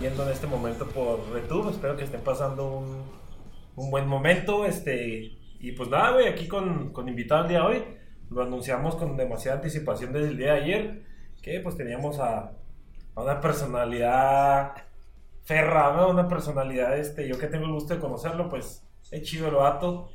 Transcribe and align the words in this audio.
viendo 0.00 0.22
en 0.24 0.30
este 0.30 0.46
momento 0.46 0.88
por 0.88 1.20
YouTube. 1.34 1.70
Espero 1.70 1.96
que 1.96 2.04
estén 2.04 2.22
pasando 2.22 2.78
un, 2.78 3.02
un 3.76 3.90
buen 3.90 4.08
momento. 4.08 4.64
Este, 4.64 5.38
y 5.60 5.72
pues 5.72 5.90
nada, 5.90 6.12
güey, 6.12 6.28
aquí 6.28 6.48
con, 6.48 6.92
con 6.92 7.08
invitado 7.08 7.42
el 7.42 7.48
día 7.48 7.60
de 7.60 7.64
hoy. 7.64 7.84
Lo 8.30 8.42
anunciamos 8.42 8.96
con 8.96 9.16
demasiada 9.16 9.58
anticipación 9.58 10.12
desde 10.12 10.28
el 10.28 10.36
día 10.38 10.54
de 10.54 10.60
ayer. 10.60 11.02
Que 11.42 11.60
pues 11.60 11.76
teníamos 11.76 12.18
a 12.18 12.52
una 13.14 13.40
personalidad 13.40 14.74
ferra, 15.50 15.92
¿no? 15.96 16.10
Una 16.10 16.28
personalidad, 16.28 16.96
este, 16.96 17.26
yo 17.26 17.36
que 17.36 17.48
tengo 17.48 17.64
el 17.64 17.72
gusto 17.72 17.92
de 17.92 18.00
conocerlo, 18.00 18.48
pues 18.48 18.86
es 19.10 19.22
chido 19.22 19.48
el 19.48 19.56
vato. 19.56 20.10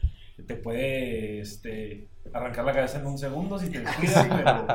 Te 0.48 0.56
puede 0.56 1.42
este, 1.42 2.08
arrancar 2.34 2.64
la 2.64 2.74
cabeza 2.74 3.00
en 3.00 3.06
un 3.06 3.18
segundo 3.18 3.60
si 3.60 3.70
te 3.70 3.82
descuidas, 3.82 4.26
pero 4.30 4.66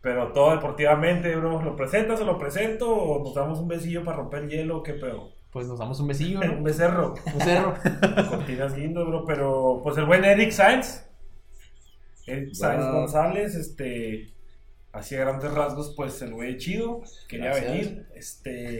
pero 0.00 0.32
todo 0.32 0.52
deportivamente, 0.52 1.36
bro, 1.36 1.62
¿lo 1.62 1.76
presentas 1.76 2.20
o 2.20 2.24
lo 2.24 2.38
presento? 2.38 2.90
¿O 2.94 3.24
nos 3.24 3.34
damos 3.34 3.58
un 3.58 3.68
besillo 3.68 4.04
para 4.04 4.18
romper 4.18 4.48
hielo? 4.48 4.82
¿Qué 4.82 4.94
pedo? 4.94 5.32
Pues 5.50 5.66
nos 5.66 5.78
damos 5.78 6.00
un 6.00 6.08
besillo, 6.08 6.40
un 6.58 6.64
becerro. 6.64 7.14
Un 7.34 7.40
cerro. 7.40 7.74
Cortinas 8.30 8.76
lindo, 8.76 9.04
bro. 9.06 9.24
Pero, 9.26 9.80
pues 9.82 9.98
el 9.98 10.06
buen 10.06 10.24
Eric 10.24 10.50
Sainz. 10.50 11.04
Eric 12.26 12.54
Sainz. 12.54 12.84
González, 12.86 13.54
este. 13.54 14.32
Así 14.92 15.14
a 15.16 15.20
grandes 15.20 15.52
rasgos, 15.52 15.92
pues 15.94 16.20
el 16.22 16.32
güey 16.32 16.56
chido. 16.56 17.02
Quería 17.28 17.46
Gracias. 17.46 17.70
venir. 17.70 18.06
Este. 18.14 18.78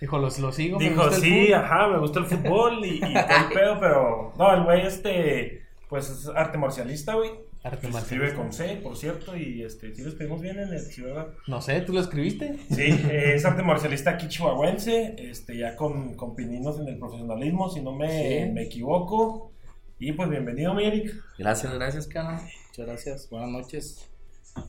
Dijo, 0.00 0.18
los, 0.18 0.38
lo 0.38 0.52
sigo. 0.52 0.78
me 0.78 0.90
Dijo, 0.90 1.02
gusta 1.04 1.16
sí, 1.20 1.46
fútbol". 1.46 1.54
ajá, 1.54 1.88
me 1.88 1.98
gusta 1.98 2.18
el 2.20 2.26
fútbol 2.26 2.84
y, 2.84 2.96
y 2.96 3.00
todo 3.00 3.38
el 3.48 3.52
pedo, 3.54 3.80
pero. 3.80 4.32
No, 4.38 4.54
el 4.54 4.64
güey, 4.64 4.86
este. 4.86 5.62
Pues 5.88 6.10
es 6.10 6.28
arte 6.28 6.58
marcialista, 6.58 7.14
güey. 7.14 7.30
Arte 7.62 7.90
Se 7.90 7.98
escribe 7.98 8.34
con 8.34 8.52
C, 8.52 8.76
por 8.82 8.96
cierto, 8.96 9.36
y 9.36 9.62
este, 9.62 9.92
sí 9.94 10.02
lo 10.02 10.08
escribimos 10.10 10.40
bien 10.40 10.58
en 10.58 10.72
el 10.72 10.78
sí, 10.80 11.02
¿verdad? 11.02 11.28
No 11.48 11.60
sé, 11.60 11.80
¿tú 11.80 11.92
lo 11.92 12.00
escribiste? 12.00 12.56
Sí, 12.70 12.82
eh, 13.10 13.32
es 13.34 13.44
arte 13.44 13.62
marcialista 13.64 14.10
aquí 14.10 14.28
chihuahuense, 14.28 15.16
este, 15.18 15.56
ya 15.56 15.74
con, 15.74 16.14
con 16.14 16.36
pininos 16.36 16.78
en 16.78 16.86
el 16.86 16.98
profesionalismo, 16.98 17.68
si 17.68 17.80
no 17.82 17.92
me, 17.92 18.44
Sí. 18.46 18.52
me 18.52 18.62
equivoco. 18.62 19.50
Y 19.98 20.12
pues 20.12 20.28
bienvenido, 20.28 20.74
mi 20.74 20.84
Eric. 20.84 21.12
Gracias, 21.38 21.72
gracias, 21.74 22.06
Cana. 22.06 22.40
Muchas 22.68 22.86
gracias. 22.86 23.30
Buenas 23.30 23.48
noches. 23.50 24.10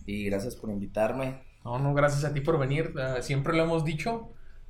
Y 0.08 0.26
gracias 0.26 0.56
por 0.56 0.70
invitarme. 0.72 1.42
No, 1.64 1.78
no, 1.80 1.94
gracias 1.94 2.24
a 2.26 2.34
ti 2.34 2.42
por 2.42 2.58
venir. 2.58 2.94
Ah, 3.00 3.22
siempre 3.22 3.56
lo 3.56 3.64
hemos 3.64 3.84
dicho. 3.86 4.30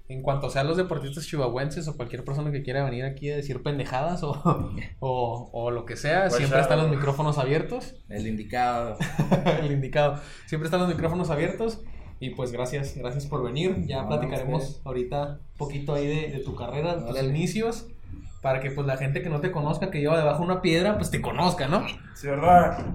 En 0.10 0.22
cuanto 0.22 0.50
sean 0.50 0.68
los 0.68 0.78
deportistas 0.78 1.26
chihuahuenses 1.28 1.88
o 1.88 1.98
cualquier 1.98 2.24
persona 2.24 2.52
que 2.52 2.64
quiera 2.64 2.84
venir 2.86 3.04
aquí 3.04 3.30
a 3.30 3.36
decir 3.36 3.62
pendejadas 3.62 4.24
o, 4.24 4.32
o, 5.00 5.50
o 5.52 5.72
lo 5.72 5.86
que 5.86 5.98
sea, 5.98 6.24
Pues 6.28 6.36
siempre 6.36 6.62
están 6.62 6.80
los 6.80 6.90
micrófonos 6.90 7.38
abiertos. 7.38 7.96
El 8.10 8.26
indicado. 8.28 8.98
el 9.62 9.72
indicado. 9.72 10.20
Siempre 10.46 10.68
están 10.68 10.80
los 10.80 10.90
micrófonos 10.90 11.30
abiertos. 11.30 11.82
Y 12.20 12.32
pues 12.32 12.52
gracias, 12.52 12.96
gracias 12.98 13.28
por 13.28 13.44
venir. 13.44 13.86
Ya 13.86 14.02
No, 14.02 14.08
platicaremos 14.08 14.82
ahorita 14.86 15.40
un 15.52 15.58
poquito 15.58 15.94
ahí 15.94 16.08
de, 16.08 16.32
de 16.32 16.40
tu 16.40 16.56
carrera, 16.56 16.96
de 16.96 17.06
tus 17.06 17.24
inicios. 17.24 17.88
Para 18.42 18.60
que 18.60 18.72
pues 18.72 18.88
la 18.88 18.98
gente 18.98 19.22
que 19.22 19.30
no 19.30 19.40
te 19.42 19.52
conozca, 19.52 19.92
que 19.92 20.00
lleva 20.00 20.18
debajo 20.18 20.42
una 20.42 20.62
piedra, 20.62 20.96
pues 20.98 21.12
te 21.12 21.22
conozca, 21.22 21.68
¿no? 21.68 21.86
Sí, 22.16 22.28
¿verdad? 22.28 22.86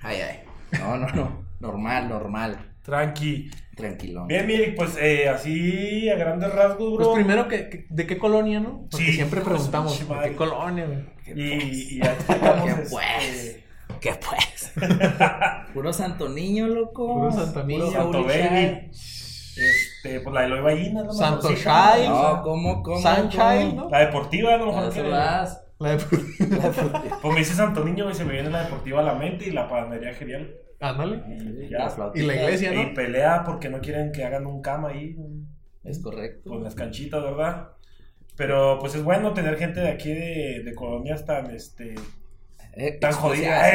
Ay, 0.00 0.16
ay. 0.20 0.38
No, 0.80 0.96
no, 0.96 1.06
no. 1.08 1.42
Normal, 1.60 2.08
normal. 2.08 2.72
Tranqui. 2.82 3.50
Tranquilón. 3.76 4.26
Bien, 4.28 4.46
mi 4.46 4.54
Eric, 4.54 4.76
pues 4.76 4.96
eh, 5.00 5.28
así 5.28 6.08
a 6.10 6.16
grandes 6.16 6.52
rasgos, 6.54 6.94
Pues 6.96 7.06
bro. 7.06 7.14
primero, 7.14 7.48
que, 7.48 7.68
que- 7.70 7.86
¿de 7.88 8.06
qué 8.06 8.18
colonia, 8.18 8.60
no? 8.60 8.86
Porque 8.90 9.06
Sí, 9.06 9.12
siempre 9.14 9.40
preguntamos, 9.40 9.92
pinche 9.92 10.08
¿de 10.08 10.14
madre. 10.14 10.30
qué 10.30 10.36
colonia, 10.36 10.86
güey? 10.86 11.40
Y, 11.40 11.96
y 11.96 11.98
ya 12.02 12.12
explicamos, 12.12 12.64
¿Qué 12.64 12.70
este, 12.70 12.90
pues? 12.90 13.58
¿Qué 14.00 14.14
pues? 14.28 14.72
Puro 15.74 15.92
santo 15.92 16.28
niño, 16.28 16.66
loco. 16.68 17.14
Puro 17.14 17.32
santo 17.32 17.64
niño. 17.64 17.84
Puro 17.86 17.92
Santo 17.92 18.24
Baby. 18.24 18.38
Shai. 18.38 18.90
Este, 19.54 20.20
pues 20.20 20.34
la 20.34 20.40
de 20.40 20.46
Eloy 20.46 20.60
Ballina, 20.60 21.02
¿no? 21.04 21.12
Santo 21.12 21.48
Sí, 21.48 21.54
Shai. 21.56 22.08
No, 22.08 22.42
¿cómo, 22.42 22.82
cómo? 22.82 22.96
Sunshine, 23.00 23.70
cómo? 23.70 23.82
¿no? 23.84 23.90
La 23.90 23.98
deportiva, 24.00 24.54
a 24.54 24.56
lo 24.58 24.64
A 24.64 24.66
mejor. 24.68 24.84
eso 24.92 25.02
que- 25.02 25.08
vas. 25.10 25.58
La 25.78 25.96
de... 25.96 25.98
Pues 25.98 27.34
me 27.34 27.38
dice 27.40 27.54
Santo 27.54 27.84
Niño 27.84 28.08
y 28.10 28.14
se 28.14 28.24
me 28.24 28.34
viene 28.34 28.50
la 28.50 28.64
deportiva 28.64 29.00
a 29.00 29.02
la 29.02 29.14
mente 29.14 29.48
y 29.48 29.50
la 29.50 29.68
panadería 29.68 30.14
genial. 30.14 30.54
Ándale. 30.82 31.22
Y 31.68 31.68
flautita. 31.94 32.24
Y 32.24 32.26
la 32.26 32.34
iglesia, 32.34 32.74
Y 32.74 32.86
¿no? 32.88 32.94
pelea 32.94 33.44
porque 33.44 33.68
no 33.70 33.80
quieren 33.80 34.12
que 34.12 34.24
hagan 34.24 34.46
un 34.46 34.60
cama 34.60 34.88
ahí. 34.90 35.16
Es 35.84 35.98
correcto. 36.00 36.50
Pues 36.50 36.62
las 36.62 36.74
canchitas, 36.74 37.22
¿verdad? 37.22 37.68
Pero 38.36 38.78
pues 38.80 38.94
es 38.94 39.02
bueno 39.04 39.32
tener 39.34 39.56
gente 39.56 39.80
de 39.80 39.88
aquí 39.88 40.12
de, 40.12 40.62
de 40.64 40.74
colonias 40.74 41.24
tan 41.24 41.50
este 41.50 41.94
Eh, 42.74 42.98
tan 43.00 43.10
exclusivas. 43.10 43.72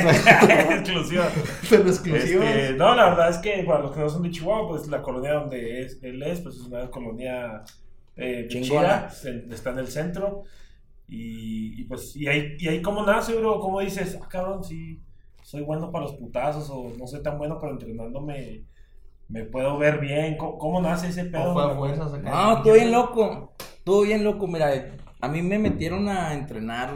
Pero 1.69 1.83
exclusivos. 1.87 2.45
Este, 2.45 2.73
no, 2.73 2.95
la 2.95 3.09
verdad 3.09 3.29
es 3.29 3.37
que 3.37 3.63
para 3.63 3.81
los 3.81 3.91
que 3.91 3.99
no 3.99 4.09
son 4.09 4.23
de 4.23 4.31
Chihuahua, 4.31 4.67
pues 4.69 4.87
la 4.87 5.01
colonia 5.01 5.33
donde 5.33 5.81
es, 5.81 5.99
él 6.03 6.21
es, 6.23 6.41
pues 6.41 6.55
es 6.55 6.61
una 6.61 6.89
colonia 6.89 7.63
eh, 8.15 8.47
Chingona. 8.49 9.07
está 9.51 9.69
en 9.71 9.77
el 9.79 9.87
centro. 9.87 10.43
Y, 11.07 11.81
y, 11.81 11.83
pues, 11.85 12.15
y 12.15 12.27
ahí, 12.27 12.55
y 12.59 12.67
ahí 12.67 12.81
cómo 12.81 13.05
nace, 13.05 13.35
bro, 13.35 13.59
cómo 13.61 13.79
dices, 13.79 14.17
ah, 14.21 14.27
cabrón, 14.29 14.63
sí, 14.63 15.01
soy 15.47 15.61
bueno 15.61 15.93
para 15.93 16.03
los 16.03 16.15
putazos 16.15 16.69
o 16.69 16.91
no 16.97 17.07
soy 17.07 17.23
tan 17.23 17.37
bueno, 17.37 17.57
pero 17.57 17.71
entrenando 17.71 18.19
me, 18.19 18.65
me 19.29 19.45
puedo 19.45 19.77
ver 19.77 20.01
bien. 20.01 20.35
¿Cómo, 20.35 20.57
cómo 20.57 20.81
nace 20.81 21.07
ese 21.07 21.23
pedo? 21.23 21.53
No, 22.21 22.57
estuvo 22.57 22.73
bien 22.73 22.91
loco. 22.91 23.53
Estuvo 23.77 24.01
bien 24.01 24.25
loco. 24.25 24.45
Mira, 24.45 24.97
a 25.21 25.27
mí 25.29 25.41
me 25.41 25.57
metieron 25.57 26.09
a 26.09 26.33
entrenar 26.33 26.93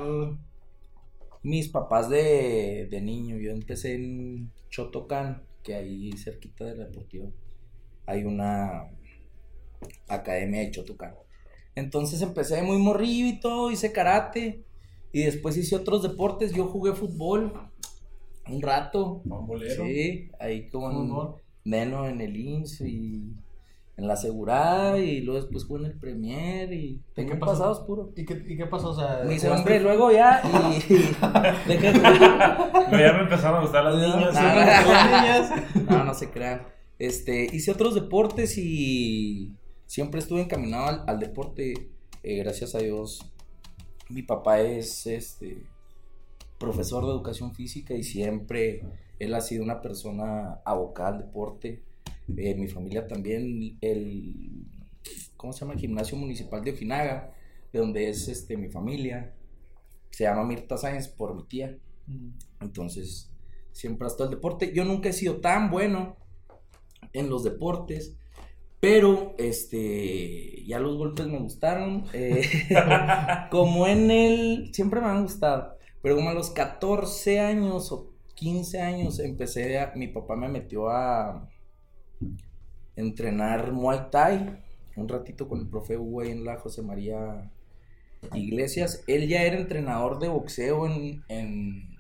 mis 1.44 1.70
papás 1.70 2.10
de, 2.10 2.90
de 2.92 3.00
niño. 3.00 3.38
Yo 3.38 3.52
empecé 3.52 3.96
en 3.96 4.52
Chotocan, 4.70 5.44
que 5.64 5.76
ahí 5.76 6.12
cerquita 6.18 6.66
de 6.66 6.76
la 6.76 6.86
deportiva 6.88 7.30
hay 8.06 8.26
una 8.26 8.90
academia 10.10 10.60
de 10.60 10.72
Chotocan. 10.72 11.16
Entonces 11.74 12.22
empecé 12.22 12.62
muy 12.64 12.80
morrillo 12.80 13.28
y 13.28 13.40
todo, 13.40 13.72
hice 13.72 13.94
karate. 13.94 14.66
Y 15.14 15.24
después 15.24 15.56
hice 15.56 15.78
otros 15.78 16.04
deportes. 16.04 16.54
Yo 16.54 16.68
jugué 16.68 16.92
fútbol 16.92 17.71
un 18.50 18.62
rato. 18.62 19.22
Sí, 19.76 20.30
ahí 20.40 20.70
como 20.70 20.92
en. 20.92 21.42
Neno 21.64 22.08
en 22.08 22.22
el 22.22 22.36
INS 22.38 22.82
y 22.82 23.36
en 23.98 24.08
la 24.08 24.14
Asegurada 24.14 24.98
y 24.98 25.22
luego 25.22 25.42
después 25.42 25.64
jugué 25.66 25.82
en 25.86 25.92
el 25.92 26.00
Premier 26.00 26.74
y 26.74 27.04
tengo 27.14 27.28
qué 27.30 27.34
un 27.36 27.40
pasó? 27.40 27.52
pasado 27.52 27.72
oscuro. 27.72 28.12
¿Y 28.16 28.26
qué, 28.26 28.44
¿Y 28.48 28.58
qué 28.58 28.66
pasó? 28.66 28.90
O 28.90 28.96
sea, 28.96 29.22
Me 29.26 29.36
¿jugaste- 29.38 29.50
hombre 29.56 29.80
luego 29.80 30.12
ya 30.12 30.42
y... 30.44 30.94
No, 32.92 33.00
ya 33.00 33.14
me 33.14 33.22
empezaron 33.24 33.60
a 33.60 33.62
gustar 33.62 33.84
las 33.84 33.96
niñas. 33.96 34.34
Las 34.34 35.52
niñas. 35.54 35.90
no, 35.90 36.04
no 36.04 36.14
se 36.14 36.30
crean. 36.32 36.64
Este, 37.00 37.46
hice 37.56 37.72
otros 37.72 37.96
deportes 37.96 38.58
y 38.58 39.54
siempre 39.86 40.20
estuve 40.20 40.42
encaminado 40.42 40.88
al, 40.88 41.04
al 41.08 41.20
deporte. 41.20 41.74
eh, 42.24 42.38
gracias 42.38 42.76
a 42.76 42.80
Dios. 42.80 43.32
Mi 44.10 44.24
papá 44.24 44.60
es 44.62 45.06
este 45.08 45.64
profesor 46.62 47.04
de 47.04 47.12
educación 47.12 47.54
física 47.54 47.96
y 47.96 48.04
siempre 48.04 48.84
él 49.20 49.34
ha 49.34 49.42
sido 49.42 49.64
una 49.64 49.82
persona 49.82 50.62
abocada 50.64 51.10
al 51.10 51.18
deporte. 51.18 51.84
Eh, 52.38 52.56
mi 52.56 52.68
familia 52.68 53.08
también, 53.08 53.78
el 53.82 54.68
¿cómo 55.36 55.54
se 55.54 55.62
llama? 55.62 55.74
El 55.74 55.80
gimnasio 55.80 56.16
municipal 56.18 56.64
de 56.64 56.72
Ojinaga, 56.72 57.34
de 57.74 57.80
donde 57.80 58.10
es 58.10 58.28
este 58.28 58.58
mi 58.58 58.70
familia. 58.70 59.34
Se 60.12 60.26
llama 60.26 60.44
Mirta 60.44 60.78
Sáenz 60.78 61.08
por 61.08 61.36
mi 61.36 61.44
tía. 61.44 61.78
Entonces, 62.60 63.32
siempre 63.72 64.06
ha 64.06 64.10
estado 64.10 64.30
el 64.30 64.36
deporte. 64.36 64.72
Yo 64.72 64.86
nunca 64.86 65.10
he 65.10 65.14
sido 65.14 65.38
tan 65.38 65.72
bueno 65.72 66.16
en 67.14 67.28
los 67.30 67.44
deportes, 67.44 68.16
pero 68.80 69.34
este, 69.40 70.64
ya 70.66 70.80
los 70.80 70.96
golpes 70.96 71.26
me 71.26 71.40
gustaron. 71.40 72.06
eh, 72.14 72.44
como 73.50 73.88
en 73.88 74.12
el, 74.12 74.70
siempre 74.74 75.02
me 75.02 75.08
han 75.08 75.24
gustado, 75.24 75.78
pero 76.02 76.16
como 76.16 76.30
a 76.30 76.34
los 76.34 76.50
14 76.50 77.40
años 77.40 77.92
o 77.92 78.12
15 78.36 78.82
años 78.82 79.20
empecé 79.20 79.80
a, 79.80 79.94
mi 79.96 80.08
papá 80.08 80.36
me 80.36 80.50
metió 80.50 80.90
a 80.90 81.50
entrenar 82.96 83.72
Muay 83.72 84.10
Thai 84.12 84.62
un 84.96 85.08
ratito 85.08 85.48
con 85.48 85.60
el 85.60 85.68
profe 85.68 85.98
Hugo 85.98 86.24
en 86.24 86.44
la 86.44 86.58
José 86.58 86.82
María 86.82 87.52
Iglesias. 88.34 89.04
Él 89.08 89.28
ya 89.28 89.44
era 89.44 89.58
entrenador 89.58 90.20
de 90.20 90.28
boxeo 90.28 90.86
en, 90.86 91.24
en, 91.28 91.98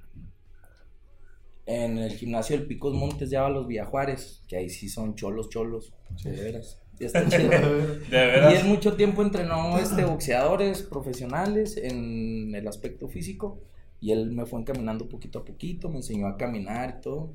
en 1.65 1.97
el 1.97 2.11
gimnasio 2.11 2.57
del 2.57 2.67
Picos 2.67 2.93
Montes 2.93 3.29
de 3.29 3.37
Ábalos 3.37 3.67
Villajuárez, 3.67 4.43
que 4.47 4.57
ahí 4.57 4.69
sí 4.69 4.89
son 4.89 5.15
cholos, 5.15 5.49
cholos, 5.49 5.93
de 6.23 6.31
veras. 6.31 6.77
Ya. 7.01 7.09
De 7.09 8.51
Y 8.51 8.57
él 8.57 8.65
mucho 8.65 8.95
tiempo 8.95 9.23
entrenó 9.23 9.79
este, 9.79 10.05
boxeadores 10.05 10.83
profesionales 10.83 11.75
en 11.75 12.53
el 12.53 12.67
aspecto 12.67 13.07
físico. 13.07 13.59
Y 14.01 14.11
él 14.11 14.31
me 14.31 14.45
fue 14.45 14.59
encaminando 14.59 15.07
poquito 15.07 15.39
a 15.39 15.45
poquito, 15.45 15.87
me 15.87 15.97
enseñó 15.97 16.27
a 16.27 16.35
caminar 16.35 16.97
y 16.97 17.01
todo. 17.01 17.29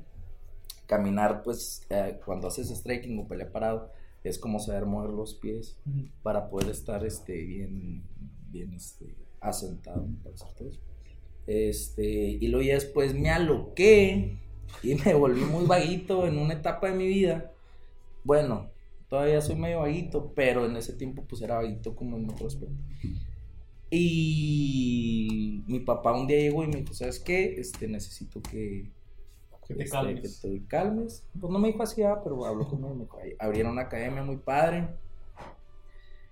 Caminar, 0.85 1.41
pues, 1.41 1.85
eh, 1.89 2.19
cuando 2.23 2.47
haces 2.47 2.69
striking 2.69 3.17
o 3.19 3.27
pelea 3.27 3.51
parado, 3.51 3.91
es 4.23 4.37
como 4.37 4.59
saber 4.59 4.85
mover 4.85 5.11
los 5.11 5.33
pies 5.35 5.77
para 6.21 6.49
poder 6.49 6.69
estar 6.69 7.05
este, 7.05 7.41
bien, 7.43 8.03
bien 8.51 8.73
este, 8.73 9.15
asentado, 9.39 10.05
me 10.05 10.17
parece 10.23 10.45
todo 10.57 10.69
eso. 10.69 10.81
Este, 11.47 12.03
y 12.03 12.47
luego 12.47 12.67
ya 12.67 12.73
después 12.73 13.13
me 13.13 13.29
aloqué 13.29 14.37
y 14.83 14.95
me 14.95 15.13
volví 15.13 15.41
muy 15.41 15.65
vaguito 15.65 16.27
en 16.27 16.37
una 16.37 16.55
etapa 16.55 16.89
de 16.89 16.97
mi 16.97 17.07
vida. 17.07 17.51
Bueno, 18.23 18.69
todavía 19.07 19.39
soy 19.41 19.55
medio 19.55 19.79
vaguito, 19.79 20.33
pero 20.35 20.65
en 20.65 20.75
ese 20.75 20.93
tiempo 20.93 21.23
pues 21.27 21.41
era 21.41 21.55
vaguito 21.55 21.95
como 21.95 22.17
en 22.17 22.29
otro 22.29 22.47
aspecto. 22.47 22.75
Y 23.89 25.63
mi 25.67 25.79
papá 25.79 26.13
un 26.13 26.27
día 26.27 26.37
llegó 26.39 26.63
y 26.63 26.67
me 26.67 26.81
dijo, 26.81 26.93
¿sabes 26.93 27.19
qué? 27.19 27.55
Este, 27.59 27.87
necesito 27.87 28.41
que, 28.41 28.91
Que 29.67 29.75
te 29.75 29.83
este, 29.83 29.95
calmes. 29.95 30.41
que 30.41 30.49
te 30.49 30.65
calmes. 30.67 31.23
Pues 31.39 31.51
no 31.51 31.59
me 31.59 31.69
dijo 31.69 31.83
así, 31.83 32.03
ah, 32.03 32.19
pero 32.23 32.45
habló 32.45 32.67
conmigo. 32.67 32.93
Me 32.95 33.03
dijo, 33.03 33.17
"Ay, 33.23 33.33
abrieron 33.39 33.73
una 33.73 33.83
academia 33.83 34.23
muy 34.23 34.37
padre. 34.37 34.87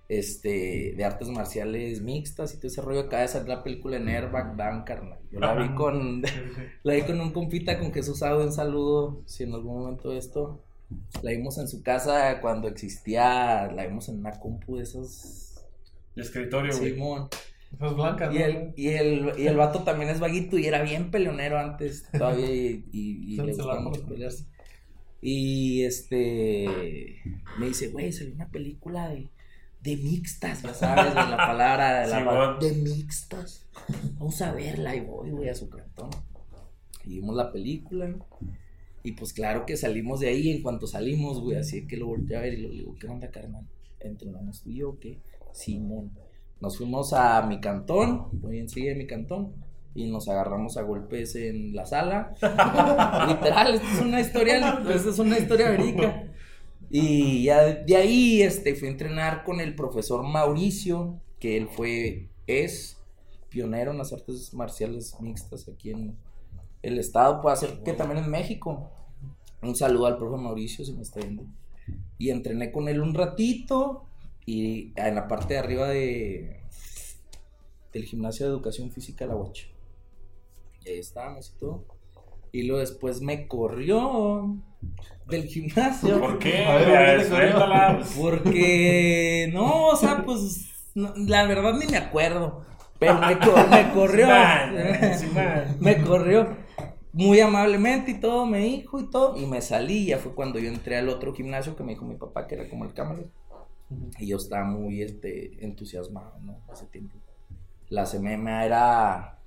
Este, 0.08 0.94
de 0.96 1.04
artes 1.04 1.28
marciales 1.28 2.00
mixtas 2.00 2.54
y 2.54 2.58
todo 2.58 2.68
ese 2.68 2.80
rollo. 2.80 3.00
Acaba 3.00 3.22
de 3.22 3.28
salir 3.28 3.48
la 3.48 3.64
película 3.64 3.96
en 3.96 4.08
Airbag 4.08 4.56
Dan, 4.56 4.84
carnal. 4.84 5.18
Yo 5.32 5.40
la 5.40 5.54
vi 5.54 5.74
con, 5.74 6.22
la 6.84 6.94
vi 6.94 7.02
con 7.02 7.20
un 7.20 7.32
compita 7.32 7.78
con 7.80 7.92
Jesús 7.92 8.22
Aude, 8.22 8.44
un 8.44 8.52
saludo. 8.52 9.22
Si 9.26 9.42
en 9.42 9.52
algún 9.52 9.80
momento 9.80 10.12
esto, 10.12 10.62
la 11.22 11.32
vimos 11.32 11.58
en 11.58 11.66
su 11.66 11.82
casa 11.82 12.40
cuando 12.40 12.68
existía, 12.68 13.68
la 13.72 13.84
vimos 13.86 14.08
en 14.08 14.18
una 14.20 14.38
compu 14.38 14.76
de 14.76 14.84
esas. 14.84 15.66
El 16.14 16.22
escritorio, 16.22 16.72
güey. 16.78 16.92
Blancas, 17.78 18.34
Y 18.34 18.38
¿no? 18.38 18.44
el, 18.44 18.72
y, 18.76 18.88
el, 18.88 19.32
y 19.38 19.46
el 19.46 19.56
vato 19.56 19.82
también 19.82 20.10
es 20.10 20.20
vaguito 20.20 20.58
y 20.58 20.66
era 20.66 20.82
bien 20.82 21.10
peleonero 21.10 21.58
antes 21.58 22.04
todavía 22.10 22.50
y, 22.50 22.84
y- 22.92 23.36
le 23.36 23.42
gustaba 23.48 23.80
mucho 23.80 24.06
pelearse. 24.06 24.44
Y 25.20 25.82
este 25.82 27.20
me 27.58 27.66
dice, 27.68 27.88
güey, 27.88 28.12
salió 28.12 28.34
una 28.34 28.48
película 28.48 29.08
de, 29.08 29.30
de 29.82 29.96
mixtas, 29.96 30.62
ya 30.62 30.74
sabes, 30.74 31.08
de 31.14 31.14
la 31.14 31.36
palabra 31.36 32.00
de, 32.02 32.06
la 32.08 32.18
Simón. 32.18 32.58
de 32.60 32.72
mixtas. 32.72 33.66
Vamos 34.18 34.40
a 34.42 34.52
verla 34.52 34.94
y 34.94 35.00
voy, 35.00 35.30
güey, 35.30 35.48
a 35.48 35.54
su 35.54 35.68
cantón. 35.68 36.10
Y 37.04 37.16
vimos 37.16 37.36
la 37.36 37.52
película. 37.52 38.14
Y 39.02 39.12
pues 39.12 39.32
claro 39.32 39.66
que 39.66 39.76
salimos 39.76 40.20
de 40.20 40.28
ahí 40.28 40.50
en 40.50 40.62
cuanto 40.62 40.86
salimos, 40.86 41.40
güey, 41.40 41.58
así 41.58 41.86
que 41.86 41.96
lo 41.96 42.06
volteé 42.06 42.36
a 42.36 42.40
ver 42.40 42.54
y 42.54 42.62
le 42.62 42.68
digo, 42.70 42.94
¿qué 42.98 43.06
onda, 43.06 43.30
carnal? 43.30 43.64
¿Entrenamos 44.00 44.62
tú 44.62 44.70
y 44.70 44.76
yo 44.76 44.90
o 44.90 44.98
qué? 44.98 45.18
Simón. 45.52 46.10
Nos 46.60 46.78
fuimos 46.78 47.12
a 47.12 47.42
mi 47.42 47.60
cantón, 47.60 48.28
muy 48.40 48.58
enseguida 48.58 48.92
de 48.92 48.98
mi 48.98 49.06
cantón, 49.06 49.52
y 49.94 50.06
nos 50.06 50.28
agarramos 50.28 50.76
a 50.76 50.82
golpes 50.82 51.34
en 51.36 51.74
la 51.74 51.86
sala. 51.86 52.34
Literal, 53.28 53.74
esta 53.74 53.92
es 53.92 54.00
una 54.00 54.20
historia, 54.20 54.82
esta 54.88 55.10
es 55.10 55.18
una 55.18 55.38
historia 55.38 55.70
verídica. 55.70 56.24
Y 56.90 57.44
ya 57.44 57.62
de 57.62 57.96
ahí 57.96 58.42
este, 58.42 58.74
fui 58.74 58.88
a 58.88 58.90
entrenar 58.90 59.44
con 59.44 59.60
el 59.60 59.74
profesor 59.74 60.22
Mauricio, 60.22 61.20
que 61.38 61.56
él 61.56 61.68
fue, 61.68 62.28
es 62.46 62.98
pionero 63.48 63.92
en 63.92 63.98
las 63.98 64.12
artes 64.12 64.52
marciales 64.54 65.18
mixtas 65.20 65.68
aquí 65.68 65.90
en 65.90 66.16
el 66.82 66.98
estado, 66.98 67.40
puede 67.40 67.56
ser 67.56 67.82
que 67.82 67.92
también 67.92 68.24
en 68.24 68.30
México. 68.30 68.90
Un 69.62 69.74
saludo 69.74 70.06
al 70.06 70.18
profe 70.18 70.40
Mauricio, 70.40 70.84
si 70.84 70.92
me 70.92 71.02
está 71.02 71.20
viendo. 71.20 71.44
Y 72.18 72.30
entrené 72.30 72.70
con 72.70 72.88
él 72.88 73.00
un 73.00 73.14
ratito, 73.14 74.04
y 74.46 74.92
en 74.96 75.14
la 75.16 75.28
parte 75.28 75.54
de 75.54 75.60
arriba 75.60 75.88
de 75.88 76.60
del 77.92 78.04
gimnasio 78.04 78.46
de 78.46 78.52
educación 78.52 78.90
física 78.90 79.26
La 79.26 79.34
Huacha. 79.36 79.66
Y 80.84 80.90
ahí 80.90 80.98
estábamos 80.98 81.52
y 81.54 81.58
todo. 81.58 81.84
Y 82.52 82.62
luego 82.62 82.80
después 82.80 83.20
me 83.20 83.48
corrió 83.48 84.56
del 85.26 85.44
gimnasio. 85.46 86.20
¿Por 86.20 86.38
qué? 86.38 86.64
A 86.64 86.76
ver, 86.76 86.96
A 86.96 87.00
ver, 87.00 87.24
suéltala. 87.24 88.00
Porque 88.18 89.50
no, 89.52 89.88
o 89.88 89.96
sea, 89.96 90.24
pues 90.24 90.90
no, 90.94 91.12
la 91.16 91.44
verdad 91.46 91.74
ni 91.74 91.86
me 91.86 91.96
acuerdo. 91.96 92.64
Pero 92.98 93.14
me, 93.18 93.38
co- 93.38 93.66
me 93.70 93.90
corrió. 93.94 94.26
Sí, 95.18 95.26
man. 95.34 95.76
me 95.80 96.02
corrió 96.02 96.56
muy 97.12 97.40
amablemente 97.40 98.12
y 98.12 98.20
todo, 98.20 98.46
me 98.46 98.58
dijo 98.60 99.00
y 99.00 99.10
todo. 99.10 99.36
Y 99.36 99.46
me 99.46 99.60
salí. 99.60 100.06
Ya 100.06 100.18
fue 100.18 100.34
cuando 100.34 100.58
yo 100.58 100.68
entré 100.68 100.96
al 100.98 101.08
otro 101.08 101.34
gimnasio 101.34 101.76
que 101.76 101.82
me 101.82 101.92
dijo 101.92 102.04
mi 102.04 102.16
papá, 102.16 102.46
que 102.46 102.54
era 102.54 102.68
como 102.70 102.84
el 102.84 102.94
cámara. 102.94 103.20
Y 104.18 104.26
yo 104.26 104.36
estaba 104.36 104.64
muy 104.64 105.02
este, 105.02 105.64
entusiasmado, 105.64 106.38
¿no? 106.42 106.58
Hace 106.70 106.86
tiempo. 106.86 107.16
La 107.88 108.04
CMMA 108.04 108.64
era 108.64 109.38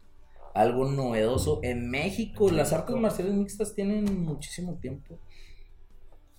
algo 0.54 0.86
novedoso. 0.90 1.60
En 1.64 1.90
México, 1.90 2.50
las 2.50 2.72
artes 2.74 2.96
marciales 2.96 3.34
mixtas 3.34 3.76
tienen 3.76 4.24
muchísimo 4.24 4.76
tiempo. 4.76 5.18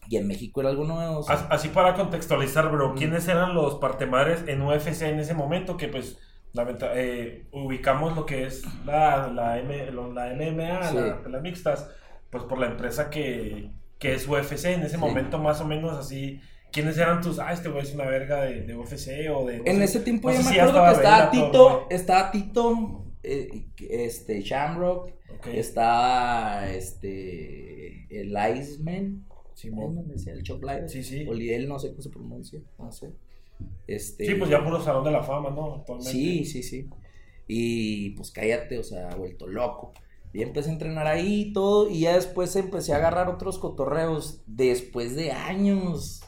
Y 0.09 0.17
en 0.17 0.27
México 0.27 0.61
era 0.61 0.71
algo 0.71 0.85
novedoso. 0.85 1.31
As- 1.31 1.47
Así 1.51 1.69
para 1.69 1.95
contextualizar, 1.95 2.71
bro, 2.73 2.95
¿quiénes 2.95 3.29
eran 3.29 3.55
los 3.55 3.77
partemadres 3.77 4.45
en 4.49 4.63
UFC 4.63 5.03
en 5.03 5.21
ese 5.21 5.35
momento? 5.35 5.77
Que 5.77 5.89
pues 5.89 6.19
lamenta- 6.53 6.91
eh, 6.95 7.47
ubicamos 7.53 8.17
lo 8.17 8.27
que 8.27 8.45
es 8.47 8.65
la, 8.85 9.29
la, 9.29 9.59
M- 9.61 9.93
la 9.93 10.33
MMA, 10.35 10.83
Sí. 10.89 10.97
la- 10.97 11.21
las 11.29 11.43
mixtas, 11.43 11.89
pues 12.31 12.43
por 12.45 12.59
la 12.59 12.67
empresa 12.67 13.11
que, 13.11 13.71
que 13.99 14.15
es 14.15 14.27
UFC. 14.27 14.73
En 14.75 14.81
ese 14.83 14.95
Sí. 14.97 15.01
momento, 15.01 15.39
más 15.39 15.61
o 15.61 15.67
menos 15.67 15.97
así, 15.97 16.41
¿quiénes 16.73 16.97
eran 16.99 17.21
tus? 17.21 17.39
Ah, 17.39 17.53
este 17.53 17.69
güey 17.69 17.83
es 17.83 17.95
una 17.95 18.05
verga 18.07 18.43
de, 18.43 18.63
de 18.63 18.75
UFC 18.77 19.09
o 19.35 19.47
de. 19.47 19.59
no 19.59 19.65
En 19.67 19.77
sé- 19.79 19.85
ese 19.85 20.01
tiempo 20.01 20.29
no 20.31 20.35
yo 20.37 20.43
me 20.43 20.51
si 20.51 20.59
acuerdo 20.59 20.85
que 20.87 20.93
estaba 20.93 21.31
Tito, 21.31 21.87
estaba 21.91 22.31
Tito, 22.31 23.05
eh, 23.23 23.67
este, 23.79 24.41
Shamrock, 24.43 25.11
estaba 25.53 26.71
este, 26.71 28.07
el 28.11 28.31
Iceman, 28.59 29.27
Simón. 29.55 30.07
Decía, 30.09 30.33
el 30.33 30.43
Chop 30.43 30.63
Live, 30.63 30.89
Sí, 30.89 31.03
sí. 31.03 31.27
Oliel, 31.29 31.69
no 31.69 31.79
sé 31.79 31.91
cómo 31.91 32.03
se 32.03 32.11
pronuncia, 32.11 32.61
no 32.79 32.91
sé. 32.93 33.11
Este, 33.87 34.27
Sí, 34.27 34.35
pues 34.35 34.51
ya 34.51 34.65
puro 34.65 34.83
salón 34.83 35.05
de 35.05 35.11
la 35.11 35.23
fama, 35.23 35.51
¿no? 35.51 35.75
Actualmente. 35.77 36.13
Sí, 36.13 36.45
sí, 36.45 36.63
sí. 36.63 36.89
Y 37.47 38.11
pues 38.11 38.31
cállate, 38.31 38.79
o 38.79 38.83
sea, 38.83 39.09
vuelto 39.17 39.47
loco. 39.47 39.93
Y 40.33 40.43
empecé 40.43 40.71
a 40.71 40.73
entrenar 40.73 41.07
ahí 41.09 41.49
y 41.49 41.53
todo. 41.53 41.91
Y 41.91 42.01
ya 42.01 42.15
después 42.15 42.55
empecé 42.57 42.93
a 42.95 42.97
agarrar 42.97 43.29
otros 43.29 43.59
cotorreos. 43.59 44.43
Después 44.47 45.17
de 45.17 45.33
años 45.33 46.23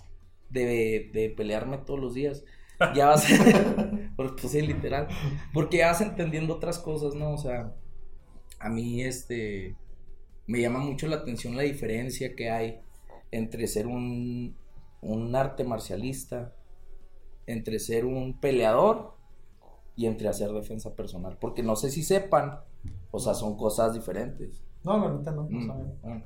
de, 0.53 1.11
de 1.13 1.31
pelearme 1.31 1.79
todos 1.79 2.01
los 2.01 2.15
días. 2.15 2.45
Ya 2.97 3.07
vas. 3.07 3.27
pues 4.17 4.33
sí, 4.51 4.61
literal. 4.63 5.07
Porque 5.53 5.79
ya 5.79 5.89
vas 5.89 6.01
entendiendo 6.01 6.55
otras 6.57 6.79
cosas, 6.81 7.15
¿no? 7.15 7.33
O 7.33 7.39
sea, 7.39 7.75
a 8.59 8.69
mí 8.69 9.03
este. 9.03 9.77
Me 10.47 10.61
llama 10.61 10.81
mucho 10.81 11.07
la 11.09 11.17
atención 11.17 11.57
la 11.57 11.63
diferencia 11.65 12.35
que 12.37 12.51
hay 12.51 12.81
entre 13.31 13.67
ser 13.69 13.87
un, 13.87 14.57
un 15.01 15.37
arte 15.37 15.65
marcialista, 15.65 16.55
entre 17.47 17.79
ser 17.79 18.05
un 18.05 18.41
peleador 18.41 19.17
y 19.97 20.07
entre 20.07 20.29
hacer 20.29 20.51
defensa 20.53 20.95
personal. 20.97 21.39
Porque 21.41 21.63
no 21.63 21.77
sé 21.77 21.91
si 21.91 22.03
sepan, 22.03 22.61
o 23.11 23.19
sea, 23.21 23.35
son 23.35 23.57
cosas 23.57 23.95
diferentes. 23.95 24.63
No, 24.85 24.99
la 24.99 25.13
neta 25.15 25.31
no. 25.33 25.49
no 25.51 25.61
Mm, 25.61 25.67
saben. 25.67 25.93
bueno. 26.03 26.25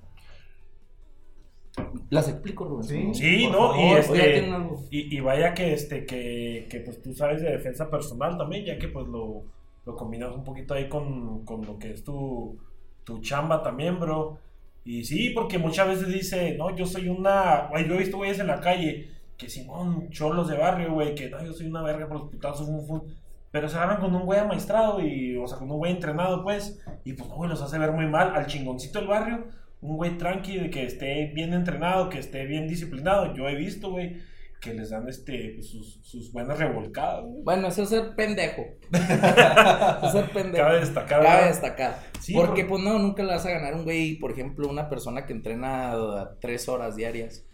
Las 2.10 2.28
explico, 2.28 2.64
Rubén. 2.64 3.14
Sí. 3.14 3.48
¿no? 3.50 3.72
favor, 3.72 3.78
y 3.78 3.92
este. 3.92 4.48
Y, 4.90 5.16
y 5.16 5.20
vaya 5.20 5.54
que 5.54 5.72
este, 5.72 6.06
que, 6.06 6.66
que 6.70 6.80
pues 6.80 7.02
tú 7.02 7.12
sabes 7.14 7.42
de 7.42 7.50
defensa 7.50 7.90
personal 7.90 8.38
también, 8.38 8.64
ya 8.64 8.78
que 8.78 8.88
pues 8.88 9.06
lo, 9.06 9.44
lo 9.84 9.96
combinas 9.96 10.34
un 10.34 10.44
poquito 10.44 10.74
ahí 10.74 10.88
con, 10.88 11.44
con 11.44 11.64
lo 11.66 11.78
que 11.78 11.92
es 11.92 12.04
tu, 12.04 12.58
tu 13.04 13.20
chamba 13.20 13.62
también, 13.62 13.98
bro. 13.98 14.38
Y 14.84 15.04
sí, 15.04 15.30
porque 15.30 15.58
muchas 15.58 15.88
veces 15.88 16.08
dice, 16.08 16.54
no, 16.56 16.74
yo 16.76 16.86
soy 16.86 17.08
una. 17.08 17.66
Güey, 17.70 17.88
yo 17.88 17.94
he 17.94 17.98
visto 17.98 18.18
güeyes 18.18 18.38
en 18.38 18.46
la 18.46 18.60
calle 18.60 19.08
que 19.36 19.48
Simón, 19.48 20.08
cholos 20.10 20.48
de 20.48 20.56
barrio, 20.56 20.92
güey, 20.92 21.14
que 21.14 21.28
no, 21.28 21.44
yo 21.44 21.52
soy 21.52 21.66
una 21.66 21.82
verga 21.82 22.08
por 22.08 22.20
los 22.20 22.30
putazos, 22.30 22.68
fum. 22.86 23.02
Pero 23.50 23.68
se 23.68 23.76
agarran 23.76 24.00
con 24.00 24.14
un 24.14 24.24
güey 24.24 24.38
amaestrado 24.38 25.00
y, 25.00 25.36
o 25.36 25.46
sea, 25.46 25.58
con 25.58 25.70
un 25.70 25.78
güey 25.78 25.92
entrenado, 25.92 26.42
pues, 26.42 26.80
y 27.04 27.12
pues, 27.14 27.28
no, 27.28 27.36
güey, 27.36 27.50
los 27.50 27.62
hace 27.62 27.78
ver 27.78 27.92
muy 27.92 28.06
mal 28.06 28.34
al 28.34 28.46
chingoncito 28.46 28.98
del 28.98 29.08
barrio. 29.08 29.44
Un 29.86 29.96
güey 29.96 30.18
tranqui, 30.18 30.58
de 30.58 30.70
que 30.70 30.84
esté 30.84 31.30
bien 31.34 31.52
entrenado, 31.52 32.08
que 32.08 32.18
esté 32.18 32.44
bien 32.44 32.66
disciplinado. 32.66 33.34
Yo 33.34 33.48
he 33.48 33.54
visto, 33.54 33.90
güey, 33.90 34.16
que 34.60 34.74
les 34.74 34.90
dan 34.90 35.08
este, 35.08 35.52
pues, 35.54 35.68
sus, 35.70 36.00
sus 36.02 36.32
buenas 36.32 36.58
revolcadas, 36.58 37.24
güey. 37.24 37.42
Bueno, 37.44 37.68
eso 37.68 37.82
es 37.84 37.90
ser 37.90 38.14
pendejo. 38.16 38.62
Eso 38.92 40.06
es 40.06 40.12
ser 40.12 40.30
pendejo. 40.32 40.64
Cabe 40.64 40.80
destacar, 40.80 41.22
Cabe 41.22 41.34
¿verdad? 41.36 41.48
destacar. 41.48 41.98
Sí, 42.20 42.34
porque, 42.34 42.62
por- 42.64 42.80
pues 42.80 42.82
no, 42.82 42.98
nunca 42.98 43.22
le 43.22 43.32
vas 43.32 43.46
a 43.46 43.50
ganar 43.50 43.74
un 43.74 43.84
güey, 43.84 44.16
por 44.18 44.32
ejemplo, 44.32 44.68
una 44.68 44.88
persona 44.88 45.24
que 45.24 45.32
entrena 45.32 45.94
tres 46.40 46.68
horas 46.68 46.96
diarias. 46.96 47.44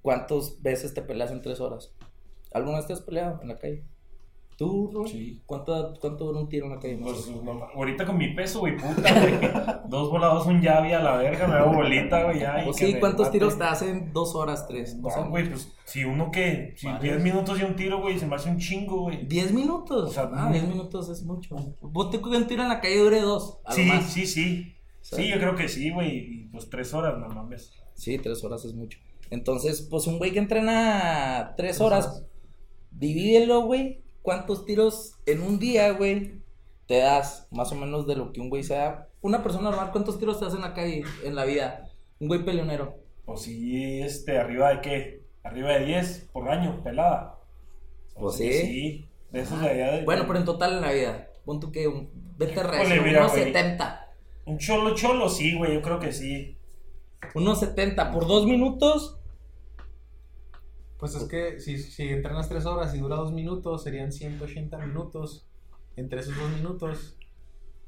¿Cuántas 0.00 0.62
veces 0.62 0.94
te 0.94 1.02
peleas 1.02 1.30
en 1.32 1.42
tres 1.42 1.60
horas? 1.60 1.92
¿Alguna 2.54 2.78
vez 2.78 2.86
te 2.86 2.92
has 2.94 3.02
peleado 3.02 3.40
en 3.42 3.48
la 3.48 3.58
calle? 3.58 3.84
¿Tú? 4.58 4.90
Sí. 5.06 5.40
¿Cuánto, 5.46 5.94
¿Cuánto 6.00 6.24
dura 6.24 6.40
un 6.40 6.48
tiro 6.48 6.66
en 6.66 6.72
la 6.72 6.80
calle? 6.80 6.98
Pues, 7.00 7.30
no, 7.30 7.62
ahorita 7.76 8.04
con 8.04 8.18
mi 8.18 8.34
peso, 8.34 8.58
güey, 8.58 8.76
puta, 8.76 9.20
güey. 9.20 9.38
Dos 9.88 10.10
volados, 10.10 10.46
un 10.46 10.60
llave 10.60 10.96
a 10.96 11.00
la 11.00 11.16
verga, 11.16 11.46
me 11.46 11.54
hago 11.54 11.74
bolita, 11.74 12.24
güey, 12.24 12.40
ya. 12.40 12.62
Pues 12.64 12.76
sí, 12.76 12.96
¿cuántos 12.98 13.30
tiros 13.30 13.56
te 13.56 13.62
hacen? 13.62 14.12
Dos 14.12 14.34
horas, 14.34 14.66
tres. 14.66 14.96
No, 14.96 15.06
O 15.06 15.10
sea, 15.12 15.22
güey, 15.22 15.48
pues, 15.48 15.72
si 15.84 16.02
uno 16.02 16.32
que, 16.32 16.74
si 16.76 16.88
Varios. 16.88 17.02
10 17.02 17.22
minutos 17.22 17.60
y 17.60 17.62
un 17.62 17.76
tiro, 17.76 18.00
güey, 18.00 18.18
se 18.18 18.26
me 18.26 18.34
hace 18.34 18.50
un 18.50 18.58
chingo, 18.58 19.02
güey. 19.02 19.24
¿Diez 19.28 19.52
minutos? 19.52 20.10
O 20.10 20.12
sea, 20.12 20.28
ah, 20.34 20.50
diez 20.50 20.66
minutos 20.66 21.08
es 21.08 21.22
mucho. 21.22 21.54
Vos 21.80 22.10
te 22.10 22.20
que 22.20 22.28
un 22.28 22.48
tiro 22.48 22.64
en 22.64 22.68
la 22.68 22.80
calle 22.80 22.98
dure 22.98 23.20
dos. 23.20 23.60
Sí, 23.70 23.84
más. 23.84 24.06
sí, 24.06 24.26
sí. 24.26 24.74
¿Sabes? 25.02 25.24
Sí, 25.24 25.30
yo 25.30 25.38
creo 25.38 25.54
que 25.54 25.68
sí, 25.68 25.92
güey, 25.92 26.16
y 26.16 26.48
pues 26.48 26.68
tres 26.68 26.92
horas, 26.94 27.16
no 27.16 27.28
mames. 27.28 27.70
Sí, 27.94 28.18
tres 28.18 28.42
horas 28.42 28.64
es 28.64 28.74
mucho. 28.74 28.98
Entonces, 29.30 29.86
pues 29.88 30.08
un 30.08 30.18
güey 30.18 30.32
que 30.32 30.40
entrena 30.40 31.54
tres 31.56 31.80
horas, 31.80 32.24
divídelo, 32.90 33.60
güey. 33.60 34.02
Cuántos 34.28 34.66
tiros 34.66 35.14
en 35.24 35.40
un 35.40 35.58
día, 35.58 35.90
güey, 35.92 36.42
te 36.86 36.98
das, 36.98 37.48
más 37.50 37.72
o 37.72 37.76
menos 37.76 38.06
de 38.06 38.14
lo 38.14 38.30
que 38.30 38.42
un 38.42 38.50
güey 38.50 38.62
sea. 38.62 39.08
Una 39.22 39.42
persona 39.42 39.70
normal, 39.70 39.90
¿cuántos 39.90 40.18
tiros 40.18 40.38
te 40.38 40.44
hacen 40.44 40.64
acá 40.64 40.84
en 40.84 41.34
la 41.34 41.46
vida? 41.46 41.88
Un 42.20 42.28
güey 42.28 42.44
peleonero. 42.44 42.98
Pues 43.24 43.40
sí, 43.40 44.02
este, 44.02 44.36
arriba 44.38 44.68
de 44.68 44.80
qué? 44.82 45.22
Arriba 45.42 45.70
de 45.70 45.86
10 45.86 46.28
por 46.30 46.50
año, 46.50 46.82
pelada. 46.84 47.38
Pues 48.16 48.36
sí. 48.36 48.52
Sí, 48.52 49.08
de 49.30 49.40
esos 49.40 49.62
de 49.62 49.70
allá 49.70 49.92
de- 49.92 50.04
Bueno, 50.04 50.24
pero 50.26 50.38
en 50.40 50.44
total 50.44 50.74
en 50.74 50.80
la 50.82 50.92
vida, 50.92 51.30
pon 51.46 51.58
tú 51.58 51.72
que 51.72 51.88
un, 51.88 52.10
vete 52.36 52.62
recio, 52.62 53.02
mira, 53.02 53.20
unos 53.20 53.32
güey. 53.32 53.44
70. 53.44 54.10
Un 54.44 54.58
cholo 54.58 54.94
cholo, 54.94 55.30
sí, 55.30 55.56
güey, 55.56 55.72
yo 55.72 55.80
creo 55.80 55.98
que 56.00 56.12
sí. 56.12 56.58
Unos 57.34 57.60
70 57.60 58.10
por 58.10 58.26
dos 58.26 58.44
minutos. 58.44 59.17
Pues 60.98 61.14
es 61.14 61.24
que 61.24 61.60
si, 61.60 61.78
si 61.78 62.08
entrenas 62.08 62.48
3 62.48 62.66
horas 62.66 62.94
y 62.94 62.98
dura 62.98 63.16
2 63.16 63.32
minutos, 63.32 63.84
serían 63.84 64.12
180 64.12 64.78
minutos. 64.78 65.46
Entre 65.96 66.20
esos 66.20 66.36
2 66.36 66.50
minutos 66.50 67.16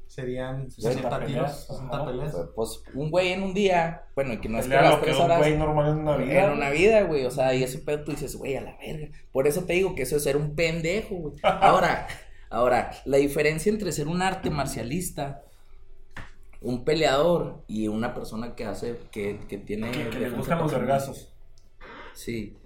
serían 0.07 0.69
60 0.69 1.09
peleas, 1.19 1.27
tiros, 1.27 1.67
60 1.67 1.95
ajá. 1.95 2.05
peleas. 2.05 2.35
Pues 2.53 2.83
un 2.93 3.09
güey 3.11 3.29
en 3.29 3.43
un 3.43 3.53
día, 3.53 4.05
bueno, 4.15 4.33
y 4.33 4.41
que 4.41 4.49
no 4.49 4.59
es 4.59 4.67
que 4.67 4.73
las 4.73 5.01
tres 5.01 5.15
un 5.15 5.21
horas. 5.23 5.37
güey 5.39 5.57
normal 5.57 5.89
en 5.91 5.99
una 5.99 6.17
vida. 6.17 6.45
En 6.45 6.51
una 6.51 6.69
vida, 6.69 7.03
güey. 7.03 7.25
O 7.25 7.31
sea, 7.31 7.53
y 7.55 7.63
ese 7.63 7.79
pedo 7.79 8.03
tú 8.03 8.11
dices, 8.11 8.35
güey, 8.35 8.57
a 8.57 8.61
la 8.61 8.77
verga. 8.77 9.07
Por 9.31 9.47
eso 9.47 9.63
te 9.63 9.73
digo 9.73 9.95
que 9.95 10.01
eso 10.03 10.17
es 10.17 10.23
ser 10.23 10.35
un 10.37 10.55
pendejo, 10.55 11.15
güey. 11.15 11.35
Ahora, 11.43 12.07
ahora, 12.49 12.91
la 13.05 13.17
diferencia 13.17 13.71
entre 13.71 13.91
ser 13.93 14.07
un 14.09 14.21
arte 14.21 14.49
marcialista, 14.49 15.43
un 16.59 16.83
peleador 16.83 17.63
y 17.67 17.87
una 17.87 18.13
persona 18.13 18.55
que 18.55 18.65
hace, 18.65 18.99
que, 19.11 19.39
que 19.47 19.57
tiene. 19.57 19.91
Que, 19.91 20.09
que 20.09 20.29
gustan 20.29 20.59
los 20.59 20.71
vergazos. 20.73 21.33
Sí. 22.13 22.57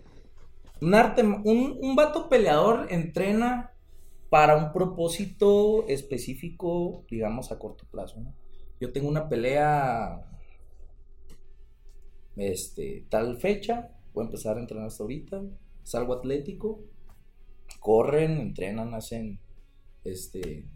Un 0.86 0.94
arte, 0.94 1.24
un, 1.24 1.80
un 1.82 1.96
vato 1.96 2.30
peleador 2.30 2.86
entrena 2.92 3.72
para 4.30 4.56
un 4.56 4.72
propósito 4.72 5.88
específico, 5.88 7.04
digamos, 7.10 7.52
a 7.52 7.58
corto 7.58 7.86
plazo. 7.90 8.22
Yo 8.80 8.92
tengo 8.92 9.10
una 9.10 9.28
pelea, 9.28 10.24
este, 12.36 13.08
tal 13.10 13.38
fecha, 13.38 13.98
voy 14.14 14.26
a 14.26 14.28
empezar 14.28 14.58
a 14.58 14.60
entrenar 14.60 14.86
hasta 14.86 15.02
ahorita, 15.02 15.42
es 15.84 15.96
algo 15.96 16.14
atlético, 16.14 16.84
corren, 17.80 18.38
entrenan, 18.38 18.94
hacen, 18.94 19.40
este, 20.04 20.68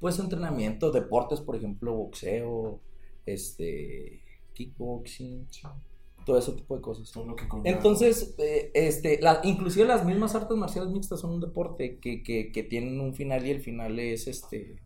pues 0.00 0.18
entrenamiento, 0.18 0.90
deportes, 0.90 1.40
por 1.40 1.56
ejemplo, 1.56 1.94
boxeo, 1.94 2.82
este, 3.24 4.20
kickboxing, 4.52 5.48
todo 6.28 6.38
ese 6.38 6.52
tipo 6.52 6.76
de 6.76 6.82
cosas. 6.82 7.10
Todo 7.10 7.24
lo 7.24 7.34
que 7.34 7.48
conlleva. 7.48 7.74
Entonces, 7.74 8.34
eh, 8.36 8.70
este, 8.74 9.18
la, 9.22 9.40
inclusive 9.44 9.86
las 9.86 10.04
mismas 10.04 10.34
artes 10.34 10.54
marciales 10.58 10.92
mixtas 10.92 11.20
son 11.20 11.30
un 11.30 11.40
deporte 11.40 11.98
que, 11.98 12.22
que, 12.22 12.52
que 12.52 12.62
tienen 12.62 13.00
un 13.00 13.14
final 13.14 13.46
y 13.46 13.50
el 13.50 13.62
final 13.62 13.98
es 13.98 14.28
este 14.28 14.76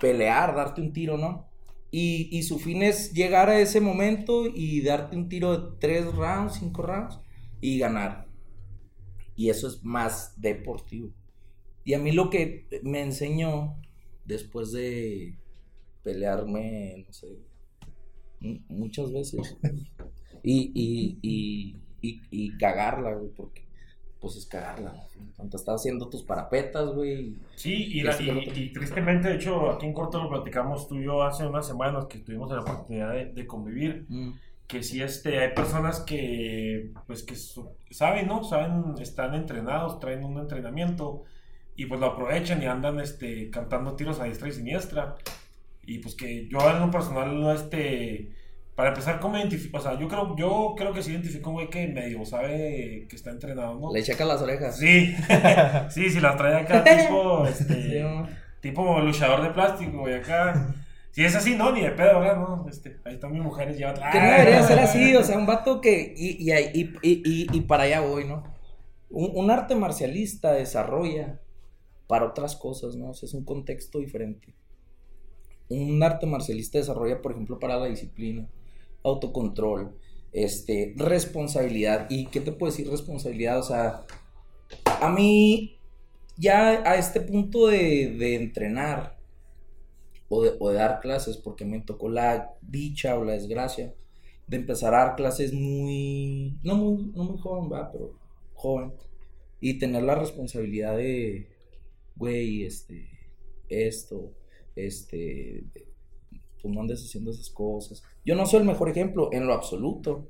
pelear, 0.00 0.56
darte 0.56 0.80
un 0.80 0.94
tiro, 0.94 1.18
¿no? 1.18 1.46
Y, 1.90 2.30
y 2.32 2.42
su 2.44 2.58
fin 2.58 2.82
es 2.82 3.12
llegar 3.12 3.50
a 3.50 3.60
ese 3.60 3.82
momento 3.82 4.46
y 4.46 4.80
darte 4.80 5.14
un 5.14 5.28
tiro 5.28 5.56
de 5.56 5.76
tres 5.78 6.06
rounds, 6.14 6.54
cinco 6.54 6.80
rounds 6.80 7.18
y 7.60 7.78
ganar. 7.78 8.26
Y 9.36 9.50
eso 9.50 9.68
es 9.68 9.84
más 9.84 10.40
deportivo. 10.40 11.10
Y 11.84 11.92
a 11.92 11.98
mí 11.98 12.12
lo 12.12 12.30
que 12.30 12.66
me 12.82 13.02
enseñó 13.02 13.76
después 14.24 14.72
de 14.72 15.36
pelearme, 16.02 17.04
no 17.06 17.12
sé, 17.12 17.28
muchas 18.68 19.12
veces 19.12 19.56
y, 20.42 20.70
y, 20.74 21.18
y, 21.22 21.76
y, 22.02 22.20
y 22.30 22.56
cagarla, 22.58 23.14
güey, 23.14 23.30
porque 23.36 23.64
pues 24.20 24.36
es 24.36 24.46
cagarla. 24.46 24.94
Cuando 25.36 25.56
estás 25.56 25.76
haciendo 25.80 26.08
tus 26.08 26.22
parapetas, 26.22 26.88
güey. 26.90 27.36
Sí, 27.54 27.74
y, 27.98 28.02
la- 28.02 28.16
tristemente, 28.16 29.28
de 29.28 29.34
hecho, 29.36 29.70
aquí 29.70 29.86
en 29.86 29.92
corto 29.92 30.22
lo 30.22 30.28
platicamos 30.30 30.88
tú 30.88 30.96
y 30.96 31.04
yo 31.04 31.22
hace 31.22 31.46
unas 31.46 31.66
semanas 31.66 32.06
que 32.06 32.18
tuvimos 32.18 32.50
la 32.50 32.60
oportunidad 32.62 33.12
de, 33.12 33.26
de 33.26 33.46
convivir, 33.46 34.06
Mm, 34.08 34.30
que 34.66 34.82
sí, 34.82 35.00
este, 35.02 35.38
hay 35.38 35.54
personas 35.54 36.00
que, 36.00 36.90
pues, 37.06 37.22
que 37.22 37.34
saben, 37.94 38.26
¿no? 38.26 38.42
Saben, 38.42 38.94
están 39.00 39.34
entrenados, 39.34 40.00
traen 40.00 40.24
un 40.24 40.38
entrenamiento 40.38 41.22
y 41.76 41.86
pues 41.86 42.00
lo 42.00 42.06
aprovechan 42.06 42.62
y 42.62 42.66
andan, 42.66 42.98
este, 43.00 43.50
cantando 43.50 43.94
tiros 43.94 44.18
a 44.18 44.24
diestra 44.24 44.48
y 44.48 44.52
siniestra. 44.52 45.14
Y 45.86 45.98
pues 46.00 46.14
que 46.14 46.48
yo 46.48 46.58
en 46.70 46.80
lo 46.80 46.90
personal, 46.90 47.40
no, 47.40 47.52
este, 47.52 48.30
para 48.74 48.88
empezar, 48.90 49.20
¿cómo 49.20 49.38
identifico? 49.38 49.78
O 49.78 49.80
sea, 49.80 49.98
yo 49.98 50.08
creo, 50.08 50.36
yo 50.36 50.74
creo 50.76 50.92
que 50.92 51.02
sí 51.02 51.12
identifico 51.12 51.50
un 51.50 51.54
güey 51.56 51.70
que 51.70 51.86
medio 51.88 52.24
sabe 52.26 53.06
que 53.08 53.16
está 53.16 53.30
entrenado, 53.30 53.78
¿no? 53.78 53.92
Le 53.92 54.02
checa 54.02 54.24
las 54.24 54.42
orejas. 54.42 54.76
Sí, 54.78 55.14
sí, 55.90 56.10
si 56.10 56.20
las 56.20 56.36
trae 56.36 56.56
acá 56.62 56.82
tipo, 56.84 57.46
este, 57.48 58.04
tipo 58.60 59.00
luchador 59.00 59.42
de 59.42 59.50
plástico, 59.50 60.00
güey, 60.00 60.14
acá. 60.14 60.74
Si 61.12 61.24
es 61.24 61.34
así, 61.34 61.54
no, 61.56 61.72
ni 61.72 61.80
de 61.80 61.92
pedo, 61.92 62.20
¿verdad? 62.20 62.36
No, 62.36 62.66
este, 62.68 62.98
ahí 63.06 63.14
están 63.14 63.32
mis 63.32 63.40
mujeres, 63.42 63.78
ya 63.78 63.94
Que 63.94 64.20
no 64.20 64.26
debería 64.30 64.62
ser 64.62 64.78
así, 64.80 65.16
o 65.16 65.22
sea, 65.24 65.38
un 65.38 65.46
vato 65.46 65.80
que. 65.80 66.12
Y, 66.14 66.50
y, 66.50 66.52
y, 66.52 66.92
y, 67.02 67.22
y- 67.24 67.46
y 67.56 67.60
para 67.62 67.84
allá 67.84 68.00
voy, 68.00 68.26
¿no? 68.26 68.42
Un, 69.08 69.30
un 69.34 69.50
arte 69.50 69.74
marcialista 69.76 70.52
desarrolla 70.52 71.40
para 72.06 72.26
otras 72.26 72.54
cosas, 72.56 72.96
¿no? 72.96 73.10
O 73.10 73.14
sea, 73.14 73.26
es 73.28 73.32
un 73.34 73.44
contexto 73.44 73.98
diferente. 74.00 74.52
Un 75.68 76.02
arte 76.02 76.26
marcialista 76.26 76.78
desarrolla, 76.78 77.22
por 77.22 77.32
ejemplo, 77.32 77.58
para 77.58 77.76
la 77.76 77.86
disciplina, 77.86 78.48
autocontrol, 79.02 79.96
este, 80.32 80.94
responsabilidad. 80.96 82.06
¿Y 82.10 82.26
qué 82.26 82.40
te 82.40 82.52
puedo 82.52 82.70
decir 82.70 82.88
responsabilidad? 82.88 83.58
O 83.58 83.62
sea, 83.62 84.06
a 84.84 85.10
mí, 85.10 85.78
ya 86.36 86.82
a 86.88 86.96
este 86.96 87.20
punto 87.20 87.66
de, 87.66 88.14
de 88.18 88.36
entrenar 88.36 89.16
o 90.28 90.42
de, 90.42 90.54
o 90.58 90.70
de 90.70 90.76
dar 90.76 91.00
clases, 91.00 91.36
porque 91.36 91.64
me 91.64 91.80
tocó 91.80 92.08
la 92.08 92.54
dicha 92.62 93.18
o 93.18 93.24
la 93.24 93.32
desgracia 93.32 93.94
de 94.46 94.56
empezar 94.56 94.94
a 94.94 94.98
dar 94.98 95.16
clases 95.16 95.52
muy, 95.52 96.58
no 96.62 96.76
muy, 96.76 97.12
no 97.14 97.24
muy 97.24 97.38
joven, 97.38 97.70
va, 97.72 97.90
pero 97.90 98.18
joven, 98.54 98.92
y 99.60 99.78
tener 99.78 100.02
la 100.02 100.14
responsabilidad 100.14 100.96
de, 100.96 101.48
güey, 102.14 102.64
este, 102.64 103.08
esto, 103.68 104.32
este, 104.76 105.64
pues 106.62 106.74
no 106.74 106.80
andes 106.80 107.02
haciendo 107.02 107.30
esas 107.30 107.50
cosas. 107.50 108.02
Yo 108.24 108.34
no 108.34 108.46
soy 108.46 108.60
el 108.60 108.66
mejor 108.66 108.88
ejemplo 108.88 109.30
en 109.32 109.46
lo 109.46 109.54
absoluto, 109.54 110.28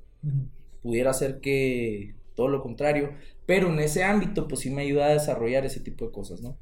pudiera 0.83 1.13
ser 1.13 1.41
que 1.41 2.15
todo 2.35 2.49
lo 2.49 2.63
contrario, 2.63 3.11
pero 3.45 3.73
en 3.73 3.79
ese 3.81 4.05
ámbito 4.05 4.49
pues 4.49 4.61
sí 4.61 4.71
me 4.71 4.83
ayuda 4.83 5.07
a 5.07 5.13
desarrollar 5.13 5.65
ese 5.65 5.81
tipo 5.81 6.07
de 6.07 6.13
cosas, 6.13 6.41
¿no? 6.41 6.59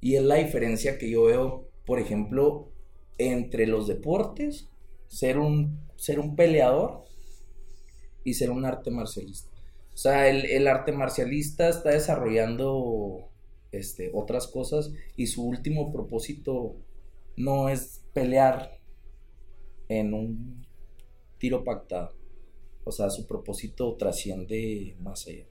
Y 0.00 0.16
es 0.16 0.22
la 0.22 0.36
diferencia 0.36 0.98
que 0.98 1.10
yo 1.10 1.24
veo, 1.24 1.68
por 1.86 1.98
ejemplo, 1.98 2.70
entre 3.18 3.66
los 3.66 3.86
deportes, 3.86 4.68
ser 5.08 5.38
un, 5.38 5.80
ser 5.96 6.20
un 6.20 6.36
peleador 6.36 7.04
y 8.22 8.34
ser 8.34 8.50
un 8.50 8.64
arte 8.64 8.90
marcialista. 8.90 9.50
O 9.92 9.96
sea, 9.96 10.28
el, 10.28 10.44
el 10.46 10.66
arte 10.66 10.92
marcialista 10.92 11.68
está 11.68 11.90
desarrollando 11.90 13.30
este, 13.70 14.10
otras 14.12 14.46
cosas 14.46 14.92
y 15.16 15.28
su 15.28 15.44
último 15.44 15.92
propósito 15.92 16.76
no 17.36 17.68
es 17.68 18.02
pelear 18.12 18.78
en 19.88 20.14
un 20.14 20.66
tiro 21.38 21.64
pactado. 21.64 22.14
O 22.84 22.92
sea, 22.92 23.10
su 23.10 23.26
propósito 23.26 23.96
trasciende 23.96 24.96
más 25.00 25.26
allá. 25.28 25.46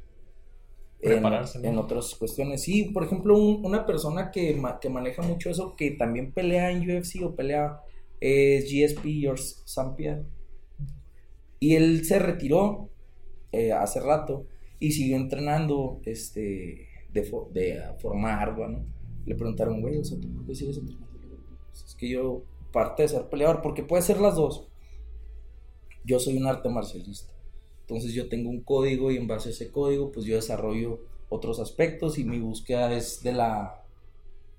En, 1.02 1.10
Prepararse, 1.12 1.60
¿no? 1.60 1.68
en 1.70 1.78
otras 1.78 2.16
cuestiones. 2.16 2.62
Sí, 2.64 2.86
por 2.86 3.04
ejemplo, 3.04 3.38
un- 3.38 3.66
una 3.66 3.86
persona 3.86 4.32
que, 4.32 4.56
ma- 4.56 4.80
que 4.80 4.90
maneja 4.90 5.22
mucho 5.22 5.50
eso, 5.50 5.76
que 5.76 5.92
también 5.92 6.32
pelea 6.32 6.72
en 6.72 6.90
UFC 6.90 7.24
o 7.26 7.36
pelea, 7.36 7.82
es 8.22 8.66
GSP, 8.72 9.20
George 9.20 9.44
St. 9.66 9.96
Pierre. 9.98 10.24
Y 11.60 11.76
él 11.76 12.06
se 12.06 12.20
retiró 12.20 12.90
eh, 13.52 13.72
hace 13.74 14.00
rato 14.00 14.48
y 14.80 14.92
siguió 14.92 15.18
entrenando 15.18 16.02
este, 16.06 16.88
de, 17.12 17.22
de 17.54 17.82
forma 18.00 18.40
ardua, 18.42 18.68
¿no? 18.70 18.86
Le 19.26 19.36
preguntaron, 19.36 19.82
güey, 19.82 19.98
o 20.00 20.04
sea, 20.04 20.20
¿tú 20.20 20.32
por 20.34 20.46
qué 20.46 20.56
sigues 20.56 20.78
entrenando? 20.78 21.13
Pues 21.74 21.86
es 21.86 21.96
que 21.96 22.08
yo, 22.08 22.44
parte 22.72 23.02
de 23.02 23.10
ser 23.10 23.30
peleador, 23.30 23.62
porque 23.62 23.84
puede 23.84 24.04
ser 24.04 24.22
las 24.22 24.36
dos. 24.36 24.68
Yo 26.06 26.20
soy 26.20 26.38
un 26.38 26.46
arte 26.46 26.70
marcialista. 26.70 27.34
Entonces 27.82 28.14
yo 28.14 28.30
tengo 28.30 28.50
un 28.50 28.62
código 28.62 29.12
y 29.12 29.18
en 29.18 29.28
base 29.28 29.50
a 29.50 29.52
ese 29.52 29.72
código 29.72 30.12
pues 30.12 30.26
yo 30.26 30.36
desarrollo 30.36 31.02
otros 31.30 31.60
aspectos 31.60 32.18
y 32.18 32.24
mi 32.24 32.40
búsqueda 32.40 32.94
es 32.94 33.22
de 33.24 33.34
la 33.34 33.84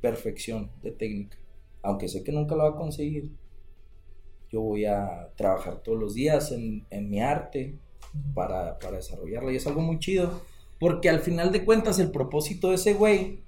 perfección 0.00 0.70
de 0.82 0.90
técnica. 0.90 1.38
Aunque 1.82 2.08
sé 2.08 2.22
que 2.22 2.32
nunca 2.32 2.56
la 2.56 2.64
va 2.64 2.70
a 2.70 2.76
conseguir, 2.76 3.30
yo 4.50 4.60
voy 4.60 4.84
a 4.84 5.30
trabajar 5.36 5.82
todos 5.82 5.98
los 5.98 6.14
días 6.14 6.52
en, 6.52 6.84
en 6.90 7.08
mi 7.08 7.20
arte 7.20 7.78
para, 8.34 8.78
para 8.78 8.96
desarrollarla 8.96 9.52
y 9.52 9.56
es 9.56 9.66
algo 9.66 9.80
muy 9.80 9.98
chido 9.98 10.42
porque 10.78 11.08
al 11.08 11.20
final 11.20 11.52
de 11.52 11.64
cuentas 11.64 11.98
el 11.98 12.10
propósito 12.10 12.70
de 12.70 12.74
ese 12.74 12.94
güey 12.94 13.40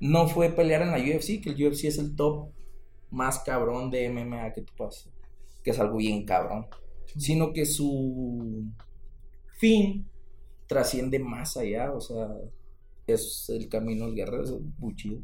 no 0.00 0.28
fue 0.28 0.48
pelear 0.50 0.82
en 0.82 0.90
la 0.90 0.98
UFC, 0.98 1.42
que 1.42 1.50
el 1.50 1.66
UFC 1.66 1.84
es 1.84 1.98
el 1.98 2.16
top 2.16 2.48
más 3.10 3.40
cabrón 3.40 3.90
de 3.90 4.08
MMA 4.10 4.52
que 4.52 4.62
tú 4.62 4.72
pasas, 4.76 5.08
que 5.62 5.70
es 5.70 5.78
algo 5.78 5.96
bien 5.98 6.24
cabrón 6.24 6.66
sino 7.18 7.52
que 7.52 7.64
su 7.66 8.64
fin 9.58 10.08
trasciende 10.66 11.18
más 11.18 11.56
allá, 11.56 11.92
o 11.92 12.00
sea, 12.00 12.28
es 13.06 13.48
el 13.50 13.68
camino 13.68 14.06
del 14.06 14.16
guerrero, 14.16 14.42
es 14.42 14.52
muy 14.78 14.94
chido. 14.96 15.20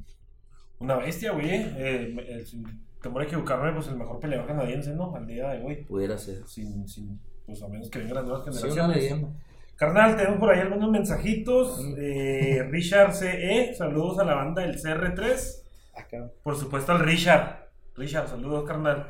Una 0.78 0.96
bestia, 0.96 1.32
güey. 1.32 1.50
Eh, 1.50 2.16
eh, 2.28 2.46
sin 2.46 2.64
temor 3.00 3.22
a 3.22 3.24
equivocarme, 3.24 3.72
pues 3.72 3.88
el 3.88 3.96
mejor 3.96 4.20
peleador 4.20 4.46
canadiense, 4.46 4.94
¿no? 4.94 5.14
Al 5.14 5.26
día 5.26 5.50
de 5.50 5.64
hoy. 5.64 5.84
Pudiera 5.84 6.16
ser. 6.18 6.46
Sin, 6.46 6.88
sin, 6.88 7.20
pues 7.44 7.62
a 7.62 7.68
menos 7.68 7.90
que 7.90 7.98
vengan 7.98 8.14
las 8.16 8.24
nuevas 8.24 8.44
Sí, 8.44 8.50
una 8.50 8.58
generaciones. 8.60 8.96
leyenda. 8.96 9.28
Carnal, 9.76 10.16
tenemos 10.16 10.38
por 10.38 10.50
ahí 10.50 10.60
algunos 10.60 10.90
mensajitos. 10.90 11.84
Eh, 11.98 12.62
Richard 12.70 13.14
CE, 13.14 13.74
saludos 13.76 14.18
a 14.18 14.24
la 14.24 14.34
banda 14.34 14.62
del 14.62 14.76
CR3. 14.76 15.62
Acá. 15.96 16.30
Por 16.42 16.56
supuesto 16.56 16.92
al 16.92 17.00
Richard. 17.00 17.61
Richard, 18.02 18.26
saludos, 18.28 18.64
carnal. 18.66 19.06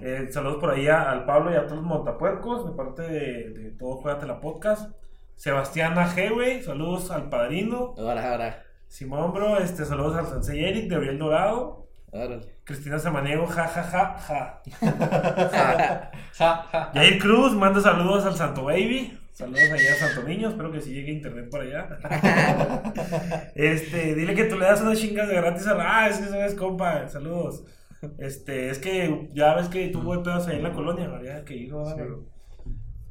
Eh, 0.00 0.28
saludos 0.30 0.58
por 0.60 0.70
ahí 0.70 0.86
a- 0.86 1.10
al 1.10 1.24
Pablo 1.24 1.52
y 1.52 1.56
a 1.56 1.62
todos 1.66 1.78
los 1.78 1.84
montapuercos, 1.84 2.64
de 2.64 2.76
parte 2.76 3.02
de, 3.02 3.50
de 3.50 3.70
todo 3.72 3.96
Juegate 3.96 4.24
la 4.26 4.40
Podcast. 4.40 4.90
Sebastián 5.34 5.98
AG, 5.98 6.30
güey, 6.32 6.62
saludos 6.62 7.10
al 7.10 7.28
padrino. 7.28 7.94
Ahora, 7.98 8.30
ahora. 8.32 8.62
Simón, 8.86 9.32
bro, 9.32 9.58
este, 9.58 9.84
saludos 9.84 10.16
al 10.16 10.26
Sensei 10.26 10.64
Eric 10.64 10.88
de 10.88 10.96
Oriel 10.96 11.18
Dorado. 11.18 11.88
Órale. 12.12 12.40
Cristina 12.64 12.98
Samaniego, 12.98 13.46
ja, 13.46 13.66
ja, 13.66 13.82
ja, 13.82 14.18
ja. 14.18 14.62
Ja, 15.50 16.10
ja. 16.72 16.90
Jair 16.94 17.18
Cruz, 17.18 17.52
manda 17.54 17.80
saludos 17.80 18.24
al 18.26 18.34
Santo 18.36 18.64
Baby. 18.64 19.16
Saludos 19.32 19.70
allá 19.72 19.92
a 19.92 19.96
Santo 19.96 20.22
Niño, 20.28 20.48
espero 20.50 20.70
que 20.70 20.80
sí 20.80 20.92
llegue 20.92 21.12
internet 21.12 21.48
por 21.50 21.62
allá. 21.62 21.88
Este, 23.54 24.14
dile 24.14 24.34
que 24.34 24.44
tú 24.44 24.56
le 24.58 24.66
das 24.66 24.80
unas 24.82 24.98
chingas 24.98 25.28
de 25.28 25.34
gratis 25.36 25.66
a. 25.66 25.76
Ah, 25.78 26.08
es 26.08 26.18
que 26.18 26.26
sabes, 26.26 26.54
compa, 26.54 27.08
saludos. 27.08 27.64
Este, 28.18 28.70
es 28.70 28.78
que 28.78 29.28
ya 29.34 29.54
ves 29.54 29.68
que 29.68 29.88
tuvo 29.88 30.22
pedos 30.22 30.46
ahí 30.48 30.56
en 30.56 30.62
la 30.62 30.72
colonia, 30.72 31.06
habría 31.06 31.44
que 31.44 31.68
¿verdad? 31.70 31.94
Pero, 31.96 32.24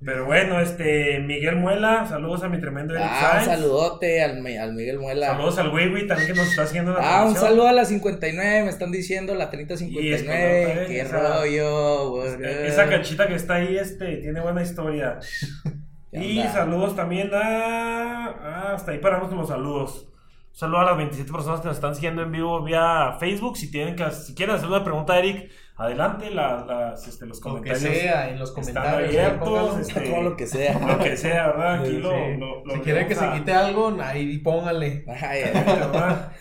pero 0.03 0.25
bueno, 0.25 0.59
este, 0.61 1.19
Miguel 1.19 1.57
Muela, 1.57 2.05
saludos 2.07 2.41
a 2.43 2.49
mi 2.49 2.59
tremendo 2.59 2.95
Eric 2.95 3.05
Ah, 3.07 3.33
un 3.39 3.45
Sainz. 3.45 3.59
saludote 3.61 4.23
al, 4.23 4.45
al 4.57 4.73
Miguel 4.73 4.97
Muela. 4.99 5.27
Saludos 5.27 5.57
al 5.59 5.73
Wiwi 5.73 6.07
también 6.07 6.31
que 6.31 6.39
nos 6.39 6.47
está 6.49 6.63
haciendo 6.63 6.93
la 6.93 6.99
Ah, 7.19 7.25
un 7.25 7.35
saludo 7.35 7.67
a 7.67 7.73
la 7.73 7.85
59, 7.85 8.63
me 8.63 8.69
están 8.69 8.91
diciendo 8.91 9.35
la 9.35 9.49
3059. 9.51 10.07
Y 10.09 10.13
es 10.13 10.23
que 10.23 10.81
no, 10.81 10.87
Qué 10.87 11.01
esa- 11.01 11.39
rollo, 11.39 12.09
güey. 12.11 12.31
Eh, 12.43 12.67
Esa 12.67 12.87
cachita 12.89 13.27
que 13.27 13.35
está 13.35 13.55
ahí, 13.55 13.77
este, 13.77 14.17
tiene 14.17 14.39
buena 14.41 14.61
historia. 14.63 15.19
¿Qué 16.11 16.17
Y 16.25 16.41
saludos 16.47 16.95
también 16.95 17.29
a... 17.33 18.25
ah, 18.25 18.73
hasta 18.73 18.91
ahí 18.93 18.97
paramos 18.97 19.29
con 19.29 19.37
los 19.37 19.47
saludos. 19.49 20.07
Un 20.51 20.55
saludo 20.59 20.79
a 20.79 20.85
las 20.85 20.97
27 20.97 21.31
personas 21.31 21.61
que 21.61 21.67
nos 21.67 21.77
están 21.77 21.95
siguiendo 21.95 22.21
en 22.21 22.31
vivo 22.31 22.61
vía 22.63 23.15
Facebook. 23.19 23.55
Si 23.57 23.71
tienen 23.71 23.95
que, 23.95 24.09
si 24.11 24.33
quieren 24.35 24.55
hacer 24.55 24.67
una 24.67 24.83
pregunta 24.83 25.13
a 25.13 25.19
Eric, 25.19 25.49
adelante. 25.77 26.29
las, 26.31 27.07
este, 27.07 27.25
los 27.25 27.37
Lo 27.37 27.43
que 27.61 27.69
comentarios 27.69 27.97
sea, 27.97 28.29
en 28.29 28.39
los 28.39 28.49
están 28.49 28.63
comentarios. 28.63 29.09
abiertos. 29.09 29.79
este, 29.79 30.01
Todo 30.09 30.21
lo 30.23 30.35
que 30.35 30.47
sea. 30.47 30.79
lo 30.79 30.99
que 30.99 31.15
sea, 31.17 31.47
¿verdad? 31.47 31.75
Aquí 31.75 31.89
Sí, 31.91 31.97
lo, 31.99 32.09
sí. 32.11 32.37
lo- 32.37 32.65
lo 32.65 32.73
si 32.73 32.79
quieren 32.81 33.07
que 33.07 33.15
se 33.15 33.31
quite 33.31 33.53
algo, 33.53 33.95
ahí 34.01 34.37
pónganle. 34.39 35.05
Ay, 35.07 35.43
¿verdad? 35.53 36.31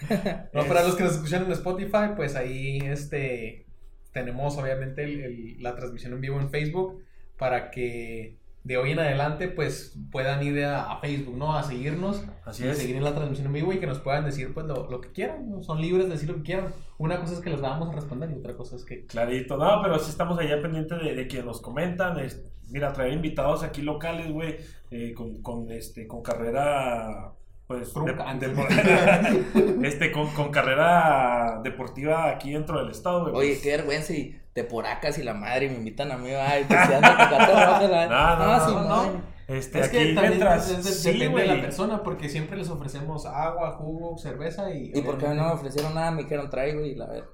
No, 0.52 0.60
Es- 0.62 0.66
para 0.66 0.82
los 0.82 0.96
que 0.96 1.04
nos 1.04 1.12
escuchan 1.14 1.44
en 1.44 1.52
Spotify, 1.52 2.10
pues 2.16 2.34
ahí 2.34 2.78
este 2.82 3.66
tenemos 4.12 4.56
obviamente 4.58 5.04
el- 5.04 5.20
el- 5.20 5.62
la 5.62 5.76
transmisión 5.76 6.14
en 6.14 6.20
vivo 6.20 6.40
en 6.40 6.50
Facebook 6.50 7.04
para 7.36 7.70
que 7.70 8.36
de 8.68 8.76
hoy 8.76 8.92
en 8.92 8.98
adelante 9.00 9.48
pues 9.48 9.98
puedan 10.12 10.42
ir 10.42 10.62
a, 10.64 10.92
a 10.92 11.00
Facebook, 11.00 11.36
¿no? 11.36 11.56
A 11.56 11.62
seguirnos 11.62 12.22
Así 12.44 12.64
y 12.64 12.68
es. 12.68 12.78
seguir 12.78 12.96
en 12.96 13.04
la 13.04 13.14
transmisión 13.14 13.46
en 13.48 13.54
vivo 13.54 13.72
y 13.72 13.80
que 13.80 13.86
nos 13.86 13.98
puedan 14.00 14.24
decir 14.24 14.52
pues 14.54 14.66
lo, 14.66 14.88
lo 14.90 15.00
que 15.00 15.10
quieran, 15.12 15.50
¿no? 15.50 15.62
Son 15.62 15.80
libres 15.80 16.06
de 16.06 16.12
decir 16.12 16.28
lo 16.28 16.36
que 16.36 16.42
quieran. 16.42 16.72
Una 16.98 17.20
cosa 17.20 17.34
es 17.34 17.40
que 17.40 17.50
les 17.50 17.60
vamos 17.60 17.88
a 17.88 17.92
responder 17.92 18.30
y 18.30 18.34
otra 18.38 18.54
cosa 18.56 18.76
es 18.76 18.84
que... 18.84 19.06
Clarito, 19.06 19.56
no, 19.56 19.80
pero 19.82 19.98
sí 19.98 20.10
estamos 20.10 20.38
allá 20.38 20.60
pendientes 20.60 20.98
de, 21.02 21.14
de 21.14 21.26
quienes 21.26 21.46
nos 21.46 21.60
comentan. 21.60 22.18
es- 22.18 22.42
mira, 22.70 22.92
traer 22.92 23.14
invitados 23.14 23.62
aquí 23.62 23.80
locales, 23.82 24.30
güey, 24.30 24.56
eh, 24.90 25.14
con, 25.14 25.40
con, 25.42 25.70
este, 25.70 26.06
con 26.06 26.22
carrera, 26.22 27.32
pues, 27.68 27.94
de- 27.94 28.12
de- 28.12 29.86
este, 29.88 30.10
con, 30.10 30.26
con 30.34 30.50
carrera 30.50 31.60
deportiva 31.62 32.28
aquí 32.30 32.52
dentro 32.52 32.80
del 32.80 32.90
estado, 32.90 33.20
güey. 33.30 33.34
Oye, 33.36 33.48
pues. 33.50 33.60
qué 33.62 33.70
vergüenza 33.76 34.12
y 34.14 34.40
te 34.52 34.64
poracas 34.64 35.16
y 35.18 35.22
la 35.22 35.34
madre 35.34 35.68
me 35.68 35.76
invitan 35.76 36.10
a 36.10 36.16
mí, 36.16 36.30
ay, 36.32 36.64
pues 36.66 36.80
si 36.86 36.92
ando 36.94 37.08
la- 37.08 38.08
No, 38.08 38.36
no, 38.36 38.58
no, 38.58 38.66
sí, 38.68 38.74
no, 38.74 38.88
madre. 38.88 39.10
Este, 39.46 39.78
Es 39.80 39.86
aquí 39.88 39.96
que 39.98 40.04
también 40.14 40.28
mientras, 40.32 40.70
es- 40.70 40.78
es- 40.86 41.02
sí, 41.02 41.12
depende 41.12 41.40
de 41.42 41.46
la 41.46 41.60
persona 41.62 42.02
porque 42.02 42.28
siempre 42.28 42.56
les 42.58 42.68
ofrecemos 42.68 43.24
agua, 43.24 43.72
jugo, 43.78 44.18
cerveza 44.18 44.70
y... 44.74 44.90
¿Y 44.94 45.00
por 45.02 45.16
qué 45.16 45.26
a 45.26 45.30
mí 45.30 45.36
no 45.36 45.44
me 45.46 45.52
ofrecieron 45.52 45.94
nada? 45.94 46.10
Me 46.10 46.24
dijeron 46.24 46.50
traigo 46.50 46.80
y 46.84 46.94
la 46.96 47.06
ver. 47.06 47.24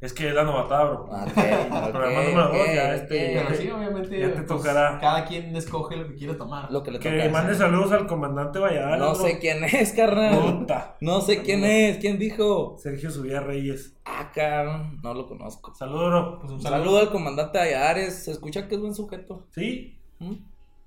Es 0.00 0.12
que 0.12 0.28
es 0.28 0.34
la 0.34 0.44
novatada, 0.44 0.84
bro. 0.84 1.04
Ok, 1.04 1.12
El 1.36 1.92
programa 1.92 2.22
número 2.24 2.48
dos, 2.48 2.66
ya, 2.74 2.84
ok, 2.88 2.92
este. 2.94 3.32
Pero 3.42 3.54
sí, 3.54 3.70
obviamente, 3.70 4.20
Ya 4.20 4.26
te 4.28 4.42
pues, 4.42 4.46
tocará. 4.46 4.98
cada 5.00 5.24
quien 5.24 5.56
escoge 5.56 5.96
lo 5.96 6.08
que 6.08 6.14
quiere 6.16 6.34
tomar. 6.34 6.70
Lo 6.70 6.82
que 6.82 6.90
le 6.90 6.98
Que 6.98 7.10
toca 7.10 7.30
mande 7.30 7.52
hacer. 7.52 7.66
saludos 7.66 7.92
al 7.92 8.06
comandante 8.06 8.58
Valladares. 8.58 8.98
No 8.98 9.14
bro. 9.14 9.22
sé 9.24 9.38
quién 9.38 9.64
es, 9.64 9.92
carnal. 9.92 10.58
Puta. 10.58 10.96
No 11.00 11.22
sé 11.22 11.42
quién 11.42 11.64
es. 11.64 11.96
¿Quién 11.98 12.18
dijo? 12.18 12.76
Sergio 12.78 13.10
Subía 13.10 13.40
Reyes. 13.40 13.96
Ah, 14.04 14.30
cabrón. 14.34 15.00
No 15.02 15.14
lo 15.14 15.26
conozco. 15.26 15.74
Saludos, 15.74 16.10
bro. 16.10 16.38
Pues 16.40 16.52
un 16.52 16.60
saludo. 16.60 16.78
saludo 16.82 16.98
al 17.00 17.10
comandante 17.10 17.58
Ayares. 17.58 18.24
Se 18.24 18.30
escucha 18.32 18.68
que 18.68 18.74
es 18.74 18.80
buen 18.82 18.94
sujeto. 18.94 19.46
Sí, 19.54 19.98
¿Mm? 20.18 20.34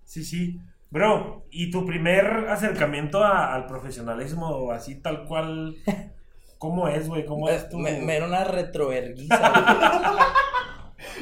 Sí, 0.04 0.24
sí. 0.24 0.60
Bro, 0.92 1.44
¿y 1.50 1.72
tu 1.72 1.86
primer 1.86 2.48
acercamiento 2.50 3.24
a- 3.24 3.54
al 3.56 3.66
profesionalismo, 3.66 4.72
así 4.72 5.02
tal 5.02 5.26
cual, 5.26 5.76
cómo 6.58 6.88
es, 6.88 7.08
güey? 7.08 7.26
¿Cómo 7.26 7.50
es? 7.50 7.68
Me, 7.74 8.02
me 8.02 8.16
era 8.18 8.28
una 8.28 8.44
retroverguiza. 8.44 9.52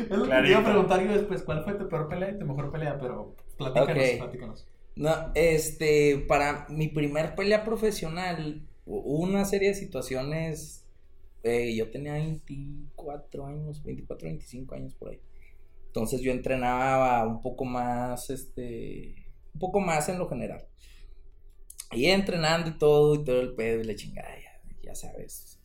Es 0.10 0.17
lo 0.17 0.30
que 0.30 0.38
te 0.38 0.48
iba 0.50 0.60
a 0.60 0.63
preguntar 0.63 1.04
yo 1.04 1.12
después, 1.13 1.43
¿cuál 1.43 1.63
fue 1.63 1.76
tu 1.76 1.88
peor 1.89 2.08
pelea 2.10 2.32
y 2.32 2.39
tu 2.39 2.45
mejor 2.45 2.71
pelea? 2.71 2.98
Pero 3.00 3.36
platícanos, 3.58 4.13
Ok. 4.13 4.17
platícanos. 4.17 4.67
No, 4.95 5.32
este, 5.36 6.19
para 6.28 6.67
mi 6.69 6.88
primer 6.89 7.36
pelea 7.36 7.63
profesional, 7.65 8.67
hubo 8.86 9.19
una 9.24 9.45
serie 9.45 9.69
de 9.69 9.76
situaciones. 9.76 10.84
eh, 11.43 11.76
yo 11.76 11.91
tenía 11.91 12.13
24 12.13 13.45
años, 13.48 13.84
24, 13.84 14.28
25 14.28 14.76
años 14.76 14.95
por 14.95 15.12
ahí. 15.12 15.21
Entonces 15.88 16.21
yo 16.21 16.32
entrenaba 16.32 17.28
un 17.28 17.41
poco 17.41 17.65
más, 17.65 18.30
este, 18.32 19.34
un 19.54 19.60
poco 19.60 19.80
más 19.82 20.10
en 20.10 20.19
lo 20.19 20.30
general. 20.30 20.67
Y 21.91 22.06
entrenando 22.08 22.69
y 22.69 22.78
todo, 22.78 23.15
y 23.15 23.24
todo 23.24 23.41
el 23.41 23.56
pedo 23.56 23.82
y 23.82 23.86
la 23.86 23.95
chingada, 23.95 24.30
ya, 24.39 24.55
ya 24.95 25.10
sabes. 25.10 25.60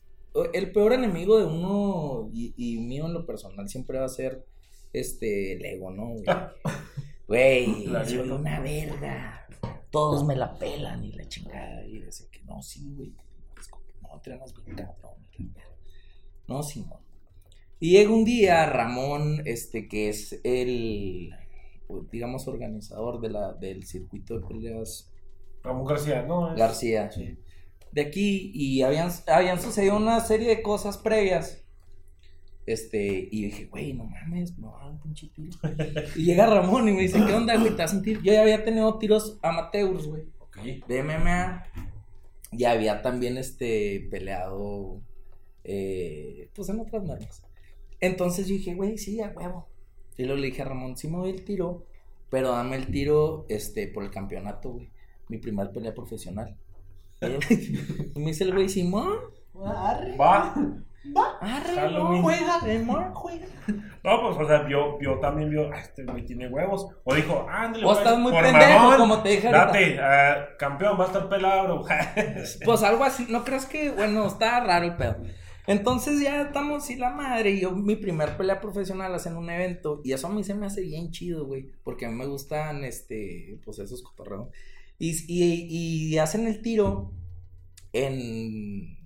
El 0.53 0.71
peor 0.71 0.93
enemigo 0.93 1.37
de 1.37 1.45
uno 1.45 2.29
y, 2.33 2.53
y 2.55 2.79
mío 2.79 3.05
en 3.05 3.13
lo 3.13 3.25
personal 3.25 3.67
siempre 3.67 3.99
va 3.99 4.05
a 4.05 4.09
ser, 4.09 4.45
este, 4.93 5.53
el 5.53 5.65
ego, 5.65 5.91
¿no? 5.91 6.13
güey? 7.27 7.85
Soy 8.05 8.29
una 8.29 8.59
verga. 8.59 9.47
Todos 9.89 10.25
me 10.25 10.35
la 10.35 10.53
pelan 10.57 11.03
y 11.03 11.11
la 11.13 11.27
chingada. 11.27 11.85
Y 11.85 11.99
decir 11.99 12.27
que 12.29 12.41
no, 12.43 12.61
sí, 12.61 12.93
güey. 12.95 13.13
es 13.59 13.67
como 13.67 13.85
que 13.85 13.93
No, 14.01 14.13
entrenas 14.15 14.53
bien 14.65 14.77
cabrón. 14.77 15.11
No, 16.47 16.63
Simón. 16.63 16.99
Y 17.79 17.91
llega 17.91 18.11
un 18.11 18.23
día 18.25 18.65
Ramón, 18.67 19.41
este, 19.45 19.87
que 19.87 20.09
es 20.09 20.39
el, 20.43 21.31
pues, 21.87 22.09
digamos, 22.11 22.47
organizador 22.47 23.19
de 23.21 23.29
la, 23.31 23.53
del 23.53 23.85
circuito 23.85 24.39
de 24.39 24.45
peleas 24.47 25.11
Ramón 25.63 25.85
García, 25.85 26.21
¿no? 26.23 26.51
Es- 26.53 26.59
García. 26.59 27.11
Sí. 27.11 27.37
De 27.91 28.01
aquí, 28.01 28.51
y 28.53 28.81
habían, 28.83 29.11
habían 29.27 29.61
sucedido 29.61 29.97
una 29.97 30.19
serie 30.21 30.47
de 30.49 30.61
cosas 30.61 30.97
previas. 30.97 31.63
Este, 32.65 33.27
y 33.31 33.45
dije, 33.45 33.65
güey, 33.65 33.93
no 33.93 34.05
mames, 34.05 34.57
me 34.57 34.67
va 34.67 34.77
a 34.79 34.83
dar 34.83 34.91
un 34.91 34.99
pinche 35.01 35.27
tiro. 35.35 35.57
y 36.15 36.23
llega 36.25 36.45
Ramón 36.45 36.87
y 36.87 36.93
me 36.93 37.01
dice, 37.01 37.19
¿qué 37.25 37.33
onda, 37.33 37.55
güey? 37.57 37.71
¿Te 37.71 37.81
vas 37.81 37.91
a 37.91 37.95
sentir? 37.95 38.21
Yo 38.21 38.31
ya 38.31 38.41
había 38.43 38.63
tenido 38.63 38.97
tiros 38.97 39.39
amateurs, 39.41 40.07
güey, 40.07 40.23
Ok. 40.39 40.87
de 40.87 41.03
MMA. 41.03 41.65
Y 42.53 42.63
había 42.65 43.01
también, 43.01 43.37
este, 43.37 44.07
peleado, 44.11 45.01
eh, 45.63 46.49
pues 46.53 46.69
en 46.69 46.79
otras 46.79 47.03
normas. 47.03 47.43
Entonces 47.99 48.47
yo 48.47 48.55
dije, 48.55 48.73
güey, 48.75 48.97
sí, 48.97 49.21
a 49.21 49.29
huevo. 49.29 49.67
Y 50.17 50.23
luego 50.23 50.39
le 50.39 50.47
dije 50.47 50.61
a 50.61 50.65
Ramón, 50.65 50.97
sí 50.97 51.07
me 51.07 51.17
doy 51.17 51.31
el 51.31 51.43
tiro, 51.43 51.85
pero 52.29 52.51
dame 52.51 52.75
el 52.75 52.87
tiro, 52.91 53.45
este, 53.49 53.87
por 53.87 54.03
el 54.03 54.11
campeonato, 54.11 54.71
güey. 54.71 54.91
Mi 55.29 55.37
primer 55.37 55.71
pelea 55.71 55.93
profesional. 55.93 56.57
Y 58.15 58.19
me 58.19 58.27
dice 58.27 58.43
el 58.45 58.53
güey, 58.53 58.67
Simón, 58.67 59.19
arre, 59.63 60.17
Va. 60.17 60.53
arre, 61.41 61.75
Halloween. 61.75 62.17
no, 62.17 62.23
juega, 62.23 62.59
Simón, 62.61 63.13
juega. 63.13 63.45
No, 64.03 64.21
pues, 64.21 64.37
o 64.37 64.47
sea, 64.47 64.63
vio, 64.63 64.97
vio 64.97 65.19
también, 65.19 65.51
vio, 65.51 65.69
ah, 65.71 65.79
este 65.79 66.03
güey 66.03 66.25
tiene 66.25 66.47
huevos. 66.47 66.87
O 67.03 67.13
dijo, 67.13 67.45
ándale, 67.47 67.85
O 67.85 67.89
pues, 67.89 67.99
estás 67.99 68.17
muy 68.17 68.31
por 68.31 68.43
pendejo, 68.43 68.79
mamón, 68.79 68.97
como 68.97 69.21
te 69.21 69.29
dije. 69.29 69.51
Date, 69.51 69.99
ah, 69.99 70.47
campeón, 70.57 70.99
va 70.99 71.03
a 71.03 71.07
estar 71.07 71.29
pelado. 71.29 71.85
Pues 72.65 72.81
algo 72.81 73.03
así, 73.03 73.27
¿no 73.29 73.43
crees 73.43 73.65
que, 73.67 73.91
bueno, 73.91 74.25
está 74.25 74.59
raro 74.61 74.85
el 74.85 74.95
pedo? 74.95 75.17
Entonces 75.67 76.19
ya 76.19 76.41
estamos 76.41 76.89
y 76.89 76.95
la 76.95 77.11
madre, 77.11 77.51
y 77.51 77.61
yo 77.61 77.71
mi 77.71 77.95
primer 77.95 78.35
pelea 78.35 78.59
profesional 78.59 79.13
hacen 79.13 79.37
un 79.37 79.49
evento, 79.49 80.01
y 80.03 80.13
eso 80.13 80.25
a 80.25 80.31
mí 80.31 80.43
se 80.43 80.55
me 80.55 80.65
hace 80.65 80.81
bien 80.81 81.11
chido, 81.11 81.45
güey, 81.45 81.69
porque 81.83 82.07
a 82.07 82.09
mí 82.09 82.15
me 82.15 82.25
gustan, 82.25 82.83
este, 82.83 83.59
pues 83.63 83.77
esos 83.77 84.01
cotorreos. 84.01 84.47
Y, 85.03 85.15
y, 85.27 86.13
y 86.13 86.17
hacen 86.19 86.45
el 86.45 86.61
tiro 86.61 87.11
en, 87.91 88.99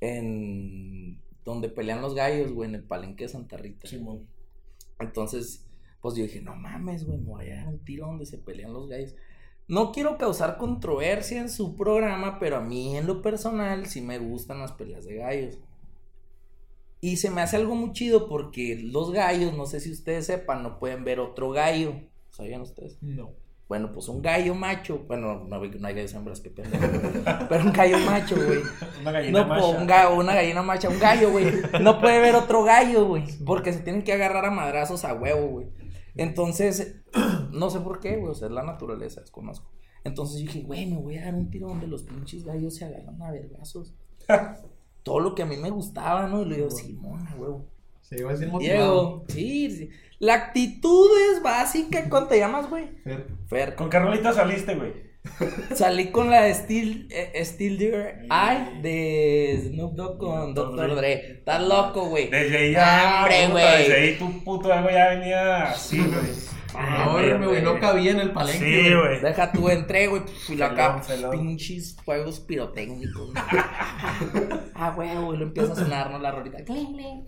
en 0.00 1.20
donde 1.44 1.68
pelean 1.68 2.00
los 2.00 2.14
gallos, 2.14 2.52
güey, 2.52 2.70
en 2.70 2.76
el 2.76 2.82
palenque 2.82 3.24
de 3.24 3.28
Santa 3.28 3.58
Rita. 3.58 3.86
Entonces, 4.98 5.66
pues 6.00 6.14
yo 6.14 6.22
dije, 6.22 6.40
no 6.40 6.56
mames, 6.56 7.04
güey, 7.04 7.18
me 7.18 7.26
voy 7.26 7.50
a 7.50 7.56
dar 7.56 7.68
un 7.68 7.84
tiro 7.84 8.06
donde 8.06 8.24
se 8.24 8.38
pelean 8.38 8.72
los 8.72 8.88
gallos. 8.88 9.14
no 9.68 9.92
quiero 9.92 10.16
causar 10.16 10.56
controversia 10.56 11.38
en 11.40 11.50
su 11.50 11.76
programa, 11.76 12.38
pero 12.38 12.56
a 12.56 12.60
mí 12.62 12.96
en 12.96 13.06
lo 13.06 13.20
personal 13.20 13.84
sí 13.84 14.00
me 14.00 14.18
gustan 14.18 14.60
las 14.60 14.72
peleas 14.72 15.04
de 15.04 15.16
gallos. 15.16 15.58
Y 17.02 17.16
se 17.18 17.30
me 17.30 17.42
hace 17.42 17.56
algo 17.56 17.74
muy 17.74 17.92
chido 17.92 18.26
porque 18.28 18.76
los 18.82 19.12
gallos, 19.12 19.54
no 19.54 19.66
sé 19.66 19.80
si 19.80 19.92
ustedes 19.92 20.26
sepan, 20.26 20.62
no 20.62 20.78
pueden 20.78 21.04
ver 21.04 21.20
otro 21.20 21.50
gallo. 21.50 21.94
¿Sabían 22.30 22.62
ustedes? 22.62 22.96
No. 23.02 23.45
Bueno, 23.68 23.90
pues 23.92 24.08
un 24.08 24.22
gallo 24.22 24.54
macho, 24.54 25.04
bueno, 25.08 25.44
no, 25.44 25.58
no 25.58 25.86
hay 25.88 25.94
gallos 25.94 26.14
hembras 26.14 26.40
que 26.40 26.50
pendejo, 26.50 26.86
pero 27.48 27.64
un 27.64 27.72
gallo 27.72 27.98
macho, 27.98 28.36
güey. 28.36 28.60
Una 29.00 29.10
gallina 29.10 29.40
No, 29.40 29.48
pues, 29.48 29.60
macha. 29.60 29.78
un 29.80 29.86
gallo, 29.88 30.16
una 30.16 30.34
gallina 30.34 30.62
macha, 30.62 30.88
un 30.88 31.00
gallo, 31.00 31.32
güey. 31.32 31.46
No 31.80 32.00
puede 32.00 32.20
ver 32.20 32.36
otro 32.36 32.62
gallo, 32.62 33.06
güey. 33.06 33.24
Porque 33.44 33.72
se 33.72 33.80
tienen 33.80 34.04
que 34.04 34.12
agarrar 34.12 34.44
a 34.44 34.50
madrazos 34.52 35.04
a 35.04 35.14
huevo, 35.14 35.48
güey. 35.48 35.66
Entonces, 36.14 37.02
no 37.50 37.70
sé 37.70 37.80
por 37.80 37.98
qué, 37.98 38.16
güey. 38.16 38.30
O 38.30 38.34
sea, 38.34 38.46
es 38.46 38.54
la 38.54 38.62
naturaleza, 38.62 39.20
desconozco. 39.20 39.68
Entonces 40.04 40.38
dije, 40.38 40.62
güey, 40.62 40.86
me 40.86 40.98
voy 40.98 41.18
a 41.18 41.24
dar 41.24 41.34
un 41.34 41.50
tiro 41.50 41.66
donde 41.66 41.88
los 41.88 42.04
pinches 42.04 42.44
gallos 42.44 42.76
se 42.76 42.84
agarran 42.84 43.20
a 43.20 43.32
vergazos. 43.32 43.96
Todo 45.02 45.18
lo 45.18 45.34
que 45.34 45.42
a 45.42 45.46
mí 45.46 45.56
me 45.56 45.70
gustaba, 45.70 46.28
¿no? 46.28 46.42
Y 46.42 46.44
le 46.46 46.56
digo, 46.56 46.70
Simón, 46.70 47.26
a 47.26 47.34
huevo. 47.34 47.66
Se 48.08 48.20
iba 48.20 48.30
a 48.30 48.34
decir 48.34 48.48
motivado. 48.48 48.78
Diego, 48.78 49.24
sí, 49.28 49.70
sí. 49.70 49.90
La 50.18 50.34
actitud 50.34 51.10
es 51.32 51.42
básica. 51.42 52.08
¿Cuánto 52.08 52.28
te 52.28 52.38
llamas, 52.38 52.70
güey? 52.70 52.88
Fer. 53.02 53.26
Fer. 53.48 53.74
Con 53.74 53.88
Carolita 53.88 54.32
saliste, 54.32 54.76
güey. 54.76 54.92
Salí 55.74 56.12
con 56.12 56.30
la 56.30 56.42
de 56.42 56.54
Steel, 56.54 57.08
eh, 57.10 57.44
Steel 57.44 57.78
Deer 57.78 58.26
Eye 58.30 58.80
de 58.80 59.60
Snoop 59.60 59.94
Dogg 59.94 60.18
con 60.18 60.54
Dr. 60.54 60.76
Dr. 60.76 60.96
Dre. 60.96 61.32
Estás 61.32 61.62
loco, 61.62 62.08
güey. 62.08 62.30
Desde 62.30 62.56
ahí 62.56 62.72
ya. 62.72 63.22
Hombre, 63.22 63.36
puta, 63.40 63.52
güey. 63.52 63.78
Desde 63.78 63.94
ahí 63.94 64.18
tu 64.18 64.44
puto 64.44 64.72
ego 64.72 64.88
ya 64.88 65.08
venía 65.08 65.62
así, 65.64 65.98
güey. 65.98 66.26
Ah, 66.78 67.04
No, 67.38 67.46
güey, 67.48 67.62
no 67.62 67.78
cabía 67.80 68.10
en 68.12 68.20
el 68.20 68.32
palenque. 68.32 68.58
Sí, 68.88 68.94
güey. 68.94 69.20
Deja 69.20 69.52
tu 69.52 69.68
entré, 69.68 70.06
güey. 70.08 70.22
Y 70.48 70.54
la 70.56 70.66
acá, 70.66 71.02
pinches 71.32 71.96
fuegos 72.04 72.40
pirotécnicos. 72.40 73.32
ah, 74.74 74.92
güey, 74.94 75.14
güey, 75.16 75.38
lo 75.38 75.44
empieza 75.46 75.72
a 75.72 75.76
sonar, 75.76 76.10
¿no? 76.10 76.18
La 76.18 76.30
rolita. 76.32 76.58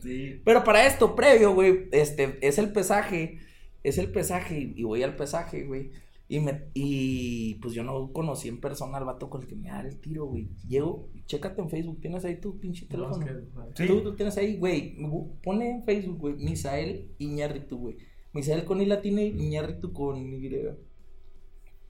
Sí. 0.00 0.40
Pero 0.44 0.64
para 0.64 0.86
esto, 0.86 1.14
previo, 1.14 1.54
güey, 1.54 1.88
este, 1.92 2.38
es 2.42 2.58
el 2.58 2.72
pesaje. 2.72 3.38
Es 3.82 3.98
el 3.98 4.10
pesaje. 4.10 4.72
Y 4.76 4.82
voy 4.84 5.02
al 5.02 5.16
pesaje, 5.16 5.64
güey. 5.64 5.90
Y, 6.30 6.40
me, 6.40 6.64
y 6.74 7.54
pues 7.54 7.72
yo 7.72 7.82
no 7.82 8.12
conocí 8.12 8.48
en 8.48 8.60
persona 8.60 8.98
al 8.98 9.04
vato 9.06 9.30
con 9.30 9.40
el 9.40 9.48
que 9.48 9.56
me 9.56 9.70
da 9.70 9.80
el 9.80 9.98
tiro, 9.98 10.26
güey. 10.26 10.50
Llego, 10.68 11.08
chécate 11.24 11.62
en 11.62 11.70
Facebook, 11.70 12.00
tienes 12.02 12.22
ahí 12.26 12.38
tu 12.38 12.58
pinche 12.60 12.86
No, 12.90 13.10
es 13.10 13.18
teléfono. 13.18 13.68
que- 13.74 13.82
Sí. 13.82 13.86
Tú, 13.86 14.02
tú 14.02 14.14
tienes 14.14 14.36
ahí, 14.36 14.58
güey, 14.58 14.94
pone 15.42 15.70
en 15.70 15.84
Facebook, 15.84 16.18
güey, 16.18 16.34
Misael 16.34 17.12
Iñárritu, 17.18 17.78
güey. 17.78 17.96
Misael 18.32 18.64
con 18.64 18.80
I 18.80 18.86
latina 18.86 19.22
y 19.22 19.28
Iñárritu 19.28 19.92
con 19.92 20.16
Y. 20.16 20.50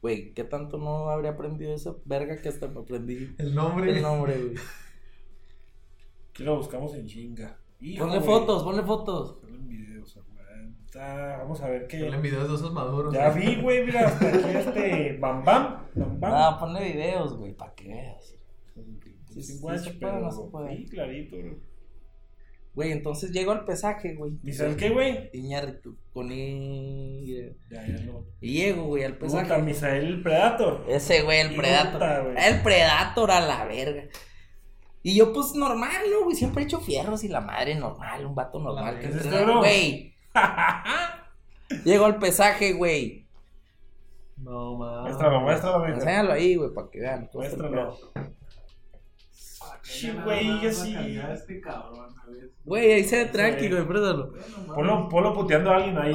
Güey, 0.00 0.32
¿qué 0.32 0.44
tanto 0.44 0.78
no 0.78 1.10
habría 1.10 1.32
aprendido 1.32 1.74
esa 1.74 1.94
verga 2.04 2.40
que 2.40 2.48
hasta 2.48 2.68
me 2.68 2.80
aprendí 2.80 3.34
El 3.38 3.54
nombre. 3.54 3.90
el 3.90 4.02
nombre, 4.02 4.36
güey? 4.40 4.54
Aquí 6.30 6.44
lo 6.44 6.56
buscamos 6.56 6.94
en 6.94 7.06
chinga. 7.06 7.58
Hijo, 7.80 8.04
Ponle 8.04 8.18
güey. 8.20 8.28
fotos, 8.30 8.62
ponle 8.62 8.82
fotos. 8.82 9.38
Ponle 9.40 9.58
videos, 9.66 10.16
aguanta. 10.16 11.38
Vamos 11.38 11.60
a 11.62 11.68
ver 11.68 11.86
qué. 11.88 12.00
Ponle 12.00 12.20
videos 12.20 12.48
de 12.48 12.54
esos 12.54 12.72
maduros. 12.72 13.12
Ya 13.12 13.30
güey. 13.32 13.56
vi, 13.56 13.62
güey, 13.62 13.84
mira, 13.86 14.06
hasta 14.06 14.28
aquí 14.28 14.38
este. 14.56 15.16
Bam 15.18 15.44
Bam. 15.44 15.86
Bam 15.94 16.20
Bam. 16.20 16.32
Ah, 16.32 16.56
ponle 16.60 16.84
videos, 16.92 17.36
güey, 17.36 17.54
para 17.54 17.74
que 17.74 17.88
veas. 17.88 18.24
Sí, 18.24 18.38
sí, 19.30 19.42
sí, 19.42 19.58
guacho, 19.60 19.84
se 19.84 19.90
puede, 19.94 20.12
pero 20.12 20.20
no 20.20 20.30
se 20.30 20.50
puede. 20.50 20.76
Sí, 20.76 20.86
clarito, 20.86 21.36
bro. 21.38 21.56
Güey, 22.78 22.92
entonces 22.92 23.32
llego 23.32 23.50
al 23.50 23.64
pesaje, 23.64 24.14
güey. 24.14 24.38
¿Dice 24.40 24.64
el 24.64 24.76
qué, 24.76 24.90
güey? 24.90 25.30
Iñárritu, 25.32 25.96
con 26.12 26.30
Y. 26.30 27.34
Ya, 27.68 27.84
ya 27.84 28.04
no. 28.04 28.24
Y 28.40 28.52
llego, 28.52 28.84
güey, 28.84 29.02
al 29.02 29.16
Puta, 29.16 29.42
pesaje. 29.42 29.62
Misael 29.62 30.22
Predator. 30.22 30.84
Ese 30.86 31.22
güey, 31.22 31.40
el 31.40 31.48
Puta, 31.48 31.60
Predator. 31.60 32.22
güey. 32.22 32.36
El 32.46 32.62
Predator 32.62 33.30
a 33.32 33.40
la 33.40 33.64
verga. 33.64 34.04
Y 35.02 35.16
yo, 35.16 35.32
pues, 35.32 35.56
normal, 35.56 35.90
¿no, 36.08 36.22
güey? 36.22 36.36
Siempre 36.36 36.62
he 36.62 36.66
hecho 36.66 36.78
fierros 36.78 37.24
y 37.24 37.28
la 37.28 37.40
madre 37.40 37.74
normal, 37.74 38.24
un 38.24 38.36
vato 38.36 38.60
normal. 38.60 38.94
Entrena, 38.94 39.16
¿Es 39.18 39.26
esto? 39.26 39.58
Güey. 39.58 40.14
Llego 41.84 42.04
al 42.04 42.20
pesaje, 42.20 42.74
güey. 42.74 43.26
No, 44.36 44.76
mames. 44.76 45.02
Muéstralo, 45.02 45.40
muéstralo, 45.40 45.80
güey. 45.80 45.92
Enséñalo 45.94 46.32
ahí, 46.32 46.54
güey, 46.54 46.72
para 46.72 46.88
que 46.90 47.00
vean. 47.00 47.22
el 47.24 47.30
Muéstralo. 47.34 47.98
Sí, 49.82 50.12
güey, 50.24 50.60
yo 50.60 50.72
sí. 50.72 50.96
Este 51.32 51.60
cabrón. 51.60 52.14
Güey, 52.64 52.92
ahí 52.92 53.04
se 53.04 53.16
ve 53.16 53.24
Sí. 53.26 53.32
tranquilo, 53.32 53.84
güey. 53.84 54.66
Ponlo, 54.74 55.08
ponlo 55.08 55.34
puteando 55.34 55.70
a 55.70 55.76
alguien 55.76 55.96
ahí. 55.98 56.12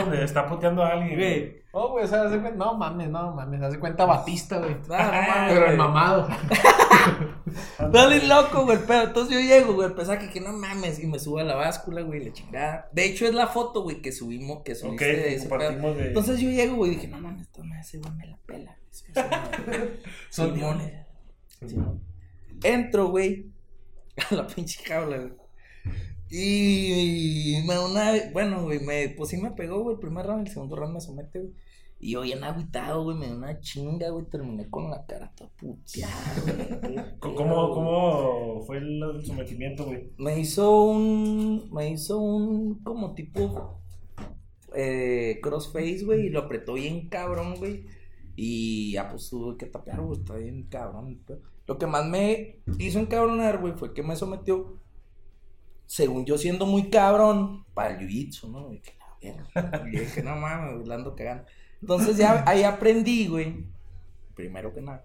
donde 0.00 0.24
está 0.24 0.46
puteando 0.46 0.82
a 0.82 0.88
alguien, 0.90 1.18
güey. 1.18 1.58
Oh, 1.70 1.90
güey, 1.90 2.04
o 2.04 2.08
sea, 2.08 2.22
haz 2.22 2.32
de 2.32 2.40
cuenta. 2.40 2.58
No 2.58 2.74
mames, 2.74 3.08
no 3.08 3.34
mames. 3.34 3.62
Haz 3.62 3.72
de 3.72 3.78
cuenta 3.78 4.04
Batista, 4.04 4.58
güey. 4.58 4.76
Mames, 4.88 5.52
Pero 5.52 5.66
el 5.70 5.76
mamado. 5.76 6.28
Dale 7.92 8.26
loco, 8.26 8.64
güey, 8.64 8.78
pero 8.86 9.04
entonces 9.04 9.34
yo 9.34 9.40
llego, 9.40 9.74
güey, 9.74 9.88
al 9.88 9.94
pesaje 9.94 10.28
que 10.30 10.40
no 10.40 10.52
mames, 10.52 11.02
y 11.02 11.06
me 11.06 11.18
subo 11.18 11.38
a 11.38 11.44
la 11.44 11.54
báscula, 11.54 12.02
güey, 12.02 12.24
la 12.24 12.32
chingada. 12.32 12.88
De 12.92 13.06
hecho, 13.06 13.26
es 13.26 13.34
la 13.34 13.46
foto, 13.46 13.82
güey, 13.82 14.02
que 14.02 14.12
subimos, 14.12 14.62
que 14.64 14.74
subiste 14.74 15.04
de 15.06 15.34
ese 15.34 15.48
pedo. 15.48 15.58
compartimos 15.58 15.96
de. 15.96 16.08
Entonces 16.08 16.40
yo 16.40 16.50
llego, 16.50 16.76
güey, 16.76 16.92
y 16.92 16.94
dije, 16.96 17.08
no 17.08 17.18
mames, 17.20 17.48
madre 17.56 17.80
ese 17.80 17.98
güey 17.98 18.12
me 18.14 18.26
la 18.26 18.38
pela. 18.46 18.76
Son. 20.30 20.54
Simón. 20.54 22.02
Entro, 22.62 23.08
güey, 23.08 23.46
a 24.30 24.34
la 24.34 24.46
pinche 24.46 24.82
jaula, 24.84 25.18
güey. 25.18 25.32
Y 26.30 27.62
me 27.66 27.78
una, 27.78 28.12
bueno, 28.32 28.62
güey, 28.62 28.80
me, 28.80 29.08
pues 29.10 29.30
sí 29.30 29.38
me 29.38 29.50
pegó, 29.52 29.82
güey, 29.82 29.94
el 29.94 30.00
primer 30.00 30.26
round, 30.26 30.46
el 30.46 30.52
segundo 30.52 30.76
round 30.76 30.94
me 30.94 31.00
somete, 31.00 31.40
güey. 31.40 31.54
Y 32.00 32.12
yo 32.12 32.20
bien 32.20 32.44
agüitado, 32.44 33.02
güey, 33.02 33.16
me 33.16 33.26
dio 33.26 33.36
una 33.36 33.58
chinga, 33.58 34.10
güey, 34.10 34.24
terminé 34.26 34.70
con 34.70 34.88
la 34.88 35.04
cara 35.04 35.32
toda 35.34 35.50
puteada, 35.56 36.34
güey. 36.82 36.96
¿Cómo, 37.18 37.34
güey. 37.34 37.74
cómo 37.74 38.62
fue 38.66 38.78
el, 38.78 39.24
sometimiento, 39.24 39.86
güey? 39.86 40.12
Me 40.16 40.38
hizo 40.38 40.82
un. 40.82 41.68
Me 41.72 41.90
hizo 41.90 42.18
un. 42.18 42.84
Como 42.84 43.14
tipo. 43.14 43.80
Eh, 44.76 45.40
crossface, 45.42 46.04
güey. 46.04 46.26
Y 46.26 46.28
lo 46.28 46.40
apretó 46.40 46.74
bien 46.74 47.08
cabrón, 47.08 47.56
güey. 47.56 47.86
Y 48.36 48.92
ya 48.92 49.08
pues 49.08 49.28
tuve 49.28 49.56
que 49.56 49.66
tapear, 49.66 50.00
güey. 50.00 50.20
Está 50.20 50.36
bien 50.36 50.64
cabrón. 50.64 51.08
el 51.08 51.16
pedo. 51.16 51.40
Lo 51.68 51.78
que 51.78 51.86
más 51.86 52.04
me 52.06 52.58
hizo 52.78 52.98
encabronar, 52.98 53.58
güey, 53.58 53.74
fue 53.74 53.94
que 53.94 54.02
me 54.02 54.16
sometió. 54.16 54.80
Según 55.86 56.24
yo 56.26 56.36
siendo 56.36 56.66
muy 56.66 56.90
cabrón. 56.90 57.64
Para 57.74 57.90
el 57.90 57.98
jiu-jitsu, 58.00 58.50
¿no? 58.50 58.72
Y 58.72 58.80
que. 58.80 58.92
Y 59.86 59.90
dije, 59.98 60.22
no 60.22 60.34
mames, 60.36 60.74
güey, 60.76 60.86
la 60.86 60.94
ando 60.96 61.14
cagando. 61.14 61.44
Entonces 61.80 62.16
ya 62.16 62.42
ahí 62.46 62.62
aprendí, 62.64 63.28
güey. 63.28 63.66
Primero 64.34 64.74
que 64.74 64.80
nada. 64.80 65.04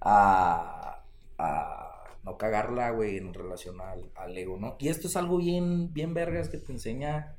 A. 0.00 1.02
A 1.38 1.86
no 2.22 2.36
cagarla, 2.36 2.90
güey, 2.90 3.16
en 3.16 3.32
relación 3.32 3.80
al, 3.80 4.10
al 4.14 4.36
ego, 4.36 4.58
¿no? 4.58 4.76
Y 4.78 4.88
esto 4.88 5.06
es 5.08 5.16
algo 5.16 5.38
bien, 5.38 5.90
bien 5.94 6.12
vergas 6.12 6.50
que 6.50 6.58
te 6.58 6.70
enseña 6.70 7.34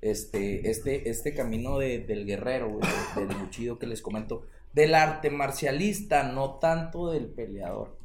este, 0.00 0.70
este, 0.70 1.10
este 1.10 1.34
camino 1.34 1.78
de- 1.78 1.98
del 1.98 2.24
guerrero, 2.26 2.70
güey, 2.70 2.88
de- 3.16 3.26
del 3.26 3.36
luchido 3.40 3.80
que 3.80 3.88
les 3.88 4.00
comento, 4.02 4.46
del 4.72 4.94
arte 4.94 5.30
marcialista, 5.30 6.22
no 6.24 6.54
tanto 6.54 7.10
del 7.10 7.26
peleador. 7.26 7.96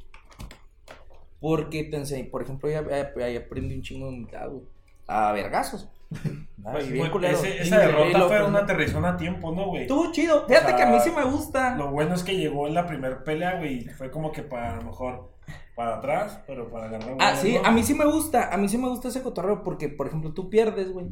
Porque 1.40 1.84
te 1.84 1.96
enseñé, 1.96 2.24
por 2.24 2.42
ejemplo, 2.42 2.68
ya 2.70 2.80
aprendí 2.80 3.74
un 3.74 3.82
chingo 3.82 4.06
de 4.06 4.12
humildad, 4.12 4.48
güey, 4.48 4.62
a 5.06 5.32
vergazos. 5.32 5.88
Pues, 6.72 6.90
bien 6.90 7.06
ese- 7.22 7.62
esa 7.62 7.78
derrota 7.78 8.26
fue 8.26 8.42
una 8.44 8.58
aterrizón 8.60 9.04
a 9.04 9.16
tiempo, 9.16 9.52
¿no, 9.52 9.66
güey? 9.66 9.82
Estuvo 9.82 10.10
chido, 10.10 10.46
fíjate 10.48 10.64
O 10.64 10.68
sea, 10.70 10.76
que 10.76 10.82
a 10.82 10.86
mí 10.90 10.98
sí 10.98 11.10
me 11.14 11.22
gusta. 11.22 11.76
Lo 11.76 11.92
bueno 11.92 12.14
es 12.16 12.24
que 12.24 12.36
llegó 12.36 12.66
en 12.66 12.74
la 12.74 12.86
primer 12.86 13.22
pelea, 13.22 13.58
güey. 13.58 13.84
y 13.84 13.84
Fue 13.84 14.10
como 14.10 14.32
que 14.32 14.42
para 14.42 14.72
a 14.72 14.76
lo 14.76 14.82
mejor 14.82 15.30
para 15.76 15.98
atrás, 15.98 16.40
pero 16.44 16.68
para 16.68 16.86
agarrar. 16.86 17.16
Ah, 17.20 17.36
sí, 17.36 17.56
a 17.62 17.70
mí 17.70 17.84
sí 17.84 17.94
me 17.94 18.04
gusta, 18.04 18.52
a 18.52 18.56
mí 18.56 18.68
sí 18.68 18.78
me 18.78 18.88
gusta 18.88 19.08
ese 19.08 19.22
cotorreo 19.22 19.62
porque, 19.62 19.88
por 19.88 20.08
ejemplo, 20.08 20.32
tú 20.32 20.50
pierdes, 20.50 20.90
güey, 20.90 21.06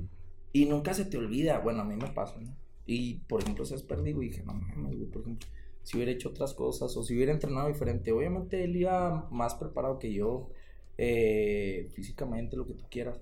y 0.52 0.64
nunca 0.64 0.92
se 0.92 1.04
te 1.04 1.18
olvida, 1.18 1.58
bueno, 1.58 1.82
a 1.82 1.84
mí 1.84 1.94
me 1.94 2.08
pasa, 2.08 2.34
¿no? 2.40 2.50
Y, 2.86 3.14
por 3.28 3.42
ejemplo, 3.42 3.64
si 3.64 3.74
has 3.74 3.82
perdido 3.82 4.22
y 4.22 4.28
dije, 4.28 4.42
no 4.44 4.54
mames, 4.54 4.96
güey, 4.96 5.10
por 5.10 5.22
ejemplo, 5.22 5.48
si 5.82 5.96
hubiera 5.96 6.12
hecho 6.12 6.30
otras 6.30 6.54
cosas 6.54 6.96
o 6.96 7.02
si 7.02 7.14
hubiera 7.14 7.32
entrenado 7.32 7.68
diferente, 7.68 8.12
obviamente 8.12 8.64
él 8.64 8.76
iba 8.76 9.28
más 9.30 9.54
preparado 9.54 9.98
que 9.98 10.12
yo, 10.12 10.50
eh, 10.98 11.88
físicamente, 11.94 12.56
lo 12.56 12.66
que 12.66 12.74
tú 12.74 12.84
quieras, 12.90 13.20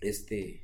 este, 0.00 0.62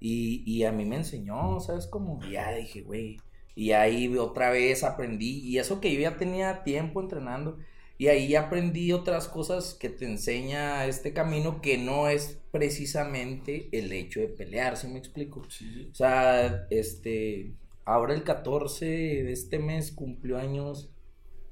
y, 0.00 0.42
y 0.46 0.64
a 0.64 0.72
mí 0.72 0.84
me 0.84 0.96
enseñó, 0.96 1.60
¿sabes? 1.60 1.86
Como, 1.86 2.20
ya 2.28 2.52
dije, 2.52 2.82
güey, 2.82 3.18
y 3.54 3.72
ahí 3.72 4.14
otra 4.18 4.50
vez 4.50 4.84
aprendí, 4.84 5.40
y 5.40 5.58
eso 5.58 5.80
que 5.80 5.92
yo 5.94 6.00
ya 6.00 6.16
tenía 6.16 6.62
tiempo 6.62 7.00
entrenando, 7.00 7.58
y 7.98 8.08
ahí 8.08 8.34
aprendí 8.34 8.92
otras 8.92 9.28
cosas 9.28 9.74
que 9.74 9.88
te 9.90 10.04
enseña 10.06 10.86
este 10.86 11.12
camino 11.12 11.60
que 11.62 11.78
no 11.78 12.08
es 12.08 12.38
precisamente 12.50 13.68
el 13.72 13.92
hecho 13.92 14.20
de 14.20 14.28
pelear, 14.28 14.76
¿sí 14.76 14.88
me 14.88 14.98
explico? 14.98 15.44
Sí. 15.48 15.88
O 15.92 15.94
sea, 15.94 16.66
este, 16.70 17.54
ahora 17.84 18.14
el 18.14 18.22
14 18.24 18.86
de 18.86 19.32
este 19.32 19.58
mes 19.58 19.92
cumplió 19.92 20.38
años 20.38 20.90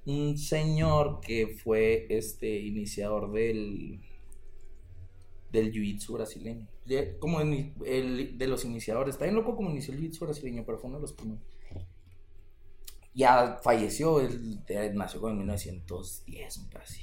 un 0.07 0.37
señor 0.39 1.21
que 1.21 1.49
fue 1.49 2.07
este 2.11 2.59
iniciador 2.61 3.33
del 3.33 4.01
del 5.53 5.73
jiu-jitsu 5.73 6.13
brasileño. 6.15 6.67
De- 6.85 7.17
Como 7.19 7.41
ini- 7.41 7.73
el, 7.87 8.37
de 8.37 8.47
los 8.47 8.65
iniciadores. 8.65 9.15
Está 9.15 9.25
bien 9.25 9.37
loco 9.37 9.57
como 9.57 9.71
inició 9.71 9.95
el 9.95 10.01
jiu-jitsu 10.01 10.21
brasileño, 10.21 10.65
pero 10.67 10.79
fue 10.79 10.89
uno 10.91 10.99
de 10.99 11.03
los 11.03 11.13
primeros. 11.13 11.54
Ya 13.15 13.59
falleció, 13.63 14.21
él, 14.21 14.61
nació 14.95 15.21
como 15.21 15.33
en 15.33 15.39
1910, 15.39 16.59
me 16.59 16.69
parece. 16.71 17.01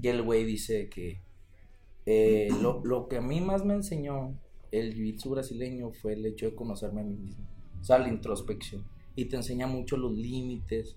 Y 0.00 0.08
el 0.08 0.22
güey 0.22 0.44
dice 0.44 0.88
que 0.88 1.20
eh, 2.06 2.48
lo, 2.60 2.82
lo 2.84 3.08
que 3.08 3.18
a 3.18 3.20
mí 3.20 3.40
más 3.40 3.64
me 3.64 3.74
enseñó 3.74 4.34
el 4.70 4.94
jiu-jitsu 4.94 5.30
brasileño 5.30 5.92
fue 5.92 6.14
el 6.14 6.24
hecho 6.26 6.46
de 6.46 6.54
conocerme 6.54 7.02
a 7.02 7.04
mí 7.04 7.16
mismo. 7.16 7.46
O 7.80 7.84
sea, 7.84 7.98
la 7.98 8.08
introspección. 8.08 8.84
Y 9.16 9.26
te 9.26 9.36
enseña 9.36 9.66
mucho 9.66 9.96
los 9.96 10.12
límites 10.12 10.96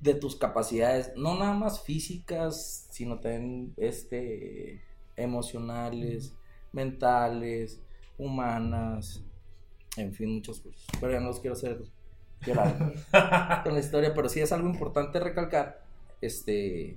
de 0.00 0.14
tus 0.14 0.36
capacidades, 0.36 1.12
no 1.16 1.38
nada 1.38 1.54
más 1.54 1.82
físicas, 1.82 2.88
sino 2.90 3.20
también 3.20 3.72
este, 3.76 4.82
emocionales, 5.16 6.34
mentales, 6.72 7.80
humanas, 8.18 9.22
en 9.96 10.12
fin, 10.12 10.34
muchas 10.34 10.60
cosas. 10.60 10.84
Pero 11.00 11.12
ya 11.12 11.20
no 11.20 11.28
los 11.28 11.40
quiero 11.40 11.54
hacer 11.54 11.82
llorar 12.46 12.76
con 13.64 13.74
la 13.74 13.80
historia, 13.80 14.12
pero 14.14 14.28
sí 14.28 14.40
es 14.40 14.52
algo 14.52 14.68
importante 14.68 15.20
recalcar, 15.20 15.80
este, 16.20 16.96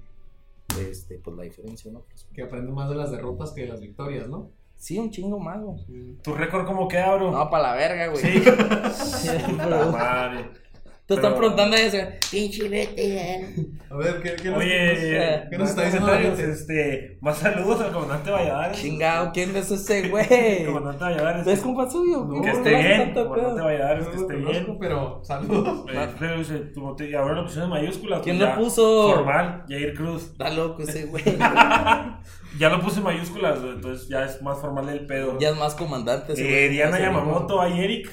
este, 0.80 1.20
pues 1.20 1.36
la 1.38 1.44
diferencia, 1.44 1.92
¿no? 1.92 2.02
Pues, 2.10 2.28
Que 2.34 2.44
aprende 2.44 2.72
más 2.72 2.90
de 2.90 2.96
las 2.96 3.12
derrotas 3.12 3.52
que 3.52 3.62
de 3.62 3.68
las 3.68 3.82
victorias, 3.82 4.28
¿no? 4.28 4.50
sí, 4.80 5.00
un 5.00 5.10
chingo 5.10 5.40
más, 5.40 5.60
güey. 5.60 5.78
¿Tu 6.22 6.36
récord 6.36 6.68
cómo 6.68 6.88
queda, 6.88 7.16
bro? 7.16 7.32
No, 7.32 7.50
para 7.50 7.64
la 7.72 7.74
verga, 7.74 8.08
güey. 8.10 8.22
Sí. 8.24 8.44
Pero- 9.58 9.92
Madre. 9.92 10.52
Te 11.08 11.14
están 11.14 11.36
preguntando 11.36 11.78
eso. 11.78 11.98
Pinche 12.30 12.68
Vete. 12.68 13.48
A 13.90 13.96
ver, 13.96 14.22
¿qué, 14.22 14.36
qué 14.36 14.50
nos- 14.50 14.58
Oye, 14.60 15.48
¿Qué 15.50 15.58
nos 15.58 15.70
está 15.70 15.84
diciendo 15.84 16.12
este, 16.14 17.18
más 17.22 17.38
saludos 17.38 17.80
al 17.80 17.94
comandante 17.94 18.30
Valladares. 18.30 18.78
Chingado, 18.78 19.32
¿quién 19.34 19.56
es 19.56 19.72
ese 19.72 20.10
güey? 20.10 20.66
Comandante 20.66 21.06
Valladares. 21.06 21.48
¿Es 21.48 21.60
compa 21.62 21.90
suyo? 21.90 22.26
No, 22.26 22.42
Que 22.42 22.52
¿Cómo 22.52 22.64
esté 22.66 22.70
bien, 22.76 23.14
comandante 23.14 23.62
Valladares, 23.62 24.08
que 24.08 24.16
esté 24.18 24.34
conozco, 24.34 24.52
bien. 24.66 24.78
pero 24.82 25.22
saludos. 25.24 25.86
Eh, 25.94 26.08
pero, 26.20 26.38
dice, 26.40 26.58
tu 26.74 26.82
bote- 26.82 27.10
y 27.10 27.14
ahora 27.14 27.36
lo 27.36 27.44
pusieron 27.46 27.72
en 27.72 27.80
mayúsculas. 27.82 28.22
¿Quién 28.22 28.38
pues 28.38 28.50
lo 28.50 28.56
puso? 28.58 29.14
Formal, 29.16 29.64
Jair 29.70 29.94
Cruz. 29.96 30.24
Está 30.24 30.50
loco 30.50 30.84
ese 30.84 31.06
güey. 31.06 31.24
Ya 32.60 32.70
lo 32.70 32.82
puse 32.82 32.98
en 33.00 33.04
mayúsculas, 33.04 33.60
entonces 33.64 34.08
ya 34.10 34.26
es 34.26 34.42
más 34.42 34.60
formal 34.60 34.90
el 34.90 35.06
pedo. 35.06 35.38
ya 35.40 35.50
es 35.50 35.58
más 35.58 35.76
comandante 35.76 36.34
Eh. 36.36 36.70
Diana 36.70 37.00
Yamamoto, 37.00 37.62
ay 37.62 37.80
Eric. 37.82 38.10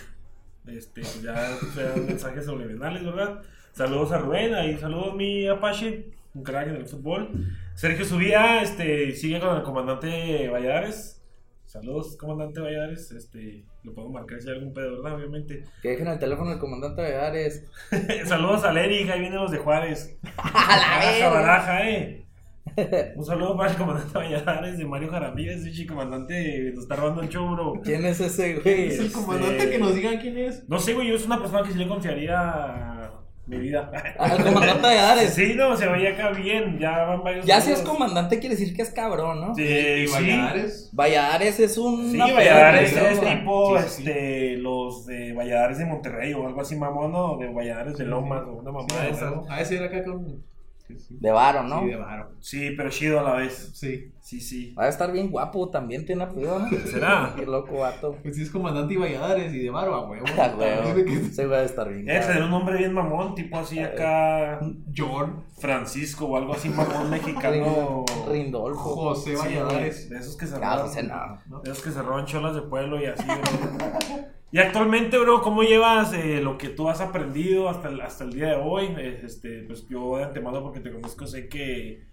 Este, 0.66 1.02
pues 1.02 1.22
ya 1.22 1.56
sean 1.74 2.06
mensajes 2.06 2.46
subliminales, 2.46 3.04
¿verdad? 3.04 3.42
Saludos 3.72 4.12
a 4.12 4.18
Rubén, 4.18 4.54
ahí 4.54 4.78
saludos 4.78 5.14
mi 5.14 5.46
Apache, 5.48 6.10
un 6.32 6.42
crack 6.42 6.68
en 6.68 6.76
el 6.76 6.86
fútbol. 6.86 7.30
Sergio 7.74 8.04
Subía, 8.04 8.62
este, 8.62 9.12
sigue 9.12 9.40
con 9.40 9.56
el 9.56 9.62
comandante 9.62 10.48
Valladares. 10.48 11.20
Saludos, 11.66 12.16
comandante 12.16 12.60
Valladares. 12.60 13.10
Este, 13.10 13.64
lo 13.82 13.92
puedo 13.94 14.08
marcar 14.10 14.40
si 14.40 14.48
hay 14.48 14.54
algún 14.54 14.72
pedo, 14.72 15.02
¿verdad? 15.02 15.16
Obviamente. 15.18 15.64
Que 15.82 15.88
dejen 15.90 16.06
el 16.06 16.20
teléfono 16.20 16.50
del 16.50 16.60
comandante 16.60 17.02
Valladares. 17.02 17.64
saludos 18.26 18.62
al 18.64 18.78
Eric, 18.78 19.10
ahí 19.10 19.20
vienen 19.20 19.40
los 19.40 19.50
de 19.50 19.58
Juárez. 19.58 20.16
¡A 20.36 20.76
la 20.76 20.98
Baraja, 20.98 21.28
baraja, 21.30 21.90
eh. 21.90 22.26
Un 23.16 23.24
saludo 23.24 23.56
para 23.56 23.70
el 23.70 23.76
comandante 23.76 24.16
Valladares 24.18 24.78
de 24.78 24.84
Mario 24.84 25.10
Jaramillas, 25.10 25.60
ese 25.64 25.86
comandante 25.86 26.70
nos 26.74 26.84
está 26.84 26.96
robando 26.96 27.22
el 27.22 27.28
show, 27.28 27.48
bro. 27.54 27.74
¿Quién 27.82 28.04
es 28.04 28.20
ese 28.20 28.54
güey? 28.54 28.88
Es 28.88 28.98
el 29.00 29.12
comandante 29.12 29.58
Este- 29.58 29.70
que 29.70 29.78
nos 29.78 29.94
digan 29.94 30.18
quién 30.18 30.38
es. 30.38 30.68
No 30.68 30.78
sé, 30.78 30.94
güey, 30.94 31.08
yo 31.08 31.14
es 31.16 31.26
una 31.26 31.38
persona 31.38 31.62
que 31.62 31.72
sí 31.72 31.78
le 31.78 31.88
confiaría 31.88 33.10
mi 33.46 33.58
vida. 33.58 33.90
Al 34.18 34.42
comandante 34.42 34.82
Valladares. 34.82 35.34
Sí, 35.34 35.52
no, 35.54 35.76
se 35.76 35.86
veía 35.86 36.10
acá 36.12 36.30
bien, 36.30 36.78
ya 36.78 37.04
van 37.04 37.22
varios. 37.22 37.44
Ya 37.44 37.60
si 37.60 37.72
es 37.72 37.80
comandante 37.82 38.38
quiere 38.38 38.56
decir 38.56 38.74
que 38.74 38.80
es 38.82 38.90
cabrón, 38.90 39.40
¿no? 39.40 39.54
Sí, 39.54 39.62
Y 39.62 40.06
sí. 40.08 40.12
Valladares. 40.14 40.90
Valladares 40.94 41.60
es 41.60 41.76
un. 41.76 42.10
Sí, 42.10 42.18
Valladares 42.18 42.96
es 42.96 43.20
tipo, 43.20 43.78
Sí, 43.78 43.84
sí, 43.88 43.90
sí. 43.96 44.02
este, 44.08 44.56
los 44.56 45.04
de 45.06 45.32
Valladares 45.34 45.76
de 45.78 45.84
Monterrey 45.84 46.32
o 46.32 46.46
algo 46.46 46.60
así, 46.62 46.74
mamón, 46.76 47.12
¿no? 47.12 47.36
De 47.36 47.48
Valladares 47.52 47.98
de 47.98 48.06
Lomas 48.06 48.42
o 48.46 48.52
una 48.52 48.72
mamá 48.72 48.86
de 49.02 49.10
esas. 49.10 49.32
A 49.48 49.56
ver 49.56 49.66
si 49.66 49.74
era 49.76 49.86
acá 49.86 50.02
con. 50.04 50.42
Sí, 50.86 50.98
sí. 50.98 51.16
De 51.18 51.30
varo, 51.30 51.62
¿no? 51.62 51.80
Sí, 51.80 51.86
de 51.86 51.96
varo. 51.96 52.36
Sí, 52.40 52.70
pero 52.76 52.90
chido 52.90 53.20
a 53.20 53.22
la 53.22 53.34
vez. 53.34 53.70
Sí. 53.74 54.13
Sí, 54.24 54.40
sí. 54.40 54.72
Va 54.72 54.84
a 54.84 54.88
estar 54.88 55.12
bien 55.12 55.30
guapo 55.30 55.68
también, 55.68 56.06
tiene 56.06 56.24
apellido, 56.24 56.58
¿no? 56.58 56.66
¿Será? 56.90 57.34
Qué 57.36 57.44
loco 57.44 57.80
vato. 57.80 58.16
Pues 58.22 58.36
sí 58.36 58.40
es 58.42 58.50
comandante 58.50 58.94
y 58.94 58.96
Valladares 58.96 59.52
y 59.52 59.58
de 59.58 59.68
varo 59.68 59.94
a 59.94 60.08
huevo. 60.08 60.24
A 60.40 60.56
huevo. 60.56 60.82
Tiene 60.94 61.04
que- 61.04 61.26
Ese 61.26 61.44
güey 61.44 61.58
va 61.58 61.62
a 61.62 61.66
estar 61.66 61.92
bien. 61.92 62.06
Debe 62.06 62.20
tener 62.20 62.42
un 62.44 62.50
nombre 62.50 62.78
bien 62.78 62.94
mamón, 62.94 63.34
tipo 63.34 63.58
así 63.58 63.78
acá. 63.80 64.60
John 64.96 65.44
Francisco 65.58 66.24
o 66.24 66.38
algo 66.38 66.54
así, 66.54 66.70
mamón 66.70 67.10
mexicano. 67.10 68.06
Rindolfo. 68.26 68.78
José 68.80 69.36
Sí, 69.36 69.42
Valladares. 69.42 70.08
De 70.08 70.16
esos 70.16 70.38
que 70.38 70.46
se 70.46 70.56
roban. 70.56 70.78
José, 70.80 71.02
no. 71.02 71.38
¿no? 71.46 71.60
De 71.60 71.70
esos 71.70 71.84
que 71.84 71.90
se 71.90 72.00
roban 72.00 72.24
cholas 72.24 72.54
de 72.54 72.62
pueblo 72.62 72.98
y 72.98 73.04
así, 73.04 73.24
bro. 73.26 74.24
Y 74.52 74.58
actualmente, 74.58 75.18
bro, 75.18 75.42
¿cómo 75.42 75.64
llevas 75.64 76.14
eh, 76.14 76.40
lo 76.40 76.56
que 76.56 76.70
tú 76.70 76.88
has 76.88 77.00
aprendido 77.02 77.68
hasta 77.68 77.88
el, 77.88 78.00
hasta 78.00 78.24
el 78.24 78.32
día 78.32 78.46
de 78.46 78.56
hoy? 78.56 78.86
Eh, 78.96 79.20
Este, 79.22 79.64
pues 79.66 79.86
yo 79.88 80.16
de 80.16 80.24
antemano, 80.24 80.62
porque 80.62 80.80
te 80.80 80.90
conozco, 80.92 81.26
sé 81.26 81.48
que, 81.48 82.04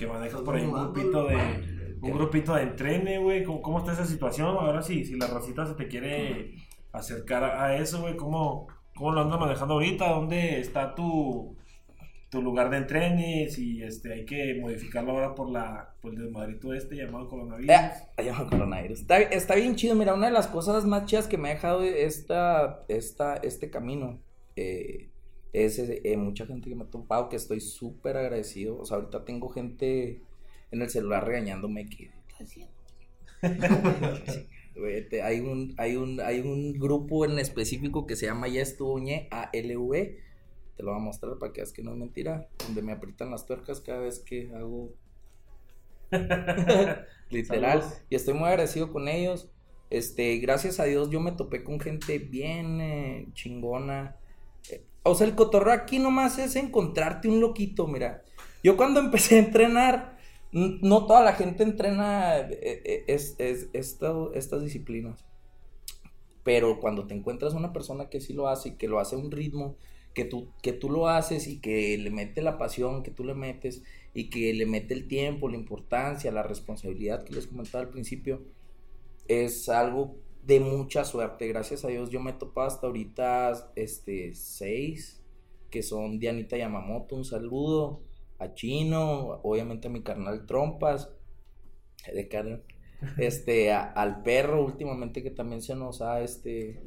que 0.00 0.06
manejas 0.06 0.40
por 0.40 0.56
ahí 0.56 0.64
un 0.64 0.72
grupito 0.72 1.26
de 1.26 1.36
un 2.00 2.12
grupito 2.12 2.54
de 2.54 2.62
entrene, 2.62 3.18
güey. 3.18 3.44
¿Cómo, 3.44 3.60
¿Cómo 3.60 3.78
está 3.80 3.92
esa 3.92 4.06
situación? 4.06 4.48
Ahora 4.48 4.80
sí, 4.80 5.04
si 5.04 5.16
la 5.16 5.26
racita 5.26 5.66
se 5.66 5.74
te 5.74 5.88
quiere 5.88 6.54
acercar 6.92 7.44
a, 7.44 7.76
eso, 7.76 8.00
güey, 8.00 8.16
¿cómo, 8.16 8.66
¿cómo 8.94 9.12
lo 9.12 9.20
andas 9.20 9.38
manejando 9.38 9.74
ahorita? 9.74 10.08
¿Dónde 10.08 10.58
está 10.58 10.94
tu, 10.94 11.54
tu 12.30 12.40
lugar 12.40 12.70
de 12.70 12.78
entrene? 12.78 13.50
Si 13.50 13.82
este, 13.82 14.14
hay 14.14 14.24
que 14.24 14.58
modificarlo 14.58 15.12
ahora 15.12 15.34
por, 15.34 15.50
la, 15.50 15.94
por 16.00 16.14
el 16.14 16.22
desmadrito 16.22 16.72
este 16.72 16.96
llamado 16.96 17.28
coronavirus. 17.28 17.70
Eh, 17.70 17.90
ay, 18.16 18.24
llama 18.24 18.48
coronavirus. 18.48 19.00
Está, 19.00 19.18
está 19.18 19.54
bien 19.56 19.76
chido. 19.76 19.94
Mira, 19.94 20.14
una 20.14 20.28
de 20.28 20.32
las 20.32 20.48
cosas 20.48 20.86
más 20.86 21.04
chidas 21.04 21.28
que 21.28 21.36
me 21.36 21.50
ha 21.50 21.54
dejado 21.54 21.84
esta, 21.84 22.86
esta, 22.88 23.36
este 23.36 23.68
camino 23.68 24.18
eh, 24.56 25.09
es 25.52 25.78
eh, 25.78 26.16
mucha 26.16 26.46
gente 26.46 26.68
que 26.68 26.76
me 26.76 26.84
ha 26.84 26.90
topado 26.90 27.28
que 27.28 27.36
estoy 27.36 27.60
súper 27.60 28.16
agradecido. 28.16 28.78
O 28.78 28.84
sea, 28.84 28.98
ahorita 28.98 29.24
tengo 29.24 29.48
gente 29.48 30.22
en 30.70 30.82
el 30.82 30.90
celular 30.90 31.26
regañándome 31.26 31.88
que 31.88 32.10
hay 35.22 35.40
un, 35.40 35.74
hay 35.78 35.96
un, 35.96 36.20
hay 36.20 36.40
un 36.40 36.74
grupo 36.74 37.24
en 37.24 37.38
específico 37.38 38.06
que 38.06 38.16
se 38.16 38.26
llama 38.26 38.48
Ya 38.48 38.62
estuvoñe 38.62 39.28
ALV. 39.30 39.92
Te 40.76 40.82
lo 40.82 40.92
voy 40.92 41.00
a 41.00 41.04
mostrar 41.04 41.38
para 41.38 41.52
que 41.52 41.60
veas 41.60 41.72
que 41.72 41.82
no 41.82 41.92
es 41.92 41.98
mentira. 41.98 42.48
Donde 42.66 42.82
me 42.82 42.92
aprietan 42.92 43.30
las 43.30 43.46
tuercas 43.46 43.80
cada 43.80 44.00
vez 44.00 44.20
que 44.20 44.52
hago 44.54 44.94
Literal. 47.30 47.82
Saludos. 47.82 48.02
Y 48.10 48.14
estoy 48.16 48.34
muy 48.34 48.48
agradecido 48.48 48.92
con 48.92 49.08
ellos. 49.08 49.50
Este, 49.90 50.38
gracias 50.38 50.78
a 50.78 50.84
Dios 50.84 51.10
yo 51.10 51.18
me 51.20 51.32
topé 51.32 51.64
con 51.64 51.80
gente 51.80 52.18
bien 52.18 52.80
eh, 52.80 53.28
chingona. 53.32 54.16
O 55.02 55.14
sea, 55.14 55.26
el 55.26 55.34
cotorreo 55.34 55.72
aquí 55.72 55.98
nomás 55.98 56.38
es 56.38 56.56
encontrarte 56.56 57.28
un 57.28 57.40
loquito, 57.40 57.86
mira. 57.86 58.22
Yo 58.62 58.76
cuando 58.76 59.00
empecé 59.06 59.36
a 59.36 59.38
entrenar, 59.40 60.18
no 60.52 61.06
toda 61.06 61.22
la 61.22 61.34
gente 61.34 61.62
entrena 61.62 62.38
eh, 62.38 62.48
eh, 62.84 63.04
es, 63.08 63.36
es- 63.38 63.68
esto- 63.72 64.32
estas 64.34 64.62
disciplinas. 64.62 65.24
Pero 66.42 66.80
cuando 66.80 67.06
te 67.06 67.14
encuentras 67.14 67.54
una 67.54 67.72
persona 67.72 68.08
que 68.08 68.20
sí 68.20 68.32
lo 68.32 68.48
hace 68.48 68.70
y 68.70 68.76
que 68.76 68.88
lo 68.88 68.98
hace 68.98 69.14
a 69.14 69.18
un 69.18 69.30
ritmo, 69.30 69.76
que 70.14 70.24
tú, 70.24 70.52
que 70.62 70.72
tú 70.72 70.88
lo 70.90 71.08
haces 71.08 71.46
y 71.46 71.60
que 71.60 71.96
le 71.98 72.10
mete 72.10 72.42
la 72.42 72.58
pasión 72.58 73.02
que 73.02 73.10
tú 73.10 73.24
le 73.24 73.34
metes 73.34 73.82
y 74.14 74.30
que 74.30 74.52
le 74.54 74.66
mete 74.66 74.94
el 74.94 75.06
tiempo, 75.06 75.48
la 75.48 75.56
importancia, 75.56 76.32
la 76.32 76.42
responsabilidad 76.42 77.24
que 77.24 77.34
les 77.34 77.46
comentaba 77.46 77.84
al 77.84 77.90
principio, 77.90 78.42
es 79.28 79.68
algo 79.68 80.16
de 80.42 80.60
mucha 80.60 81.04
suerte. 81.04 81.48
Gracias 81.48 81.84
a 81.84 81.88
Dios 81.88 82.10
yo 82.10 82.20
me 82.20 82.30
he 82.32 82.34
topado 82.34 82.66
hasta 82.68 82.86
ahorita 82.86 83.72
este, 83.76 84.34
seis, 84.34 85.22
que 85.70 85.82
son 85.82 86.18
Dianita 86.18 86.56
Yamamoto, 86.56 87.16
un 87.16 87.24
saludo, 87.24 88.02
a 88.38 88.54
Chino, 88.54 89.40
obviamente 89.42 89.88
a 89.88 89.90
mi 89.90 90.02
carnal 90.02 90.46
Trompas, 90.46 91.10
de 92.12 92.28
carnal, 92.28 92.64
este, 93.16 93.72
a- 93.72 93.82
al 93.92 94.22
perro 94.22 94.64
últimamente 94.64 95.22
que 95.22 95.30
también 95.30 95.62
se 95.62 95.74
nos 95.74 96.02
ha 96.02 96.22
este, 96.22 96.82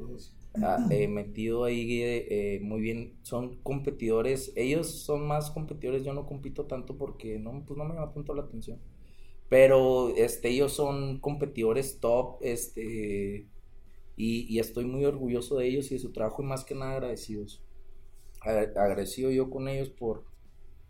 eh, 0.89 1.07
metido 1.07 1.65
ahí 1.65 2.01
eh, 2.01 2.55
eh, 2.57 2.59
muy 2.61 2.81
bien. 2.81 3.19
Son 3.23 3.57
competidores, 3.63 4.53
ellos 4.55 4.89
son 5.03 5.27
más 5.27 5.51
competidores, 5.51 6.03
yo 6.03 6.13
no 6.13 6.25
compito 6.25 6.65
tanto 6.67 6.97
porque 6.97 7.39
no, 7.39 7.63
pues 7.65 7.77
no 7.77 7.85
me 7.85 7.95
llama 7.95 8.13
tanto 8.13 8.33
la 8.33 8.43
atención. 8.43 8.79
Pero 9.53 10.09
este, 10.17 10.49
ellos 10.49 10.73
son 10.73 11.19
competidores 11.21 11.99
top, 12.01 12.39
este, 12.41 13.47
y, 14.17 14.47
y 14.55 14.59
estoy 14.59 14.85
muy 14.85 15.05
orgulloso 15.05 15.57
de 15.57 15.67
ellos 15.67 15.91
y 15.91 15.95
de 15.95 16.01
su 16.01 16.11
trabajo 16.13 16.43
y 16.43 16.47
más 16.47 16.65
que 16.65 16.75
nada 16.75 16.93
agradecidos. 16.93 17.63
Agra- 18.41 18.73
Agradecido 18.83 19.31
yo 19.31 19.49
con 19.49 19.67
ellos 19.69 19.89
por, 19.89 20.25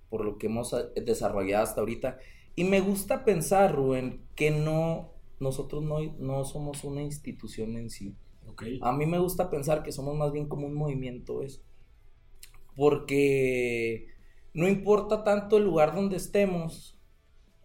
por 0.10 0.26
lo 0.26 0.38
que 0.38 0.47
hemos 0.47 0.76
desarrollado 0.95 1.63
hasta 1.63 1.82
ahorita. 1.82 2.19
Y 2.56 2.65
me 2.65 2.82
gusta 2.82 3.26
pensar, 3.26 3.76
Rubén, 3.76 4.21
que 4.36 4.52
no, 4.52 5.13
nosotros 5.39 5.84
no, 5.84 5.99
no 6.19 6.45
somos 6.45 6.84
una 6.86 7.04
institución 7.04 7.78
en 7.78 7.89
sí. 7.91 8.15
A 8.82 8.93
mí 8.93 9.06
me 9.08 9.19
gusta 9.19 9.49
pensar 9.52 9.84
que 9.84 9.91
somos 9.93 10.15
más 10.17 10.32
bien 10.34 10.47
como 10.47 10.67
un 10.67 10.76
movimiento, 10.76 11.39
¿ves? 11.39 11.63
Porque 12.76 14.08
no 14.54 14.67
importa 14.67 15.23
tanto 15.23 15.58
el 15.58 15.63
lugar 15.65 15.93
donde 15.95 16.17
estemos, 16.17 16.92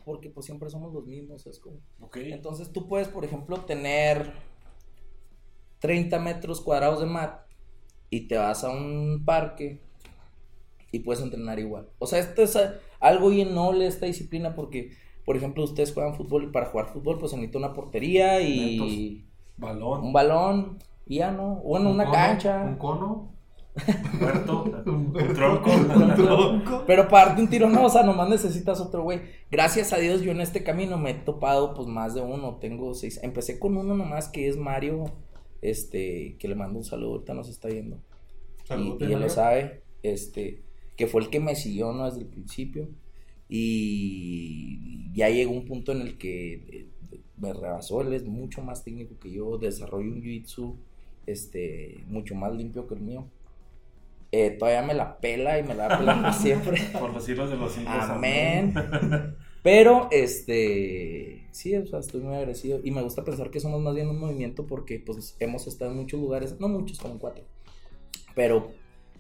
porque 0.09 0.31
pues 0.31 0.47
siempre 0.47 0.71
somos 0.71 0.95
los 0.95 1.05
mismos, 1.05 1.47
es 1.47 1.61
como... 1.61 1.81
Entonces 2.15 2.73
tú 2.73 2.89
puedes, 2.89 3.09
por 3.09 3.27
ejemplo, 3.27 3.59
tener 3.67 4.33
30 5.81 6.19
metros 6.19 6.63
cuadrados 6.63 7.01
de 7.01 7.05
mat 7.05 7.43
y 8.09 8.27
te 8.27 8.39
vas 8.39 8.65
a 8.65 8.71
un 8.71 9.23
parque 9.27 9.83
y 10.91 11.01
puedes 11.01 11.23
entrenar 11.23 11.59
igual. 11.59 11.91
O 11.99 12.07
sea, 12.07 12.21
esto 12.21 12.41
es 12.41 12.59
algo 13.01 13.29
bien 13.29 13.55
noble 13.55 13.87
esta 13.87 14.07
disciplina 14.07 14.55
porque, 14.55 14.93
por 15.27 15.37
ejemplo, 15.37 15.63
ustedes 15.63 15.93
juegan 15.93 16.15
fútbol 16.15 16.45
y 16.45 16.53
para 16.53 16.71
jugar 16.71 16.89
fútbol 16.89 17.19
pues 17.19 17.33
se 17.33 17.37
necesita 17.37 17.59
una 17.59 17.75
portería 17.75 18.41
y 18.41 19.27
Balón, 19.59 20.05
un 20.05 20.13
balón 20.15 20.79
y 21.05 21.17
ya 21.17 21.33
no, 21.33 21.57
bueno, 21.57 21.91
Un 21.91 21.97
una 21.97 22.05
cono, 22.05 22.17
cancha. 22.17 22.63
Un 22.65 22.77
cono. 22.77 23.38
Muerto, 24.21 24.65
Un 24.87 25.13
tronco. 25.35 25.71
Un 25.71 26.15
tronco. 26.15 26.85
Pero 26.87 27.09
para 27.09 27.27
darte 27.27 27.43
un 27.43 27.49
tiro, 27.49 27.69
no, 27.69 27.87
o 27.87 27.91
sea, 27.91 28.03
nomás 28.03 28.29
necesitas 28.29 28.81
otro 28.81 29.03
güey. 29.03 29.21
Gracias 29.51 29.93
a 29.93 29.99
Dios, 29.99 30.23
yo 30.23 30.33
en 30.33 30.41
este 30.41 30.63
camino 30.63 30.99
me 30.99 31.11
he 31.11 31.15
topado, 31.15 31.75
pues, 31.75 31.89
más 31.89 32.15
de 32.15 32.21
uno. 32.21 32.57
Tengo 32.57 32.95
seis. 32.95 33.21
Empecé 33.23 33.59
con 33.59 33.77
uno 33.77 33.95
nomás 33.95 34.29
que 34.29 34.49
es 34.49 34.57
Mario, 34.57 35.05
este, 35.63 36.37
que 36.39 36.49
le 36.49 36.55
mando 36.55 36.79
un 36.79 36.85
saludo, 36.85 37.13
ahorita 37.15 37.35
nos 37.35 37.49
está 37.49 37.69
viendo. 37.69 37.99
Y, 38.71 39.05
y 39.05 39.13
él 39.13 39.21
lo 39.21 39.29
sabe, 39.29 39.83
este, 40.03 40.63
que 40.97 41.07
fue 41.07 41.23
el 41.23 41.31
que 41.31 41.41
me 41.41 41.55
siguió, 41.55 41.93
¿no? 41.93 42.05
Desde 42.07 42.21
el 42.21 42.27
principio. 42.27 42.89
Y 43.49 45.13
ya 45.15 45.31
llegó 45.31 45.53
un 45.53 45.65
punto 45.65 45.93
en 45.93 46.03
el 46.03 46.19
que 46.19 46.53
eh, 46.55 46.89
me 47.39 47.53
rebasó, 47.53 48.03
él 48.03 48.13
es 48.13 48.25
mucho 48.25 48.63
más 48.63 48.85
técnico 48.85 49.19
que 49.19 49.31
yo, 49.31 49.59
desarrollo 49.59 50.11
un 50.11 50.23
jiu-jitsu, 50.23 50.77
este, 51.27 52.05
mucho 52.09 52.35
más 52.35 52.55
limpio 52.55 52.87
que 52.87 52.95
el 52.95 53.01
mío. 53.01 53.27
Eh, 54.31 54.51
todavía 54.51 54.83
me 54.83 54.95
la 54.95 55.19
pela 55.19 55.59
y 55.59 55.63
me 55.63 55.75
la 55.75 55.89
va 55.89 55.95
a 55.95 55.99
pelar 55.99 56.23
por 56.23 56.35
siempre. 56.35 56.81
Por 56.99 57.15
decirlo 57.15 57.49
de 57.49 57.57
los 57.57 57.73
cinco. 57.73 57.91
Amén. 57.91 58.75
Pero, 59.63 60.09
este, 60.11 61.49
sí, 61.51 61.75
o 61.77 61.87
sea, 61.87 61.99
estoy 61.99 62.21
muy 62.21 62.35
agradecido 62.35 62.81
y 62.85 62.91
me 62.91 63.03
gusta 63.03 63.25
pensar 63.25 63.51
que 63.51 63.61
somos 63.61 63.81
más 63.81 63.95
bien 63.95 64.09
un 64.09 64.19
movimiento 64.19 64.67
porque, 64.67 65.01
pues, 65.01 65.37
hemos 65.41 65.67
estado 65.67 65.91
en 65.91 65.97
muchos 65.97 66.21
lugares, 66.21 66.61
no 66.61 66.69
muchos, 66.69 66.99
como 66.99 67.19
cuatro, 67.19 67.45
pero 68.35 68.71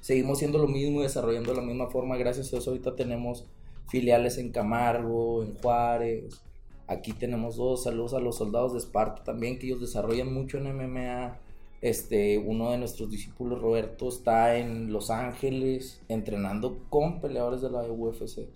seguimos 0.00 0.38
siendo 0.38 0.58
lo 0.58 0.68
mismo 0.68 1.00
y 1.00 1.02
desarrollando 1.04 1.50
de 1.50 1.60
la 1.60 1.66
misma 1.66 1.88
forma. 1.88 2.16
Gracias 2.16 2.52
a 2.52 2.58
eso 2.58 2.70
ahorita 2.70 2.94
tenemos 2.94 3.46
filiales 3.88 4.38
en 4.38 4.52
Camargo, 4.52 5.42
en 5.42 5.54
Juárez. 5.54 6.40
Aquí 6.86 7.12
tenemos 7.12 7.56
dos 7.56 7.84
saludos 7.84 8.14
a 8.14 8.20
los 8.20 8.36
soldados 8.36 8.72
de 8.72 8.78
Esparta 8.78 9.24
también, 9.24 9.58
que 9.58 9.66
ellos 9.66 9.80
desarrollan 9.80 10.32
mucho 10.32 10.58
en 10.58 10.74
MMA. 10.74 11.38
Este, 11.80 12.38
uno 12.38 12.72
de 12.72 12.78
nuestros 12.78 13.10
discípulos, 13.10 13.60
Roberto, 13.60 14.08
está 14.08 14.56
en 14.56 14.92
Los 14.92 15.10
Ángeles 15.10 16.02
entrenando 16.08 16.84
con 16.90 17.20
peleadores 17.20 17.60
de 17.60 17.70
la 17.70 17.82
UFC, 17.82 18.48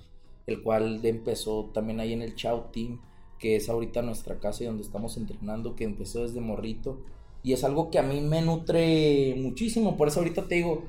el 0.46 0.62
cual 0.62 1.00
empezó 1.04 1.70
también 1.72 2.00
ahí 2.00 2.12
en 2.12 2.22
el 2.22 2.34
Chao 2.34 2.70
Team, 2.72 3.00
que 3.38 3.56
es 3.56 3.68
ahorita 3.68 4.02
nuestra 4.02 4.38
casa 4.38 4.64
y 4.64 4.66
donde 4.66 4.82
estamos 4.82 5.16
entrenando, 5.16 5.76
que 5.76 5.84
empezó 5.84 6.22
desde 6.22 6.40
morrito. 6.40 7.00
Y 7.44 7.52
es 7.52 7.64
algo 7.64 7.90
que 7.90 7.98
a 7.98 8.02
mí 8.02 8.20
me 8.20 8.42
nutre 8.42 9.34
muchísimo, 9.36 9.96
por 9.96 10.08
eso 10.08 10.20
ahorita 10.20 10.48
te 10.48 10.56
digo, 10.56 10.84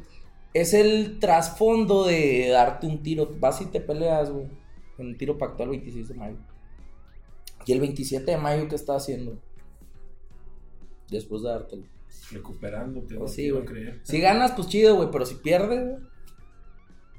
es 0.53 0.73
el 0.73 1.19
trasfondo 1.19 2.05
de 2.05 2.49
darte 2.49 2.87
un 2.87 3.01
tiro, 3.01 3.29
vas 3.39 3.61
y 3.61 3.65
te 3.65 3.79
peleas, 3.79 4.31
güey, 4.31 4.47
en 4.97 5.07
un 5.07 5.17
tiro 5.17 5.37
pactual 5.37 5.69
el 5.69 5.77
26 5.77 6.07
de 6.09 6.13
mayo. 6.15 6.37
Y 7.65 7.71
el 7.71 7.79
27 7.79 8.29
de 8.29 8.37
mayo, 8.37 8.67
¿qué 8.67 8.75
está 8.75 8.95
haciendo? 8.95 9.39
Después 11.09 11.41
de 11.43 11.49
dártelo. 11.49 11.92
Recuperándote, 12.33 13.15
Pues 13.15 13.19
no 13.19 13.27
sí, 13.27 13.49
güey. 13.49 13.65
creer. 13.65 13.99
Si 14.03 14.19
ganas, 14.19 14.51
pues 14.53 14.67
chido, 14.67 14.95
güey, 14.95 15.09
pero 15.11 15.25
si 15.25 15.35
pierdes, 15.35 15.85
güey. 15.87 16.03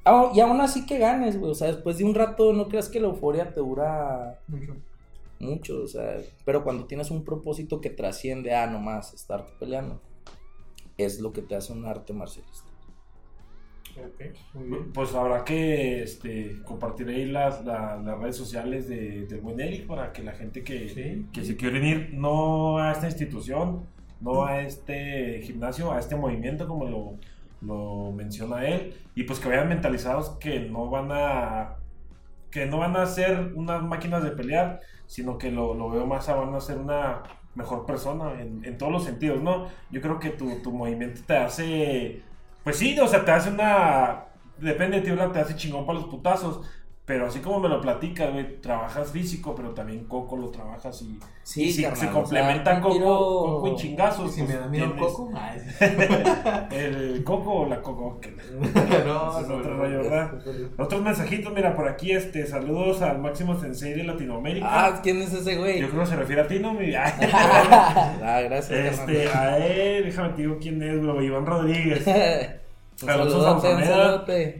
Ah, 0.04 0.30
y 0.34 0.40
aún 0.40 0.60
así 0.60 0.84
que 0.84 0.98
ganes, 0.98 1.38
güey. 1.38 1.52
O 1.52 1.54
sea, 1.54 1.68
después 1.68 1.96
de 1.98 2.04
un 2.04 2.14
rato, 2.14 2.52
no 2.52 2.68
creas 2.68 2.88
que 2.88 3.00
la 3.00 3.06
euforia 3.08 3.52
te 3.54 3.60
dura 3.60 4.38
Mucho. 4.48 4.76
mucho, 5.38 5.82
o 5.82 5.86
sea, 5.86 6.18
pero 6.44 6.62
cuando 6.62 6.84
tienes 6.86 7.10
un 7.10 7.24
propósito 7.24 7.80
que 7.80 7.90
trasciende 7.90 8.54
a 8.54 8.66
nomás 8.66 9.14
estar 9.14 9.46
peleando, 9.58 10.00
es 10.98 11.20
lo 11.20 11.32
que 11.32 11.40
te 11.42 11.56
hace 11.56 11.72
un 11.72 11.86
arte 11.86 12.12
marcialista. 12.12 12.68
Ok, 13.96 14.24
muy 14.54 14.64
bien. 14.68 14.92
Pues 14.92 15.14
habrá 15.14 15.44
que 15.44 16.02
este, 16.02 16.60
compartir 16.64 17.08
ahí 17.08 17.26
las, 17.26 17.64
la- 17.64 17.96
las 17.96 18.18
redes 18.18 18.36
sociales 18.36 18.88
de, 18.88 19.24
del 19.26 19.40
buen 19.40 19.60
Eric 19.60 19.86
para 19.86 20.12
que 20.12 20.22
la 20.22 20.32
gente 20.32 20.64
que, 20.64 20.88
Sí. 20.88 21.26
que 21.32 21.44
se 21.44 21.56
quiere 21.56 21.78
unir 21.78 22.10
no 22.12 22.78
a 22.78 22.90
esta 22.90 23.06
institución, 23.06 23.86
no 24.20 24.44
a 24.44 24.60
este 24.62 25.40
gimnasio, 25.42 25.92
a 25.92 25.98
este 25.98 26.16
movimiento 26.16 26.66
como 26.68 26.86
lo, 26.86 27.18
lo 27.60 28.12
menciona 28.12 28.66
él, 28.66 28.94
y 29.14 29.24
pues 29.24 29.40
que 29.40 29.48
vayan 29.48 29.68
mentalizados 29.68 30.30
que 30.38 30.60
no 30.60 30.90
van 30.90 31.08
a 31.12 31.76
que 32.50 32.66
no 32.66 32.78
van 32.78 32.96
a 32.96 33.06
ser 33.06 33.52
unas 33.54 33.82
máquinas 33.82 34.22
de 34.22 34.30
pelear, 34.30 34.80
sino 35.06 35.38
que 35.38 35.50
lo, 35.50 35.74
lo 35.74 35.90
veo 35.90 36.06
más 36.06 36.28
a 36.28 36.36
van 36.36 36.54
a 36.54 36.60
ser 36.60 36.78
una 36.78 37.22
mejor 37.54 37.84
persona 37.86 38.40
en, 38.40 38.64
en 38.64 38.78
todos 38.78 38.92
los 38.92 39.04
sentidos, 39.04 39.42
¿no? 39.42 39.68
Yo 39.90 40.00
creo 40.00 40.18
que 40.20 40.30
tu, 40.30 40.62
tu 40.62 40.72
movimiento 40.72 41.22
te 41.26 41.36
hace, 41.36 42.22
pues 42.62 42.76
sí, 42.78 42.98
o 43.00 43.06
sea, 43.08 43.24
te 43.24 43.30
hace 43.32 43.50
una, 43.50 44.26
depende 44.58 45.00
de 45.00 45.10
ti, 45.10 45.32
te 45.32 45.38
hace 45.40 45.56
chingón 45.56 45.86
para 45.86 45.98
los 45.98 46.08
putazos, 46.08 46.60
pero 47.06 47.26
así 47.26 47.40
como 47.40 47.60
me 47.60 47.68
lo 47.68 47.82
platicas, 47.82 48.32
güey, 48.32 48.60
trabajas 48.62 49.10
físico, 49.10 49.54
pero 49.54 49.70
también 49.74 50.04
Coco 50.04 50.36
lo 50.38 50.48
trabajas 50.48 51.02
y, 51.02 51.18
Sí, 51.42 51.64
y 51.64 51.72
si 51.72 51.82
carnal, 51.82 52.00
se 52.00 52.06
o 52.08 52.12
complementan 52.12 52.74
sea, 52.76 52.82
Coco, 52.82 52.94
tiro- 52.94 53.18
Coco 53.18 53.68
y 53.68 53.76
chingazos. 53.76 54.32
Si 54.32 54.40
me 54.40 54.46
pues, 54.46 54.60
da 54.60 54.66
miedo 54.68 54.96
coco, 54.96 55.30
El 56.70 57.22
Coco 57.24 57.52
o 57.52 57.68
la 57.68 57.82
Coco, 57.82 58.18
no, 59.06 59.40
es 59.40 59.50
otro 59.50 59.76
rollo, 59.76 59.98
¿verdad? 60.02 60.32
Otros 60.78 61.02
mensajitos, 61.02 61.52
mira, 61.52 61.76
por 61.76 61.88
aquí, 61.88 62.12
este, 62.12 62.46
saludos 62.46 63.02
al 63.02 63.18
máximo 63.18 63.60
sensei 63.60 63.92
de 63.92 64.04
Latinoamérica. 64.04 64.66
Ah, 64.68 65.00
¿quién 65.02 65.20
es 65.20 65.32
ese 65.34 65.56
güey? 65.56 65.80
Yo 65.80 65.90
creo 65.90 66.00
que 66.00 66.06
se 66.06 66.16
refiere 66.16 66.40
a 66.42 66.46
ti, 66.46 66.58
¿no? 66.58 66.72
Mi- 66.72 66.94
ah, 66.94 68.40
gracias. 68.44 68.70
Este, 69.00 69.28
a 69.28 69.58
él, 69.58 70.04
déjame 70.04 70.30
te 70.30 70.42
digo 70.42 70.56
quién 70.58 70.82
es, 70.82 71.00
bro, 71.02 71.22
Iván 71.22 71.44
Rodríguez. 71.44 72.06
un 73.02 73.10
Alonso. 73.10 73.60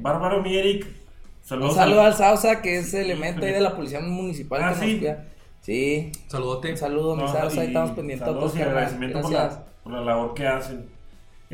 Bárbaro 0.01 0.43
mi 0.43 0.57
Eric. 0.59 0.87
Un 0.87 1.04
Saludos 1.45 1.75
saludo 1.75 2.01
al- 2.03 2.15
Sausa, 2.15 2.63
que 2.63 2.79
es 2.79 2.93
elemento 2.95 3.45
ahí 3.45 3.53
de 3.53 3.61
la 3.61 3.77
policía 3.77 4.01
municipal 4.01 4.61
Ah, 4.65 4.71
que 4.73 4.81
sí. 4.81 4.87
nos 4.93 4.99
cuida. 4.99 5.25
Sí, 5.61 6.13
Saludote. 6.27 6.71
un 6.73 6.77
saludo, 6.77 7.17
mi 7.17 7.23
No, 7.23 7.29
Sausa, 7.33 7.61
ahí 7.61 7.67
estamos 7.69 7.91
pendientes 7.93 8.23
a 8.23 8.27
Saludos 8.27 8.45
todos, 8.45 8.57
y 8.57 8.59
carnal. 8.59 8.77
agradecimiento 8.77 9.21
por 9.21 9.31
Gracias. 9.31 9.59
la, 9.59 9.65
por 9.83 9.93
la 9.93 10.01
labor 10.01 10.35
que 10.35 10.47
hacen. 10.47 10.87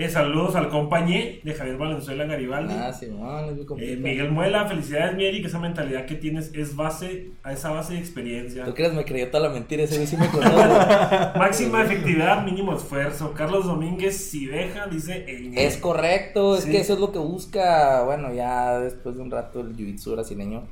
Eh, 0.00 0.08
saludos 0.08 0.56
al 0.56 0.70
compañé 0.70 1.40
de 1.44 1.52
Javier 1.52 1.76
Valenzuela 1.76 2.24
Garibaldi. 2.24 2.72
Ah, 2.72 2.90
sí, 2.90 3.06
no, 3.10 3.38
es 3.50 3.54
mi 3.54 3.84
Eh. 3.84 3.96
Miguel 3.96 4.30
Muela, 4.30 4.66
felicidades, 4.66 5.14
mi 5.14 5.26
Eric. 5.26 5.44
Esa 5.44 5.58
mentalidad 5.58 6.06
que 6.06 6.14
tienes 6.14 6.54
es 6.54 6.74
base 6.74 7.32
a 7.42 7.52
esa 7.52 7.70
base 7.70 7.92
de 7.92 7.98
experiencia. 7.98 8.64
¿Tú 8.64 8.72
crees? 8.72 8.94
Me 8.94 9.04
creyó 9.04 9.30
toda 9.30 9.48
la 9.48 9.52
mentira, 9.54 9.82
ese 9.82 10.06
sí 10.06 10.16
me 10.16 10.28
conoce. 10.28 10.56
Máxima 11.38 11.82
efectividad, 11.82 12.42
mínimo 12.46 12.74
esfuerzo. 12.74 13.34
Carlos 13.34 13.66
Domínguez, 13.66 14.16
si 14.16 14.46
deja, 14.46 14.86
dice 14.86 15.26
el 15.28 15.58
Es 15.58 15.76
correcto, 15.76 16.56
es 16.56 16.64
Sí. 16.64 16.70
que 16.70 16.78
eso 16.80 16.94
es 16.94 17.00
lo 17.00 17.12
que 17.12 17.18
busca, 17.18 18.02
bueno, 18.04 18.32
ya 18.32 18.80
después 18.80 19.16
de 19.16 19.22
un 19.22 19.30
rato 19.30 19.60
el 19.60 19.76
jiu-jitsu 19.76 20.12
brasileño, 20.12 20.62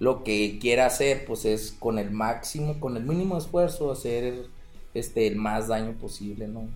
lo 0.00 0.24
que 0.24 0.58
quiere 0.60 0.82
hacer, 0.82 1.24
pues 1.24 1.44
es 1.44 1.70
con 1.78 2.00
el 2.00 2.10
máximo, 2.10 2.80
con 2.80 2.96
el 2.96 3.04
mínimo 3.04 3.38
esfuerzo, 3.38 3.92
hacer 3.92 4.46
este, 4.92 5.28
el 5.28 5.36
más 5.36 5.68
daño 5.68 5.92
posible, 5.92 6.48
¿no? 6.48 6.68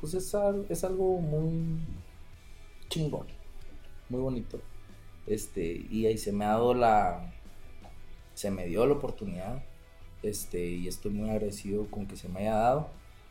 Pues 0.00 0.14
es, 0.14 0.34
es 0.68 0.84
algo 0.84 1.20
muy 1.20 1.80
chingón, 2.88 3.26
muy 4.08 4.20
bonito. 4.20 4.60
Este, 5.26 5.86
y 5.90 6.06
ahí 6.06 6.16
se 6.16 6.32
me 6.32 6.44
ha 6.44 6.50
dado 6.50 6.72
la, 6.74 7.32
se 8.34 8.50
me 8.50 8.66
dio 8.66 8.86
la 8.86 8.94
oportunidad, 8.94 9.62
este, 10.22 10.64
y 10.66 10.88
estoy 10.88 11.12
muy 11.12 11.30
agradecido 11.30 11.86
con 11.90 12.06
que 12.06 12.16
se 12.16 12.28
me 12.28 12.40
haya 12.40 12.54
dado 12.54 12.88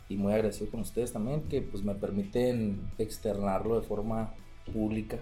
y 0.10 0.16
muy 0.16 0.34
agradecido 0.34 0.70
con 0.72 0.82
ustedes 0.82 1.12
también 1.12 1.42
que 1.44 1.62
pues 1.62 1.84
me 1.84 1.96
permiten 1.96 2.92
externarlo 2.98 3.80
de 3.80 3.86
forma 3.86 4.34
pública. 4.72 5.20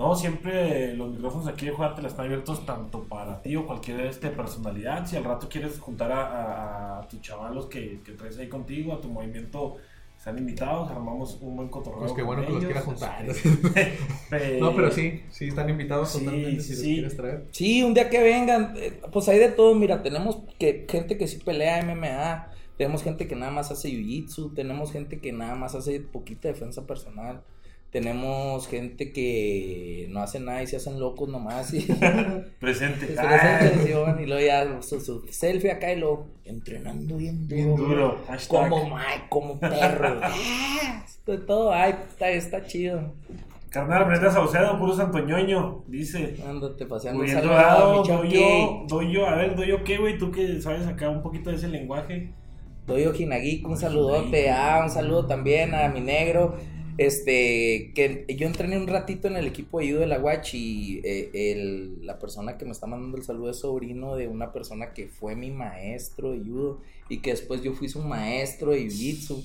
No, 0.00 0.14
siempre 0.16 0.94
los 0.94 1.10
micrófonos 1.10 1.46
aquí 1.46 1.66
de 1.66 1.72
Juárez 1.72 2.02
están 2.06 2.24
abiertos 2.24 2.64
tanto 2.64 3.02
para 3.04 3.42
ti 3.42 3.54
o 3.54 3.66
cualquier 3.66 4.00
este, 4.06 4.30
personalidad. 4.30 5.06
Si 5.06 5.14
al 5.16 5.24
rato 5.24 5.46
quieres 5.50 5.78
juntar 5.78 6.10
a, 6.10 6.22
a- 6.26 7.00
a 7.00 7.08
tus 7.08 7.20
chavalos 7.20 7.66
que, 7.66 8.00
que 8.02 8.12
traes 8.12 8.38
ahí 8.38 8.48
contigo, 8.48 8.94
a 8.94 9.00
tu 9.02 9.08
movimiento, 9.08 9.76
están 10.16 10.38
invitados, 10.38 10.90
armamos 10.90 11.36
un 11.42 11.54
buen 11.56 11.68
cotorreo. 11.68 12.00
Pues 12.00 12.12
qué 12.12 12.22
bueno 12.22 12.46
que 12.46 12.48
los 12.52 12.62
ellos, 12.64 12.72
quiera 12.72 12.80
juntar. 12.86 13.26
No, 14.60 14.74
pero 14.74 14.90
sí, 14.90 15.20
sí 15.30 15.48
están 15.48 15.68
invitados 15.68 16.12
Sí, 16.12 16.20
totalmente 16.24 16.62
si 16.62 16.70
los 16.72 16.80
sí. 16.80 16.94
quieres 16.94 17.16
traer. 17.16 17.46
Sí, 17.52 17.82
un 17.82 17.92
día 17.94 18.08
que 18.08 18.22
vengan, 18.22 18.74
eh, 18.78 19.00
pues 19.12 19.28
hay 19.28 19.38
de 19.38 19.48
todo, 19.50 19.74
mira, 19.74 20.02
tenemos 20.02 20.38
que, 20.58 20.86
gente 20.88 21.18
que 21.18 21.26
sí 21.28 21.38
pelea 21.44 21.82
MMA, 21.82 22.48
tenemos 22.78 23.02
gente 23.02 23.28
que 23.28 23.36
nada 23.36 23.52
más 23.52 23.70
hace 23.70 23.88
jiu-jitsu, 23.90 24.54
tenemos 24.54 24.92
gente 24.92 25.20
que 25.20 25.32
nada 25.32 25.56
más 25.56 25.74
hace 25.74 26.00
poquita 26.00 26.48
defensa 26.48 26.86
personal, 26.86 27.42
tenemos 27.90 28.68
gente 28.68 29.12
que 29.12 30.06
no 30.10 30.20
hace 30.20 30.38
nada 30.38 30.62
y 30.62 30.66
se 30.66 30.76
hacen 30.76 31.00
locos 31.00 31.28
nomás 31.28 31.74
y... 31.74 31.80
Presente. 32.60 33.06
Se 33.14 33.20
Ah, 33.20 33.60
les 33.62 33.86
y 33.86 34.26
luego 34.26 34.46
ya 34.46 34.82
su, 34.82 35.00
su 35.00 35.26
selfie 35.30 35.72
acá 35.72 35.92
y 35.92 35.98
luego 35.98 36.28
entrenando 36.44 37.16
bien 37.16 37.48
duro. 37.48 37.56
Bien 37.56 37.76
duro. 37.76 38.18
Como, 38.48 38.96
ay, 38.96 39.18
como 39.28 39.58
perro. 39.58 40.20
Ah, 40.82 41.04
de 41.26 41.38
todo, 41.38 41.72
ay, 41.72 41.94
está, 42.08 42.30
está 42.30 42.64
chido. 42.64 43.12
Carnal, 43.68 44.04
Brenda 44.04 44.32
Saucedo, 44.32 44.78
puro 44.78 44.94
santoñoño, 44.94 45.84
dice. 45.86 46.36
Ándate 46.44 46.86
paseando. 46.86 47.22
Muy 47.22 47.30
dorado, 47.30 48.02
doy 48.02 48.30
yo, 48.30 48.84
doy 48.88 49.12
yo, 49.12 49.26
a 49.28 49.36
ver, 49.36 49.54
doy 49.54 49.68
yo 49.68 49.84
qué, 49.84 49.98
güey, 49.98 50.18
tú 50.18 50.32
que 50.32 50.60
sabes 50.60 50.88
acá 50.88 51.08
un 51.08 51.22
poquito 51.22 51.50
de 51.50 51.56
ese 51.56 51.68
lenguaje. 51.68 52.32
Doyo 52.86 53.14
Hinagik, 53.14 53.66
un 53.68 53.76
saludote. 53.76 54.50
Ah, 54.50 54.80
un 54.82 54.90
saludo 54.90 55.26
también 55.26 55.74
a 55.74 55.88
mi 55.88 56.00
negro. 56.00 56.56
Este, 57.00 57.92
que 57.94 58.26
yo 58.36 58.46
entrené 58.46 58.76
un 58.76 58.86
ratito 58.86 59.26
en 59.26 59.36
el 59.36 59.46
equipo 59.46 59.80
de 59.80 59.88
judo 59.88 60.00
de 60.00 60.06
la 60.06 60.18
Watch 60.20 60.52
y 60.54 61.00
eh, 61.02 61.30
el- 61.32 62.04
la 62.04 62.18
persona 62.18 62.58
que 62.58 62.66
me 62.66 62.72
está 62.72 62.86
mandando 62.86 63.16
el 63.16 63.22
saludo 63.22 63.50
es 63.50 63.56
sobrino 63.60 64.16
de 64.16 64.28
una 64.28 64.52
persona 64.52 64.92
que 64.92 65.08
fue 65.08 65.34
mi 65.34 65.50
maestro 65.50 66.32
de 66.32 66.40
judo 66.40 66.82
y 67.08 67.18
que 67.22 67.30
después 67.30 67.62
yo 67.62 67.72
fui 67.72 67.88
su 67.88 68.00
maestro 68.02 68.72
de 68.72 68.80
jiu-jitsu. 68.84 69.42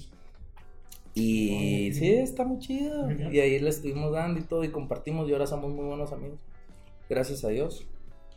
Y 1.14 1.92
sí, 1.94 2.12
está 2.14 2.44
muy 2.44 2.60
chido. 2.60 3.10
Y 3.32 3.40
ahí 3.40 3.58
le 3.60 3.70
estuvimos 3.70 4.12
dando 4.12 4.40
y 4.42 4.44
todo 4.44 4.66
y 4.66 4.70
compartimos 4.70 5.30
y 5.30 5.32
ahora 5.32 5.48
somos 5.48 5.72
muy 5.74 5.86
buenos 5.86 6.12
amigos. 6.12 6.40
Gracias 7.10 7.46
a 7.46 7.50
Dios. 7.50 7.88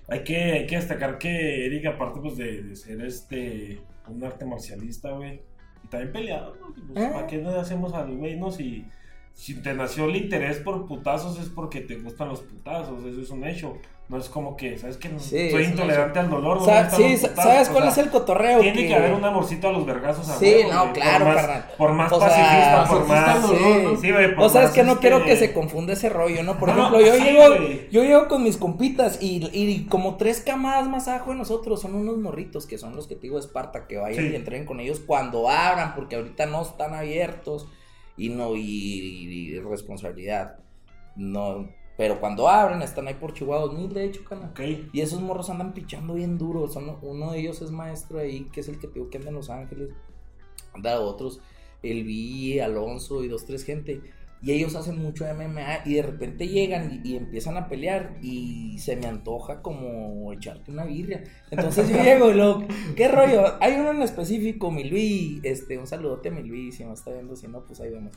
Hay 0.06 0.22
que, 0.22 0.36
hay 0.36 0.66
que 0.68 0.76
destacar 0.76 1.18
que 1.18 1.66
Eric, 1.66 1.86
aparte 1.86 2.20
pues 2.20 2.36
de, 2.36 2.62
de 2.62 2.76
ser 2.76 3.00
este 3.02 3.80
un 4.08 4.22
arte 4.22 4.44
marcialista, 4.46 5.10
güey, 5.10 5.40
y 5.84 5.88
también 5.88 6.12
peleado, 6.12 6.54
¿no? 6.56 6.72
Pues, 6.94 7.04
Ah. 7.04 7.10
¿Para 7.12 7.26
qué 7.26 7.38
nos 7.38 7.54
hacemos 7.56 7.92
al 7.92 8.16
güey, 8.16 8.38
no? 8.38 8.50
Si, 8.52 8.84
si 9.38 9.54
te 9.62 9.72
nació 9.72 10.06
el 10.06 10.16
interés 10.16 10.58
por 10.58 10.86
putazos 10.88 11.38
es 11.38 11.48
porque 11.48 11.80
te 11.80 11.94
gustan 11.94 12.28
los 12.28 12.40
putazos, 12.40 13.04
eso 13.04 13.20
es 13.20 13.30
un 13.30 13.44
hecho. 13.44 13.76
No 14.08 14.16
es 14.16 14.28
como 14.30 14.56
que, 14.56 14.76
¿sabes 14.78 14.96
qué? 14.96 15.10
Sí, 15.18 15.50
Soy 15.50 15.64
intolerante 15.64 16.18
al 16.18 16.28
dolor. 16.30 16.56
no 16.56 16.90
sí, 16.96 17.16
¿sabes 17.18 17.68
o 17.68 17.72
cuál 17.72 17.84
sea, 17.84 17.92
es 17.92 17.98
el 17.98 18.08
cotorreo? 18.10 18.58
Tiene 18.60 18.88
que 18.88 18.94
haber 18.96 19.12
un 19.12 19.22
amorcito 19.24 19.68
a 19.68 19.72
los 19.72 19.86
vergazos 19.86 20.28
a 20.28 20.38
Sí, 20.38 20.46
huevo, 20.46 20.72
no, 20.72 20.80
güey, 20.80 20.92
claro, 20.94 21.24
por 21.26 21.34
más, 21.34 21.46
carnal. 21.46 21.64
por 21.78 21.92
más 21.92 22.12
O 22.12 22.18
sea, 22.18 22.28
pacifista, 22.28 22.84
por 22.88 23.06
más... 23.06 23.42
dolor, 23.42 23.82
¿no? 23.82 23.96
Sí, 24.00 24.10
güey, 24.10 24.34
por 24.34 24.44
O 24.44 24.48
sea, 24.48 24.64
es 24.64 24.70
que 24.70 24.82
no 24.82 24.92
este, 24.92 25.00
quiero 25.02 25.24
que 25.24 25.36
se 25.36 25.52
confunda 25.52 25.92
ese 25.92 26.08
rollo, 26.08 26.42
¿no? 26.42 26.58
Por 26.58 26.70
No, 26.74 26.88
ejemplo, 26.98 27.00
yo 27.00 27.16
llego, 27.22 27.48
güey. 27.58 27.88
yo 27.90 28.02
llego 28.02 28.26
con 28.28 28.42
mis 28.42 28.56
compitas 28.56 29.22
y, 29.22 29.46
y 29.52 29.84
como 29.86 30.16
tres 30.16 30.40
camadas 30.40 30.88
más 30.88 31.06
abajo 31.06 31.30
de 31.30 31.36
nosotros 31.36 31.80
son 31.80 31.94
unos 31.94 32.16
morritos 32.16 32.66
que 32.66 32.76
son 32.78 32.96
los 32.96 33.06
que 33.06 33.14
te 33.14 33.22
digo 33.22 33.38
Esparta, 33.38 33.86
que 33.86 33.98
vayan 33.98 34.32
y 34.32 34.34
entren 34.34 34.64
con 34.64 34.80
ellos 34.80 35.00
cuando 35.06 35.48
abran, 35.50 35.94
porque 35.94 36.16
ahorita 36.16 36.46
no 36.46 36.62
están 36.62 36.94
abiertos 36.94 37.68
y 38.18 38.28
no, 38.28 38.54
y, 38.56 38.60
y- 38.60 39.48
y 39.54 39.60
responsabilidad. 39.60 40.58
No, 41.16 41.68
pero 41.96 42.20
cuando 42.20 42.48
abren 42.48 42.82
están 42.82 43.08
ahí 43.08 43.14
por 43.14 43.32
Chihuahua 43.32 43.66
2000, 43.66 43.92
de 43.92 44.04
hecho, 44.04 44.24
cana. 44.24 44.52
Y 44.92 45.00
esos 45.00 45.20
morros 45.20 45.50
andan 45.50 45.72
pichando 45.74 46.14
bien 46.14 46.36
duro. 46.38 46.68
Son, 46.68 46.96
uno 47.02 47.32
de 47.32 47.40
ellos 47.40 47.60
es 47.62 47.70
maestro 47.70 48.18
ahí, 48.20 48.44
que 48.52 48.60
es 48.60 48.68
el 48.68 48.78
que 48.78 48.86
te 48.88 48.94
digo 48.94 49.08
que 49.10 49.18
anda 49.18 49.30
en 49.30 49.34
Los 49.36 49.50
Ángeles. 49.50 49.90
Anda 50.74 51.00
otros, 51.00 51.40
el 51.82 52.04
Vi, 52.04 52.60
Alonso 52.60 53.24
y 53.24 53.28
dos, 53.28 53.46
tres 53.46 53.64
gente. 53.64 54.00
Y 54.40 54.52
ellos 54.52 54.76
hacen 54.76 55.02
mucho 55.02 55.24
MMA 55.24 55.80
y 55.84 55.94
de 55.94 56.02
repente 56.02 56.46
llegan 56.46 57.00
y, 57.02 57.08
y 57.08 57.16
empiezan 57.16 57.56
a 57.56 57.68
pelear 57.68 58.18
y 58.22 58.78
se 58.78 58.96
me 58.96 59.06
antoja 59.06 59.62
como 59.62 60.32
echarte 60.32 60.70
una 60.70 60.84
birria. 60.84 61.24
Entonces 61.50 61.88
yo 61.88 61.96
llego 62.02 62.30
y 62.30 62.34
luego, 62.34 62.64
¿qué 62.96 63.08
rollo? 63.08 63.60
Hay 63.60 63.74
uno 63.74 63.90
en 63.90 64.02
específico, 64.02 64.70
mi 64.70 64.84
Luis, 64.84 65.40
este, 65.42 65.76
un 65.78 65.86
saludote 65.86 66.28
a 66.28 66.32
mi 66.32 66.42
Luis, 66.42 66.76
si 66.76 66.84
me 66.84 66.92
está 66.92 67.10
viendo, 67.12 67.34
si 67.34 67.48
no, 67.48 67.64
pues 67.64 67.80
ahí 67.80 67.90
vemos. 67.90 68.12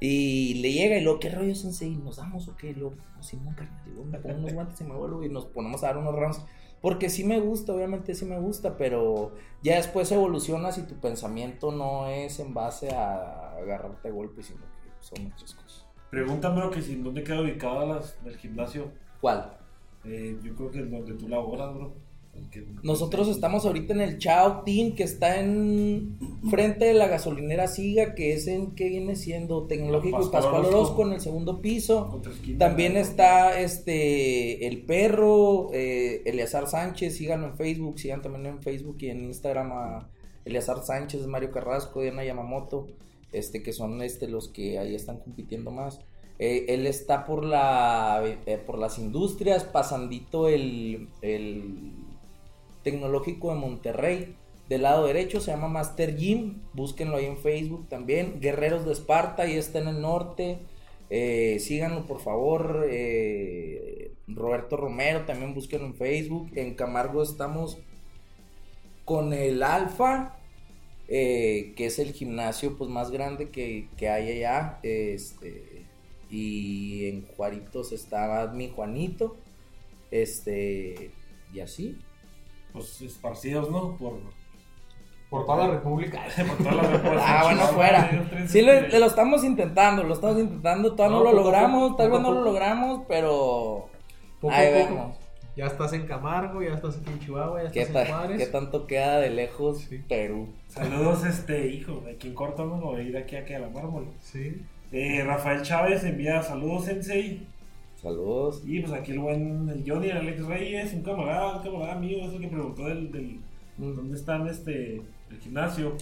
Y 0.00 0.54
le 0.54 0.72
llega 0.72 0.98
y 0.98 1.02
luego, 1.02 1.18
¿qué 1.18 1.30
rollo, 1.30 1.54
sensei? 1.54 1.96
¿Nos 1.96 2.16
damos 2.16 2.48
o 2.48 2.56
qué? 2.56 2.72
Luego, 2.74 2.96
no, 3.16 3.22
Simón, 3.22 3.54
carnal, 3.54 3.80
y 3.86 3.90
luego 3.90 4.04
me 4.04 4.18
pongo 4.18 4.38
unos 4.38 4.52
guantes 4.52 4.80
y 4.80 4.84
me 4.84 4.94
vuelvo 4.94 5.24
y 5.24 5.28
nos 5.28 5.46
ponemos 5.46 5.82
a 5.82 5.86
dar 5.86 5.98
unos 5.98 6.14
rounds. 6.14 6.44
Porque 6.82 7.08
sí 7.08 7.24
me 7.24 7.40
gusta, 7.40 7.72
obviamente 7.72 8.14
sí 8.14 8.26
me 8.26 8.38
gusta, 8.38 8.76
pero 8.76 9.32
ya 9.62 9.76
después 9.76 10.12
evolucionas 10.12 10.76
y 10.76 10.82
tu 10.82 10.96
pensamiento 10.96 11.72
no 11.72 12.08
es 12.08 12.38
en 12.40 12.52
base 12.52 12.90
a 12.90 13.56
agarrarte 13.56 14.10
golpes, 14.10 14.46
sino 14.46 14.60
que 14.82 14.83
son 15.04 15.26
otras 15.26 15.54
cosas. 15.54 15.86
pregúntame 16.10 16.56
bro, 16.60 16.70
que 16.70 16.80
si 16.82 16.94
dónde 16.96 17.22
queda 17.24 17.40
ubicada 17.42 17.84
las, 17.86 18.16
el 18.24 18.36
gimnasio. 18.36 18.90
¿Cuál? 19.20 19.56
Eh, 20.04 20.36
yo 20.42 20.54
creo 20.54 20.70
que 20.70 20.80
es 20.80 20.90
donde 20.90 21.14
tú 21.14 21.28
laboras, 21.28 21.74
bro. 21.74 21.92
Que- 22.50 22.66
Nosotros 22.82 23.28
estamos 23.28 23.64
ahorita 23.64 23.92
en 23.94 24.00
el 24.00 24.18
Chao 24.18 24.62
Team, 24.64 24.96
que 24.96 25.04
está 25.04 25.38
en 25.40 26.18
frente 26.50 26.84
de 26.84 26.92
la 26.94 27.06
gasolinera 27.06 27.68
Siga, 27.68 28.14
que 28.16 28.32
es 28.34 28.48
en, 28.48 28.74
que 28.74 28.88
viene 28.88 29.14
siendo 29.14 29.66
Tecnológico 29.68 30.18
y 30.18 30.22
Pascual 30.30 30.42
Pascual 30.42 30.64
Orozco. 30.64 31.06
En 31.06 31.12
el 31.12 31.20
segundo 31.20 31.60
piso. 31.60 32.20
También 32.58 32.96
está 32.96 33.60
este 33.60 34.66
el 34.66 34.82
perro, 34.84 35.70
eh, 35.72 36.22
Eleazar 36.26 36.66
Sánchez, 36.66 37.16
síganlo 37.16 37.46
en 37.46 37.56
Facebook, 37.56 38.00
sigan 38.00 38.20
también 38.20 38.46
en 38.46 38.62
Facebook 38.62 38.96
y 39.00 39.10
en 39.10 39.24
Instagram 39.26 39.70
a 39.72 40.08
Eleazar 40.44 40.82
Sánchez, 40.84 41.26
Mario 41.28 41.52
Carrasco, 41.52 42.02
Diana 42.02 42.24
Yamamoto, 42.24 42.88
este 43.34 43.62
que 43.62 43.72
son 43.72 44.02
este 44.02 44.28
los 44.28 44.48
que 44.48 44.78
ahí 44.78 44.94
están 44.94 45.18
compitiendo 45.18 45.70
más. 45.70 46.00
Eh, 46.38 46.66
él 46.68 46.86
está 46.86 47.26
por 47.26 47.44
la 47.44 48.22
eh, 48.46 48.58
por 48.58 48.78
las 48.78 48.98
industrias, 48.98 49.64
pasandito 49.64 50.48
el, 50.48 51.08
el 51.22 51.92
tecnológico 52.82 53.50
de 53.52 53.60
Monterrey. 53.60 54.36
Del 54.68 54.82
lado 54.82 55.06
derecho 55.06 55.40
se 55.40 55.50
llama 55.50 55.68
Master 55.68 56.16
Gym, 56.16 56.62
búsquenlo 56.72 57.16
ahí 57.16 57.26
en 57.26 57.36
Facebook 57.36 57.88
también. 57.88 58.40
Guerreros 58.40 58.86
de 58.86 58.92
Esparta, 58.92 59.42
ahí 59.42 59.56
está 59.56 59.78
en 59.80 59.88
el 59.88 60.00
norte. 60.00 60.58
Eh, 61.10 61.58
síganlo 61.60 62.06
por 62.06 62.20
favor. 62.20 62.88
Roberto 64.26 64.78
Romero, 64.78 65.26
también 65.26 65.54
búsquenlo 65.54 65.86
en 65.86 65.94
Facebook. 65.94 66.50
En 66.54 66.74
Camargo 66.74 67.22
estamos 67.22 67.78
con 69.04 69.32
el 69.32 69.62
Alfa, 69.62 70.36
eh, 71.08 71.74
que 71.76 71.86
es 71.86 71.98
el 71.98 72.12
gimnasio 72.12 72.76
pues, 72.76 72.90
más 72.90 73.10
grande 73.10 73.50
que, 73.50 73.88
que 73.96 74.08
hay 74.08 74.38
allá. 74.38 74.78
Este, 74.82 75.86
y 76.30 77.08
en 77.08 77.26
Juaritos 77.36 77.92
está 77.92 78.50
mi 78.54 78.68
Juanito. 78.70 79.36
Este, 80.10 81.10
y 81.52 81.60
así. 81.60 81.98
Pues 82.72 83.00
esparcidos, 83.02 83.70
¿no? 83.70 83.96
Por, 83.96 84.18
Por 85.30 85.46
toda 85.46 85.66
la 85.68 85.74
República. 85.74 86.22
por 86.36 86.74
repúblicas. 86.74 87.22
Ah, 87.24 87.40
bueno, 87.44 87.66
fuera. 87.68 88.46
Sí, 88.48 88.62
lo, 88.62 88.72
este, 88.72 88.98
lo 88.98 89.06
estamos 89.06 89.44
intentando, 89.44 90.02
lo 90.04 90.14
estamos 90.14 90.38
intentando. 90.38 90.94
Todavía 90.94 91.18
no, 91.18 91.24
No, 91.24 91.30
lo 91.32 91.36
logramos, 91.36 91.82
poco, 91.90 91.96
tal 91.96 92.10
vez 92.10 92.18
poco 92.20 92.30
no 92.30 92.38
lo 92.38 92.44
logramos, 92.44 93.02
pero 93.08 93.88
Poco 94.40 94.52
ahí 94.54 94.68
poco. 94.72 94.94
vemos. 94.94 95.18
Ya 95.56 95.66
estás 95.66 95.92
en 95.92 96.06
Camargo, 96.06 96.62
ya 96.62 96.74
estás 96.74 96.98
aquí 96.98 97.10
en 97.10 97.20
Chihuahua, 97.20 97.62
ya 97.62 97.70
¿Qué, 97.70 97.82
estás 97.82 98.08
en 98.08 98.14
Juárez. 98.14 98.38
qué 98.38 98.46
tanto 98.46 98.86
queda 98.86 99.18
de 99.18 99.30
lejos 99.30 99.78
Sí. 99.82 99.98
Perú? 100.08 100.48
Saludos, 100.68 101.24
este 101.24 101.68
hijo, 101.68 102.02
de 102.04 102.16
quien 102.16 102.34
corta 102.34 102.64
uno 102.64 102.84
o 102.88 103.00
ir 103.00 103.16
aquí, 103.16 103.36
aquí 103.36 103.52
a 103.54 103.60
la 103.60 103.68
mármol. 103.68 104.06
Sí. 104.20 104.60
Eh, 104.90 105.22
Rafael 105.24 105.62
Chávez 105.62 106.02
envía 106.04 106.42
saludos, 106.42 106.86
Sensei. 106.86 107.46
Saludos. 108.02 108.62
Y 108.66 108.80
pues 108.80 108.92
aquí 108.92 109.12
el 109.12 109.20
buen 109.20 109.68
el 109.68 109.84
Johnny, 109.86 110.08
el 110.10 110.18
Alex 110.18 110.44
Reyes, 110.44 110.92
un 110.92 111.02
camarada, 111.02 111.56
un 111.56 111.62
camarada 111.62 111.94
mío, 112.00 112.18
es 112.26 112.34
el 112.34 112.40
que 112.40 112.48
preguntó 112.48 112.84
del, 112.86 113.10
del 113.12 113.38
dónde 113.78 114.16
están 114.16 114.46
este 114.48 114.96
el 115.30 115.38
gimnasio. 115.40 115.94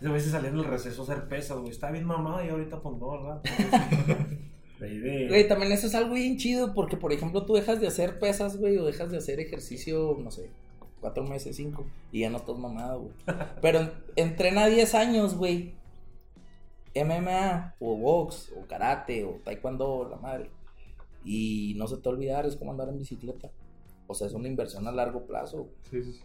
Ese 0.00 0.08
güey 0.08 0.20
se 0.20 0.30
salía 0.30 0.50
en 0.50 0.58
el 0.58 0.64
receso 0.64 1.02
a 1.02 1.04
hacer 1.04 1.24
pesas, 1.28 1.56
güey. 1.58 1.70
Está 1.70 1.90
bien 1.90 2.04
mamado 2.04 2.44
y 2.44 2.48
ahorita 2.48 2.78
pues 2.80 2.96
no, 2.98 3.10
¿verdad? 3.12 3.40
Güey, 5.28 5.48
también 5.48 5.72
eso 5.72 5.86
es 5.86 5.94
algo 5.94 6.14
bien 6.14 6.36
chido 6.36 6.72
porque, 6.74 6.96
por 6.96 7.12
ejemplo, 7.12 7.44
tú 7.44 7.54
dejas 7.54 7.80
de 7.80 7.86
hacer 7.88 8.18
pesas, 8.18 8.56
güey, 8.58 8.76
o 8.78 8.84
dejas 8.86 9.10
de 9.10 9.18
hacer 9.18 9.40
ejercicio, 9.40 10.16
no 10.20 10.30
sé, 10.30 10.50
cuatro 11.00 11.24
meses, 11.24 11.56
cinco, 11.56 11.86
y 12.12 12.20
ya 12.20 12.30
no 12.30 12.38
estás 12.38 12.56
mamado, 12.58 13.00
güey. 13.00 13.12
Pero 13.62 13.80
en- 13.80 13.92
entrena 14.16 14.66
10 14.66 14.94
años, 14.94 15.34
güey. 15.36 15.74
MMA, 16.94 17.74
o 17.78 17.96
box, 17.96 18.52
o 18.56 18.66
karate, 18.66 19.24
o 19.24 19.40
taekwondo, 19.44 20.08
la 20.10 20.16
madre. 20.16 20.50
Y 21.24 21.74
no 21.76 21.86
se 21.86 21.98
te 21.98 22.08
olvidar, 22.08 22.46
es 22.46 22.56
como 22.56 22.70
andar 22.72 22.88
en 22.88 22.98
bicicleta. 22.98 23.50
O 24.06 24.14
sea, 24.14 24.26
es 24.26 24.32
una 24.32 24.48
inversión 24.48 24.86
a 24.88 24.92
largo 24.92 25.26
plazo. 25.26 25.68
Sí, 25.90 26.02
sí, 26.02 26.12
sí. 26.12 26.22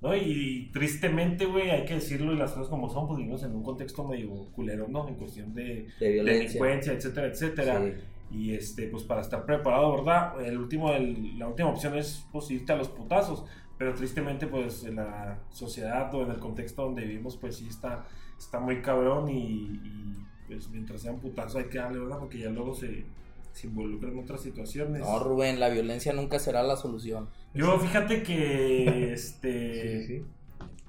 ¿No? 0.00 0.14
Y, 0.16 0.70
tristemente, 0.72 1.46
güey, 1.46 1.70
hay 1.70 1.84
que 1.84 1.94
decirlo 1.94 2.32
y 2.32 2.36
las 2.36 2.52
cosas 2.52 2.68
como 2.68 2.88
son, 2.90 3.06
pues 3.06 3.18
vivimos 3.18 3.42
en 3.42 3.54
un 3.54 3.62
contexto 3.62 4.04
medio 4.06 4.30
culero, 4.52 4.86
¿no? 4.88 5.08
En 5.08 5.14
cuestión 5.14 5.54
de 5.54 5.86
delincuencia, 6.24 6.92
etcétera, 6.92 7.26
etcétera. 7.28 7.80
Sí. 7.82 7.92
Y 8.36 8.54
este, 8.54 8.88
pues 8.88 9.04
para 9.04 9.20
estar 9.20 9.44
preparado, 9.46 9.92
¿verdad? 9.96 10.44
El 10.44 10.58
último, 10.58 10.92
el- 10.92 11.38
la 11.38 11.46
última 11.48 11.68
opción 11.70 11.96
es 11.96 12.26
pues 12.32 12.50
irte 12.50 12.72
a 12.72 12.76
los 12.76 12.88
putazos. 12.88 13.44
Pero 13.76 13.92
tristemente, 13.94 14.46
pues 14.46 14.84
en 14.84 14.96
la 14.96 15.40
sociedad 15.50 16.12
o 16.14 16.22
en 16.22 16.30
el 16.30 16.38
contexto 16.38 16.82
donde 16.84 17.02
vivimos, 17.04 17.36
pues 17.36 17.56
sí 17.56 17.66
está, 17.68 18.06
está 18.38 18.60
muy 18.60 18.80
cabrón. 18.82 19.28
Y, 19.28 19.80
y, 19.82 20.14
pues 20.46 20.68
mientras 20.70 21.00
sean 21.02 21.18
putazos 21.18 21.56
hay 21.56 21.64
que 21.68 21.78
darle, 21.78 21.98
¿verdad? 22.00 22.18
Porque 22.18 22.38
ya 22.38 22.50
luego 22.50 22.74
se, 22.74 23.04
se 23.54 23.68
involucran 23.68 24.18
otras 24.18 24.42
situaciones. 24.42 25.00
No, 25.00 25.18
Rubén, 25.20 25.58
la 25.60 25.68
violencia 25.70 26.12
nunca 26.12 26.38
será 26.38 26.62
la 26.62 26.76
solución. 26.76 27.28
Yo 27.54 27.78
fíjate 27.78 28.22
que 28.22 29.12
este. 29.14 30.02
Sí, 30.02 30.06
sí. 30.18 30.24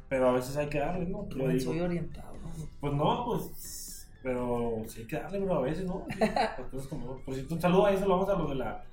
Pero 0.09 0.29
a 0.29 0.33
veces 0.33 0.57
hay 0.57 0.67
que 0.67 0.79
darle, 0.79 1.05
¿no? 1.05 1.23
Digo, 1.33 1.59
soy 1.59 1.79
orientado. 1.79 2.35
Pues 2.81 2.93
no, 2.93 3.25
pues. 3.25 4.07
Pero 4.21 4.81
sí 4.87 5.01
hay 5.01 5.07
que 5.07 5.15
darle, 5.17 5.39
bro, 5.39 5.55
a 5.55 5.61
veces, 5.61 5.85
¿no? 5.85 6.05
Las 6.19 6.49
cosas 6.71 6.87
como- 6.87 7.17
Por 7.19 7.33
cierto, 7.35 7.55
un 7.55 7.61
saludo 7.61 7.85
ahí, 7.85 7.95
se 7.97 8.03
lo 8.05 8.09
vamos 8.17 8.29
a 8.29 8.33
los 8.33 8.49
de 8.49 8.55
la 8.55 8.83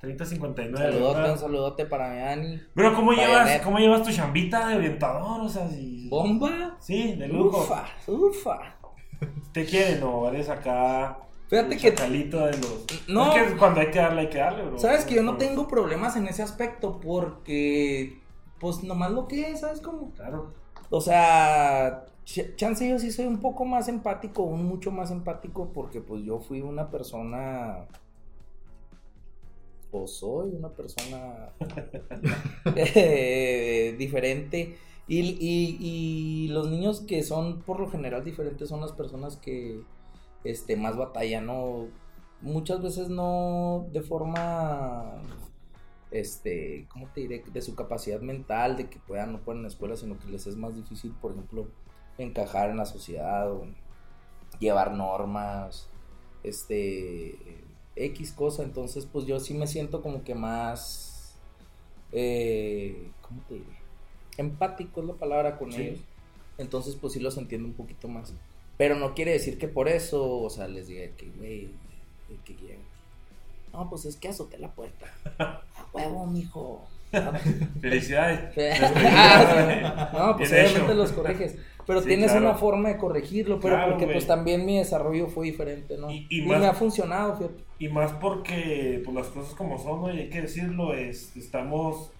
3059. 0.00 0.76
Saludote, 0.92 1.16
¿verdad? 1.18 1.32
un 1.32 1.38
saludote 1.38 1.86
para 1.86 2.10
mi 2.10 2.18
Dani. 2.20 2.60
Bro, 2.74 2.94
¿cómo 2.94 3.12
llevas. 3.12 3.60
¿cómo 3.62 3.78
llevas 3.78 4.02
tu 4.04 4.12
chambita 4.12 4.68
de 4.68 4.76
orientador? 4.76 5.40
O 5.40 5.48
sea, 5.48 5.68
si. 5.68 6.08
¿Bomba? 6.08 6.76
Sí, 6.80 7.14
de 7.14 7.26
lujo. 7.28 7.62
Ufa, 7.62 7.84
ufa. 8.06 8.58
¿Te 9.52 9.64
quieren 9.64 10.02
o 10.04 10.28
eres 10.28 10.48
acá? 10.48 11.18
Fíjate 11.48 11.74
el 11.74 11.80
que 11.80 11.90
chacalito 11.94 12.38
de 12.46 12.52
los. 12.58 12.84
No. 13.08 13.34
Es 13.36 13.52
que 13.52 13.56
cuando 13.56 13.80
hay 13.80 13.90
que 13.90 13.98
darle, 14.00 14.22
hay 14.22 14.28
que 14.30 14.38
darle, 14.38 14.64
bro. 14.64 14.78
Sabes 14.78 15.04
que 15.04 15.14
yo 15.14 15.22
no 15.22 15.36
tengo 15.36 15.68
problemas 15.68 16.16
en 16.16 16.26
ese 16.26 16.42
aspecto 16.42 16.98
porque 17.00 18.20
pues 18.58 18.82
nomás 18.82 19.12
lo 19.12 19.28
que 19.28 19.50
es, 19.50 19.60
¿sabes 19.60 19.80
cómo? 19.80 20.10
Claro. 20.14 20.52
O 20.90 21.00
sea, 21.00 22.06
ch- 22.24 22.56
chance 22.56 22.88
yo 22.88 22.98
sí 22.98 23.12
soy 23.12 23.26
un 23.26 23.38
poco 23.40 23.64
más 23.64 23.86
empático, 23.88 24.42
un 24.42 24.64
mucho 24.64 24.90
más 24.90 25.10
empático, 25.10 25.70
porque 25.72 26.00
pues 26.00 26.24
yo 26.24 26.38
fui 26.40 26.60
una 26.62 26.90
persona. 26.90 27.86
O 29.92 30.06
soy 30.06 30.50
una 30.54 30.68
persona 30.70 31.50
eh, 32.76 33.94
diferente. 33.98 34.76
Y, 35.08 35.20
y- 35.20 35.76
y 35.80 36.48
los 36.48 36.68
niños 36.68 37.00
que 37.02 37.22
son 37.22 37.62
por 37.62 37.78
lo 37.78 37.88
general 37.88 38.24
diferentes 38.24 38.68
son 38.68 38.80
las 38.80 38.92
personas 38.92 39.36
que 39.36 39.80
este, 40.50 40.76
más 40.76 40.96
batallan, 40.96 41.46
¿no? 41.46 41.88
Muchas 42.40 42.82
veces 42.82 43.08
no 43.08 43.86
de 43.92 44.02
forma 44.02 45.22
este, 46.10 46.86
¿cómo 46.90 47.08
te 47.08 47.22
diré? 47.22 47.44
De 47.52 47.62
su 47.62 47.74
capacidad 47.74 48.20
mental, 48.20 48.76
de 48.76 48.88
que 48.88 48.98
puedan 49.00 49.32
no 49.32 49.40
puedan 49.40 49.58
en 49.58 49.62
la 49.64 49.68
escuela, 49.68 49.96
sino 49.96 50.18
que 50.18 50.28
les 50.28 50.46
es 50.46 50.56
más 50.56 50.74
difícil, 50.76 51.12
por 51.20 51.32
ejemplo, 51.32 51.68
encajar 52.18 52.70
en 52.70 52.76
la 52.76 52.86
sociedad 52.86 53.50
o 53.52 53.66
llevar 54.58 54.92
normas, 54.94 55.88
este, 56.42 57.36
X 57.96 58.32
cosa. 58.32 58.62
Entonces, 58.62 59.06
pues 59.06 59.26
yo 59.26 59.40
sí 59.40 59.54
me 59.54 59.66
siento 59.66 60.02
como 60.02 60.22
que 60.22 60.34
más, 60.34 61.36
eh, 62.12 63.10
¿cómo 63.22 63.42
te 63.48 63.54
diré? 63.54 63.76
Empático 64.38 65.00
es 65.00 65.06
la 65.06 65.14
palabra 65.14 65.58
con 65.58 65.72
Sí. 65.72 65.82
ellos. 65.82 66.00
Entonces, 66.58 66.94
pues 66.96 67.12
sí 67.14 67.20
los 67.20 67.36
entiendo 67.36 67.68
un 67.68 67.74
poquito 67.74 68.08
más. 68.08 68.32
Pero 68.76 68.94
no 68.96 69.14
quiere 69.14 69.32
decir 69.32 69.58
que 69.58 69.68
por 69.68 69.88
eso, 69.88 70.40
o 70.40 70.50
sea, 70.50 70.68
les 70.68 70.86
diga 70.88 71.06
que, 71.16 71.30
güey, 71.36 71.70
que 72.44 72.54
lleguen. 72.54 72.80
No, 73.72 73.88
pues 73.90 74.04
es 74.04 74.16
que 74.16 74.28
azoté 74.28 74.58
la 74.58 74.70
puerta. 74.72 75.06
A 75.38 75.62
huevo, 75.92 76.26
mijo. 76.26 76.82
Felicidades. 77.80 78.54
no, 80.12 80.36
pues 80.36 80.50
Bien 80.50 80.62
obviamente 80.66 80.84
hecho. 80.92 80.94
los 80.94 81.12
corriges. 81.12 81.56
Pero 81.86 82.00
Sí, 82.02 82.08
tienes 82.08 82.32
claro. 82.32 82.46
una 82.46 82.54
forma 82.56 82.88
de 82.88 82.96
corregirlo, 82.96 83.60
pero 83.60 83.76
Claro, 83.76 83.92
porque 83.92 84.12
pues 84.12 84.26
también 84.26 84.66
mi 84.66 84.78
desarrollo 84.78 85.28
fue 85.28 85.46
diferente, 85.46 85.96
¿no? 85.96 86.10
Y- 86.10 86.26
Y, 86.28 86.42
y 86.42 86.46
más- 86.46 86.58
me 86.60 86.66
ha 86.66 86.74
funcionado, 86.74 87.36
fíjate. 87.36 87.62
Y 87.78 87.88
más 87.88 88.12
porque 88.14 89.00
pues, 89.04 89.14
las 89.14 89.28
cosas 89.28 89.54
como 89.54 89.78
son, 89.78 90.02
¿no? 90.02 90.12
y 90.12 90.18
hay 90.18 90.28
que 90.30 90.40
decirlo, 90.42 90.94
es, 90.94 91.36
estamos 91.36 92.10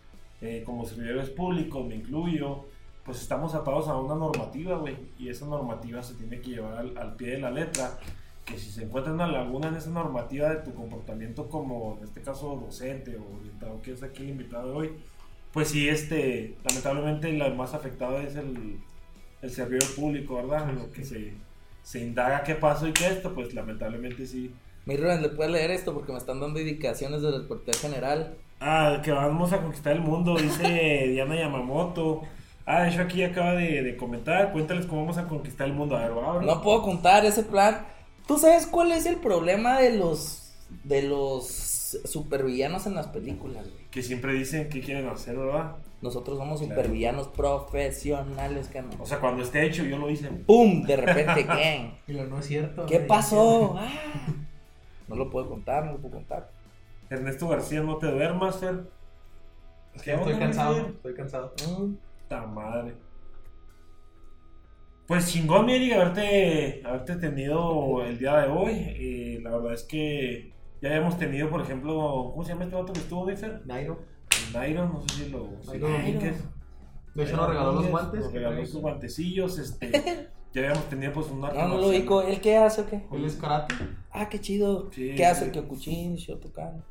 eh, 0.40 0.62
como 0.64 0.84
servidores 0.86 1.30
públicos, 1.30 1.84
me 1.84 1.96
incluyo, 1.96 2.66
pues 3.06 3.22
estamos 3.22 3.54
atados 3.54 3.86
a 3.88 3.96
una 3.96 4.16
normativa, 4.16 4.76
güey, 4.76 4.96
y 5.16 5.28
esa 5.28 5.46
normativa 5.46 6.02
se 6.02 6.14
tiene 6.14 6.40
que 6.40 6.50
llevar 6.50 6.76
al, 6.76 6.98
al 6.98 7.14
pie 7.14 7.30
de 7.30 7.38
la 7.38 7.52
letra, 7.52 7.98
que 8.44 8.58
si 8.58 8.70
se 8.70 8.82
encuentra 8.82 9.12
una 9.12 9.28
laguna 9.28 9.68
en 9.68 9.76
esa 9.76 9.90
normativa 9.90 10.48
de 10.50 10.56
tu 10.56 10.74
comportamiento 10.74 11.48
como, 11.48 11.96
en 11.98 12.04
este 12.04 12.20
caso, 12.20 12.56
docente 12.56 13.16
o 13.16 13.38
orientado, 13.38 13.80
que 13.80 13.92
es 13.92 14.02
aquí 14.02 14.24
el 14.24 14.30
invitado 14.30 14.70
de 14.70 14.76
hoy, 14.76 14.92
pues 15.52 15.68
sí, 15.68 15.88
este, 15.88 16.56
lamentablemente 16.68 17.30
el 17.30 17.54
más 17.54 17.74
afectado 17.74 18.18
es 18.18 18.34
el, 18.34 18.78
el 19.40 19.50
servidor 19.50 19.94
público, 19.94 20.34
¿verdad? 20.36 20.70
Lo 20.72 20.90
que 20.90 21.04
se, 21.04 21.32
se 21.82 22.00
indaga 22.00 22.42
qué 22.42 22.56
pasó 22.56 22.88
y 22.88 22.92
qué 22.92 23.06
esto, 23.06 23.32
pues 23.32 23.54
lamentablemente 23.54 24.26
sí. 24.26 24.52
Mi 24.84 24.96
Rubén, 24.96 25.22
¿le 25.22 25.28
puedes 25.30 25.52
leer 25.52 25.70
esto? 25.70 25.94
Porque 25.94 26.12
me 26.12 26.18
están 26.18 26.40
dando 26.40 26.60
indicaciones 26.60 27.22
del 27.22 27.42
reportero 27.42 27.78
general. 27.78 28.36
Ah, 28.60 29.00
que 29.02 29.12
vamos 29.12 29.52
a 29.52 29.62
conquistar 29.62 29.94
el 29.94 30.02
mundo, 30.02 30.36
dice 30.36 30.62
Diana 31.08 31.36
Yamamoto. 31.36 32.22
Ah, 32.66 32.82
de 32.82 32.90
hecho 32.90 33.02
aquí 33.02 33.22
acaba 33.22 33.52
de, 33.54 33.82
de 33.82 33.96
comentar, 33.96 34.50
cuéntales 34.52 34.86
cómo 34.86 35.02
vamos 35.02 35.18
a 35.18 35.28
conquistar 35.28 35.68
el 35.68 35.72
mundo. 35.72 35.96
A 35.96 36.00
ver, 36.02 36.18
va. 36.18 36.42
No 36.42 36.60
puedo 36.62 36.82
contar 36.82 37.24
ese 37.24 37.44
plan. 37.44 37.86
¿Tú 38.26 38.38
sabes 38.38 38.66
cuál 38.66 38.90
es 38.92 39.06
el 39.06 39.16
problema 39.16 39.78
de 39.78 39.96
los 39.96 40.42
de 40.82 41.02
los 41.02 41.46
supervillanos 42.04 42.86
en 42.86 42.94
las 42.96 43.06
películas, 43.06 43.68
güey? 43.70 43.84
Que 43.92 44.02
siempre 44.02 44.32
dicen 44.32 44.68
que 44.68 44.80
quieren 44.80 45.06
hacer, 45.08 45.36
¿verdad? 45.36 45.76
Nosotros 46.02 46.36
somos 46.38 46.58
Claro. 46.60 46.74
supervillanos 46.74 47.28
profesionales, 47.28 48.66
que 48.68 48.82
no. 48.82 48.88
O 49.00 49.06
sea, 49.06 49.20
cuando 49.20 49.42
esté 49.44 49.64
hecho, 49.64 49.84
yo 49.84 49.96
lo 49.98 50.10
hice. 50.10 50.28
¡Pum! 50.28 50.82
De 50.82 50.96
repente, 50.96 51.46
¿qué? 51.56 51.92
Y 52.08 52.12
lo 52.14 52.26
no 52.26 52.40
es 52.40 52.46
cierto. 52.46 52.84
¿Qué 52.86 52.96
güey. 52.96 53.06
pasó? 53.08 53.76
Ah. 53.78 53.88
No 55.06 55.14
lo 55.14 55.30
puedo 55.30 55.48
contar, 55.48 55.84
no 55.84 55.92
lo 55.92 55.98
puedo 55.98 56.14
contar. 56.16 56.50
Ernesto 57.08 57.46
García, 57.46 57.80
no 57.82 57.96
te 57.96 58.06
duermas, 58.10 58.56
Fer. 58.58 58.80
Es 59.94 60.02
que 60.02 60.12
estoy 60.14 60.34
cansado, 60.34 60.76
estoy 60.88 61.14
cansado. 61.14 61.52
Mm. 61.78 61.94
Ta 62.28 62.46
madre. 62.46 62.96
Pues 65.06 65.30
chingón, 65.30 65.66
mi 65.66 65.74
Eric, 65.74 65.92
haberte, 65.92 66.82
haberte 66.84 67.16
tenido 67.16 68.04
el 68.04 68.18
día 68.18 68.38
de 68.38 68.48
hoy. 68.48 68.72
Eh, 68.74 69.38
la 69.40 69.50
verdad 69.50 69.74
es 69.74 69.84
que 69.84 70.52
ya 70.82 70.88
habíamos 70.88 71.16
tenido, 71.16 71.48
por 71.48 71.60
ejemplo, 71.60 72.30
¿cómo 72.32 72.42
se 72.42 72.52
llama 72.52 72.64
este 72.64 72.74
vato 72.74 72.92
que 72.92 72.98
estuvo, 72.98 73.24
mi 73.24 73.36
Fer? 73.36 73.62
Nairo. 73.66 74.00
Nairo, 74.52 74.88
no 74.88 75.00
sé 75.02 75.24
si 75.24 75.30
lo. 75.30 75.48
Nairo 75.66 75.88
Domínguez. 75.88 76.42
De 77.14 77.22
hecho, 77.22 77.36
nos 77.36 77.48
regaló 77.48 77.72
los 77.72 77.88
guantes. 77.88 78.20
Nos 78.20 78.32
regaló 78.32 78.66
sus 78.66 78.80
guantecillos, 78.80 79.58
este. 79.58 79.90
ya 80.52 80.62
habíamos 80.62 80.88
tenido 80.88 81.12
pues 81.12 81.28
un 81.28 81.44
arte 81.44 81.56
No, 81.56 81.68
no 81.68 81.78
lo 81.78 81.88
ubico. 81.88 82.22
¿Él 82.22 82.40
qué 82.40 82.56
hace 82.56 82.80
o 82.80 82.86
qué? 82.86 83.06
Él 83.12 83.24
es 83.24 83.36
karate. 83.36 83.74
Ah, 84.10 84.28
qué 84.28 84.40
chido. 84.40 84.90
Sí, 84.90 85.14
¿Qué 85.16 85.24
hace 85.24 85.42
sí. 85.42 85.46
el 85.46 85.52
Kyokuchin, 85.52 86.16
Shotokan? 86.16 86.82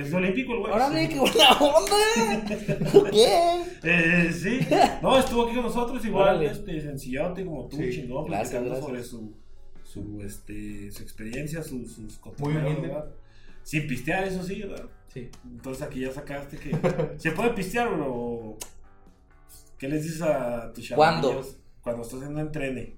Es 0.00 0.14
olímpico 0.14 0.52
el 0.54 0.58
güey. 0.60 0.72
Órale, 0.72 1.06
sí. 1.06 1.12
qué 1.12 1.18
buena 1.18 1.50
onda. 1.58 3.10
¿Qué? 3.10 3.62
Eh, 3.82 4.32
sí, 4.32 4.60
no, 5.02 5.18
estuvo 5.18 5.44
aquí 5.46 5.54
con 5.56 5.64
nosotros 5.64 6.04
igual, 6.04 6.36
Órale. 6.36 6.46
este, 6.46 6.80
sencillote 6.80 7.44
como 7.44 7.66
tú, 7.68 7.76
Sí, 7.78 7.90
chingón, 7.90 8.26
gracias, 8.26 8.62
platicando 8.62 8.86
gracias. 8.86 8.86
sobre 8.86 9.02
su, 9.04 9.34
su, 9.82 10.22
este, 10.22 10.90
su 10.92 11.02
experiencia, 11.02 11.62
su- 11.62 11.84
sus 11.86 12.20
Muy 12.38 12.56
humilde. 12.56 12.80
¿verdad? 12.88 13.06
Sin 13.62 13.86
pistear, 13.88 14.24
eso 14.24 14.42
sí, 14.42 14.62
¿verdad? 14.62 14.86
Sí. 15.12 15.28
Entonces 15.44 15.82
aquí 15.82 16.00
ya 16.00 16.12
sacaste 16.12 16.56
que 16.58 16.76
se 17.16 17.32
puede 17.32 17.50
pistear, 17.50 17.92
bro. 17.92 18.56
¿Qué 19.78 19.88
les 19.88 20.02
dices 20.04 20.22
a 20.22 20.72
tus 20.72 20.90
¿Cuándo? 20.90 21.28
chavalillos 21.28 21.56
Cuando 21.82 22.02
estás 22.02 22.22
en 22.22 22.28
un 22.28 22.38
entrene. 22.38 22.96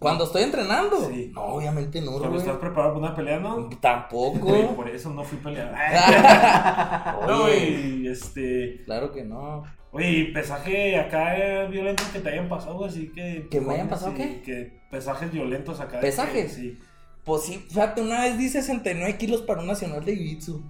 Cuando 0.00 0.24
estoy 0.24 0.42
entrenando. 0.42 1.08
Sí. 1.08 1.30
No, 1.34 1.42
obviamente 1.44 2.00
no, 2.00 2.12
Cuando 2.12 2.30
güey. 2.30 2.40
estás 2.40 2.56
preparado 2.56 2.94
para 2.94 3.06
una 3.06 3.14
pelea, 3.14 3.38
¿no? 3.38 3.68
Tampoco. 3.80 4.38
Güey, 4.38 4.74
por 4.74 4.88
eso 4.88 5.10
no 5.10 5.22
fui 5.22 5.38
peleado. 5.38 5.70
no, 7.28 7.44
Oye, 7.44 7.68
y 8.00 8.08
este. 8.08 8.82
claro 8.86 9.12
que 9.12 9.24
no. 9.24 9.62
Oye, 9.92 10.30
pesaje 10.32 10.98
acá 10.98 11.36
eh, 11.36 11.68
violento 11.68 12.02
que 12.12 12.20
te 12.20 12.30
hayan 12.30 12.48
pasado, 12.48 12.84
así 12.84 13.12
que. 13.12 13.46
¿Que 13.50 13.60
me 13.60 13.74
hayan 13.74 13.88
pasado 13.88 14.14
qué? 14.14 14.40
Que 14.42 14.80
pesajes 14.90 15.30
violentos 15.32 15.80
acá. 15.80 15.96
de 15.96 16.02
¿Pesajes? 16.02 16.52
que- 16.54 16.60
Sí. 16.62 16.78
Pues 17.24 17.42
sí, 17.42 17.58
fíjate, 17.68 18.00
una 18.00 18.22
vez 18.22 18.38
di 18.38 18.48
69 18.48 19.18
kilos 19.18 19.42
para 19.42 19.60
un 19.60 19.66
nacional 19.66 20.02
de 20.04 20.16
Jiu-Jitsu. 20.16 20.62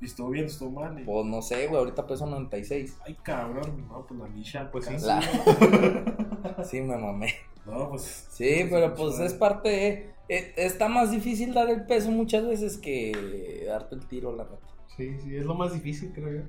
Y 0.00 0.04
estuvo 0.04 0.30
bien, 0.30 0.44
estuvo 0.44 0.70
mal. 0.80 1.02
Pues 1.04 1.26
no 1.26 1.42
sé, 1.42 1.66
güey, 1.66 1.80
ahorita 1.80 2.06
peso 2.06 2.26
96. 2.26 2.98
Ay, 3.04 3.16
cabrón. 3.22 3.84
No, 3.88 4.06
pues 4.06 4.20
la 4.20 4.26
misha. 4.28 4.70
Pues 4.70 4.84
sí. 4.86 4.94
La- 5.04 5.20
sí, 6.64 6.80
me 6.80 6.96
mamé. 6.96 7.34
No, 7.66 7.90
pues. 7.90 8.26
Sí, 8.30 8.66
pero 8.70 8.94
pues 8.94 9.18
es 9.20 9.34
parte 9.34 9.68
de... 9.68 10.10
eh, 10.28 10.52
Está 10.56 10.88
más 10.88 11.10
difícil 11.10 11.54
dar 11.54 11.68
el 11.70 11.86
peso 11.86 12.10
muchas 12.10 12.46
veces 12.46 12.76
que 12.78 13.64
darte 13.66 13.94
el 13.94 14.06
tiro, 14.06 14.34
la 14.34 14.44
neta. 14.44 14.58
Sí, 14.96 15.16
sí, 15.22 15.36
es 15.36 15.44
lo 15.44 15.54
más 15.54 15.72
difícil, 15.72 16.12
creo 16.14 16.32
yo. 16.32 16.42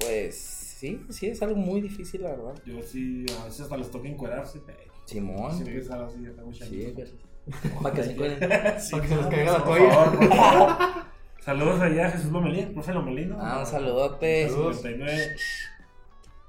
Pues 0.00 0.36
sí, 0.36 1.00
sí, 1.10 1.26
es 1.26 1.42
algo 1.42 1.56
muy 1.56 1.80
difícil, 1.80 2.22
la 2.22 2.30
verdad. 2.30 2.54
Yo 2.64 2.80
sí, 2.82 3.26
a 3.40 3.44
veces 3.46 3.62
hasta 3.62 3.76
les 3.76 3.90
toca 3.90 4.08
encuerarse. 4.08 4.60
Simón. 5.06 5.52
Sí, 5.56 5.64
empezar 5.68 6.02
así, 6.02 6.22
ya 6.22 6.30
tengo 6.32 6.52
Sí, 6.52 6.94
para 7.82 7.94
que 7.94 8.02
se 8.04 8.12
encuentren. 8.12 8.50
Sí, 8.80 8.90
Para 8.92 9.02
que 9.02 9.08
se 9.08 9.16
les 9.16 9.26
caiga 9.26 9.52
la 9.58 9.64
toalla. 9.64 10.04
por 10.12 10.28
favor. 10.28 10.78
Saludos 11.44 11.80
allá 11.80 12.08
a 12.08 12.10
Jesús 12.10 12.30
Lomelín, 12.30 12.74
profe 12.74 12.92
Lomelín. 12.92 13.30
¿no? 13.30 13.38
Ah, 13.40 13.60
un 13.60 13.66
saludote. 13.66 14.48
Saludos. 14.48 14.76
59. 14.82 15.36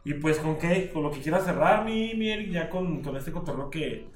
Y 0.06 0.14
pues 0.16 0.38
con 0.39 0.58
qué, 0.58 0.89
con 0.91 1.04
lo 1.04 1.12
que 1.12 1.20
quieras 1.22 1.43
cerrar, 1.45 1.84
mi, 1.86 2.14
mi 2.16 2.30
Eric, 2.30 2.52
ya 2.52 2.70
con, 2.70 3.02
con 3.04 3.16
este 3.18 3.32
cotorreo 3.32 3.70
que, 3.70 4.08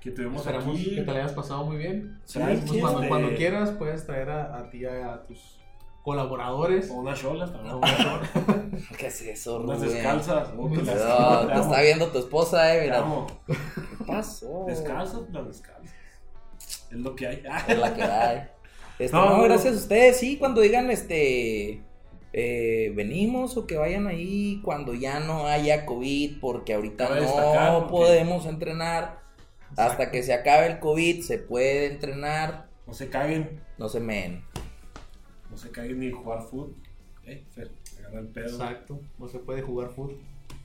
que 0.00 0.10
tuvimos 0.10 0.38
Esperamos 0.46 0.74
aquí. 0.76 0.94
que 0.94 1.02
te 1.02 1.12
la 1.12 1.18
hayas 1.18 1.32
pasado 1.32 1.64
muy 1.64 1.76
bien. 1.76 2.18
Sí, 2.24 2.38
Pues 2.38 2.60
sí, 2.70 2.80
cuando, 2.80 2.98
este- 3.00 3.08
cuando 3.08 3.34
quieras 3.36 3.70
puedes 3.72 4.06
traer 4.06 4.30
a, 4.30 4.56
a 4.58 4.70
ti 4.70 4.84
a, 4.86 5.12
a 5.14 5.22
tus 5.24 5.60
colaboradores. 6.02 6.90
O 6.90 6.94
unas 6.94 7.20
cholas 7.20 7.50
a 7.50 7.52
también. 7.54 7.74
una 7.76 7.86
show. 7.98 8.18
¿Qué 8.98 9.06
es 9.08 9.22
eso, 9.22 9.60
Unas 9.60 9.80
descalzas. 9.80 10.48
oh, 10.56 10.68
No, 10.68 11.46
te 11.46 11.60
está 11.60 11.80
viendo 11.82 12.06
tu 12.08 12.18
esposa, 12.18 12.74
eh, 12.76 12.82
mira. 12.82 13.04
¿Qué 13.46 14.04
pasó? 14.06 14.64
Descalzas, 14.66 15.22
las 15.32 15.46
descalzas. 15.48 15.94
Es 16.90 16.98
lo 16.98 17.14
que 17.14 17.26
hay. 17.26 17.42
Es 17.68 17.78
la 17.78 17.94
que 17.94 18.02
hay. 18.02 18.48
Este, 18.98 19.14
No, 19.14 19.26
no, 19.26 19.36
no. 19.36 19.42
gracias 19.42 19.74
a 19.74 19.76
ustedes. 19.76 20.16
Sí, 20.18 20.38
cuando 20.38 20.62
digan, 20.62 20.90
este, 20.90 21.82
eh, 22.38 22.92
venimos 22.94 23.56
o 23.56 23.66
que 23.66 23.78
vayan 23.78 24.06
ahí 24.06 24.60
cuando 24.62 24.92
ya 24.92 25.20
no 25.20 25.46
haya 25.46 25.86
COVID, 25.86 26.38
porque 26.38 26.74
ahorita 26.74 27.08
Cabe 27.08 27.20
no 27.22 27.26
destacar, 27.26 27.86
podemos 27.88 28.44
entrenar. 28.44 29.20
Hasta 29.76 30.10
que 30.10 30.22
se 30.22 30.34
acabe 30.34 30.66
el 30.66 30.78
COVID 30.78 31.22
se 31.22 31.38
puede 31.38 31.86
entrenar. 31.86 32.66
No 32.86 32.92
se 32.92 33.08
caguen. 33.08 33.60
No 33.78 33.88
se 33.88 34.00
men. 34.00 34.44
No 35.50 35.56
se 35.56 35.70
caguen 35.70 35.98
ni 36.00 36.10
jugar 36.10 36.42
fútbol. 36.42 36.74
Eh, 37.24 37.42
Fer, 37.54 37.70
agarra 38.00 38.20
el 38.20 38.28
pedo. 38.28 38.48
Exacto, 38.48 39.00
no 39.18 39.28
se 39.28 39.38
puede 39.38 39.62
jugar 39.62 39.88
fútbol. 39.88 40.18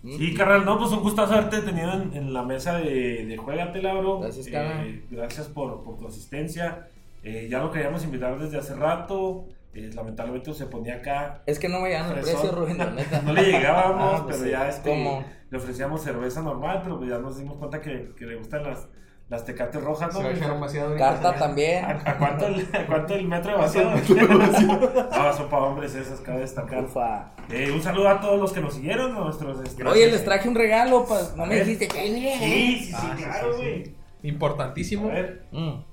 Sí, 0.04 0.34
carnal, 0.34 0.66
no, 0.66 0.78
pues 0.78 0.92
un 0.92 1.02
gustazo 1.04 1.34
haberte 1.34 1.62
tenido 1.62 1.94
en, 1.94 2.14
en 2.14 2.34
la 2.34 2.44
mesa 2.44 2.78
de, 2.80 3.26
de 3.26 3.38
Juegatela, 3.38 3.94
bro. 3.94 4.20
Gracias, 4.20 4.48
Eh, 4.48 4.52
carnal. 4.52 5.02
gracias 5.10 5.48
por, 5.48 5.84
por 5.84 5.98
tu 5.98 6.08
asistencia. 6.08 6.88
Eh, 7.24 7.48
ya 7.50 7.60
lo 7.60 7.72
queríamos 7.72 8.04
invitar 8.04 8.38
desde 8.40 8.58
hace 8.58 8.76
rato, 8.76 9.46
eh, 9.74 9.90
lamentablemente 9.94 10.54
se 10.54 10.66
ponía 10.66 10.96
acá. 10.96 11.44
Es 11.46 11.60
que 11.60 11.70
no 11.70 11.80
me 11.80 11.90
llegan 11.90 12.12
el 12.12 12.22
precio, 12.22 12.52
Rubén, 12.52 12.78
la 12.78 12.86
neta. 12.92 13.22
No 13.22 13.34
le 13.34 13.44
llegábamos, 13.44 14.20
Ah, 14.20 14.24
pues 14.24 14.38
pero 14.38 14.46
sí. 14.46 14.52
ya 14.52 14.68
este, 14.70 14.90
¿Cómo? 14.90 15.24
le 15.50 15.58
ofrecíamos 15.58 16.02
cerveza 16.04 16.42
normal, 16.42 16.82
pero 16.84 16.98
pues 16.98 17.10
ya 17.10 17.18
nos 17.20 17.38
dimos 17.38 17.58
cuenta 17.58 17.82
que, 17.82 18.14
que 18.18 18.26
le 18.26 18.36
gustan 18.36 18.64
las, 18.64 18.88
las 19.30 19.46
tecates 19.46 19.82
rojas, 19.82 20.14
Se 20.14 20.22
¿no? 20.22 20.48
a 20.48 20.54
un 20.54 20.60
vaciado 20.62 20.98
Carta 20.98 21.36
también. 21.36 21.86
¿A, 21.86 21.90
a 22.06 22.18
cuánto 22.18 22.48
el, 22.48 22.68
a 22.74 22.86
cuánto 22.86 23.16
el 23.16 23.28
metro 23.28 23.52
de 23.52 23.58
vaciado? 23.58 23.92
No, 23.92 25.34
son 25.34 25.50
para 25.50 25.64
hombres 25.64 25.96
esas, 25.96 26.20
cabe 26.22 26.40
destacar. 26.42 26.84
Ufa. 26.84 27.32
Eh, 27.50 27.72
un 27.72 27.82
saludo 27.82 28.10
a 28.10 28.20
todos 28.20 28.40
los 28.40 28.52
que 28.52 28.60
nos 28.62 28.74
siguieron, 28.74 29.16
a 29.16 29.20
nuestros... 29.22 29.62
este, 29.66 29.84
Oye, 29.86 30.12
les 30.12 30.24
traje 30.26 30.50
un 30.50 30.56
regalo, 30.56 31.06
pues. 31.06 31.34
No 31.38 31.44
A 31.44 31.46
me 31.46 31.56
ver. 31.56 31.66
dijiste 31.66 31.88
que. 31.88 32.02
Sí, 32.02 32.80
sí, 32.80 32.86
sí, 32.86 32.94
Ah, 32.96 33.14
sí, 33.18 33.24
claro, 33.24 33.54
sí, 33.54 33.60
sí. 33.60 33.70
güey. 33.70 33.96
A 34.24 34.28
Importantísimo. 34.28 35.08
ver, 35.08 35.46
Mm. 35.52 35.84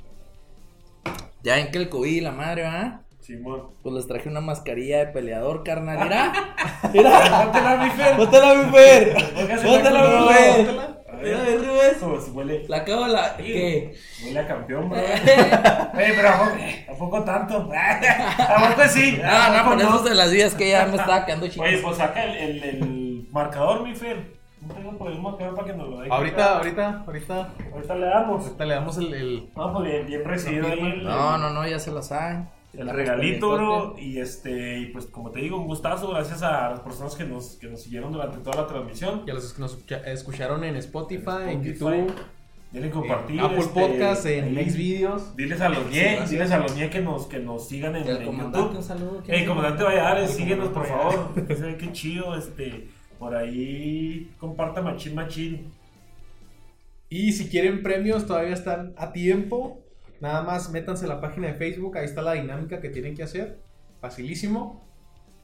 Ya 1.43 1.55
ven 1.55 1.70
que 1.70 1.79
el 1.79 1.89
COVID 1.89 2.11
y 2.12 2.20
la 2.20 2.33
madre, 2.33 2.62
¿va? 2.64 3.03
Simón. 3.29 3.61
Pues 3.83 3.95
les 3.95 4.07
traje 4.07 4.26
una 4.31 4.41
mascarilla 4.41 5.01
de 5.01 5.07
peleador, 5.09 5.62
carnal. 5.62 5.99
Mira. 6.03 6.33
Mira. 6.95 7.43
Póntela, 7.43 7.76
mi 7.76 7.91
Fer. 7.91 8.16
Bótala, 8.16 8.55
mi 8.55 8.72
Fer. 8.72 9.14
Culo. 9.35 9.47
mi 9.49 10.33
Fer. 10.33 10.64
Mira, 11.22 11.43
ver, 11.43 11.59
Rubén. 11.59 11.97
pues 12.01 12.29
huele, 12.33 12.64
La 12.68 12.79
acabo 12.79 13.07
la. 13.07 13.37
¿Qué? 13.37 13.95
huele 14.24 14.41
a 14.41 14.47
campeón, 14.47 14.89
bro. 14.89 14.99
Oye, 15.95 16.12
pero 16.16 16.29
¿a 16.29 16.39
poco, 16.39 16.57
¿a 16.91 16.95
poco 16.97 17.24
tanto? 17.24 17.70
¿A 17.76 18.70
poco 18.70 18.89
sí? 18.89 19.20
Ah, 19.22 19.47
¿A 19.53 19.62
no, 19.62 19.70
por 19.72 19.79
eso 19.81 20.07
se 20.09 20.14
las 20.14 20.31
días 20.31 20.55
que 20.55 20.70
ya 20.70 20.87
me 20.87 20.97
estaba 20.97 21.26
quedando 21.26 21.49
chido. 21.49 21.64
Oye, 21.64 21.79
pues 21.83 21.99
saca 21.99 22.24
el, 22.24 22.37
el, 22.37 22.62
el 22.64 23.29
marcador, 23.31 23.83
mi 23.83 23.95
Fer. 23.95 24.39
No 24.62 24.72
tengo 24.72 24.93
por 24.97 25.11
el 25.12 25.20
marcador 25.20 25.55
para 25.55 25.66
que 25.66 25.74
nos 25.74 25.89
lo 25.91 25.99
deje. 26.01 26.14
Ahorita, 26.14 26.57
ahorita, 26.59 27.03
ahorita. 27.07 27.49
Ahorita 27.74 27.95
le 27.95 28.07
damos. 28.07 28.45
Ahorita 28.47 28.64
le 28.64 28.74
damos 28.74 28.97
el. 28.97 29.12
el- 29.12 29.51
No, 29.55 29.72
pues 29.74 29.85
bien, 29.91 30.07
bien 30.07 30.24
recibido 30.24 30.68
No, 31.03 31.37
no, 31.37 31.51
no, 31.51 31.68
ya 31.68 31.79
se 31.79 31.91
la 31.93 32.01
saben. 32.01 32.49
El 32.75 32.89
regalito, 32.91 33.53
bro. 33.53 33.97
Y 33.99 34.19
este, 34.19 34.79
y 34.81 34.87
pues 34.87 35.07
como 35.07 35.31
te 35.31 35.41
digo, 35.41 35.59
un 35.59 35.66
gustazo. 35.66 36.11
Gracias 36.11 36.43
a 36.43 36.71
las 36.71 36.81
personas 36.81 37.14
que 37.14 37.25
nos, 37.25 37.57
que 37.57 37.66
nos 37.69 37.83
siguieron 37.83 38.12
durante 38.12 38.39
toda 38.39 38.62
la 38.62 38.66
transmisión. 38.66 39.25
Ya 39.27 39.35
los 39.35 39.53
que 39.53 39.61
nos 39.61 39.73
escucha- 39.73 40.03
escucharon 40.11 40.64
en 40.64 40.77
Spotify, 40.77 41.23
en 41.49 41.61
Spotify, 41.64 41.69
YouTube, 41.73 42.12
Denle 42.71 42.89
en 42.89 42.93
compartir. 42.93 43.41
Apple 43.41 43.59
este, 43.61 43.81
Podcast, 43.81 44.27
en. 44.27 44.71
Xvideos. 44.71 45.35
Diles 45.37 45.61
a 45.62 45.71
los 45.71 45.79
Sí, 45.91 45.95
ñe, 45.95 46.27
diles 46.29 46.51
a 46.51 46.59
los 46.59 46.77
ñe 46.77 46.91
que 46.91 47.01
nos, 47.01 47.27
que 47.27 47.39
nos 47.39 47.66
sigan 47.66 47.97
en, 47.97 48.07
Y 48.07 48.11
al 48.11 48.16
en 48.19 48.27
comandante, 48.27 48.59
YouTube. 48.59 48.77
un 48.77 48.83
saludo. 48.85 49.23
Hey, 49.27 49.47
comandante 49.47 49.85
Valladares, 49.85 50.31
El 50.31 50.37
síguenos 50.37 50.69
por 50.69 50.87
favor. 50.87 51.35
Que 51.79 51.93
chido, 51.93 52.37
este. 52.37 52.89
Por 53.19 53.35
ahí 53.35 54.31
comparta 54.39 54.83
machín 54.83 55.14
machín. 55.14 55.73
Y 57.09 57.33
si 57.33 57.49
quieren 57.49 57.83
premios, 57.83 58.27
todavía 58.27 58.53
están 58.53 58.93
a 58.99 59.12
tiempo. 59.12 59.81
Nada 60.21 60.43
más 60.43 60.71
métanse 60.71 61.05
a 61.05 61.09
la 61.09 61.21
página 61.21 61.49
de 61.49 61.55
Facebook, 61.55 61.97
ahí 61.97 62.05
está 62.05 62.23
la 62.23 62.33
dinámica 62.33 62.81
que 62.81 62.89
tienen 62.89 63.14
que 63.14 63.23
hacer. 63.23 63.61
Facilísimo. 64.01 64.89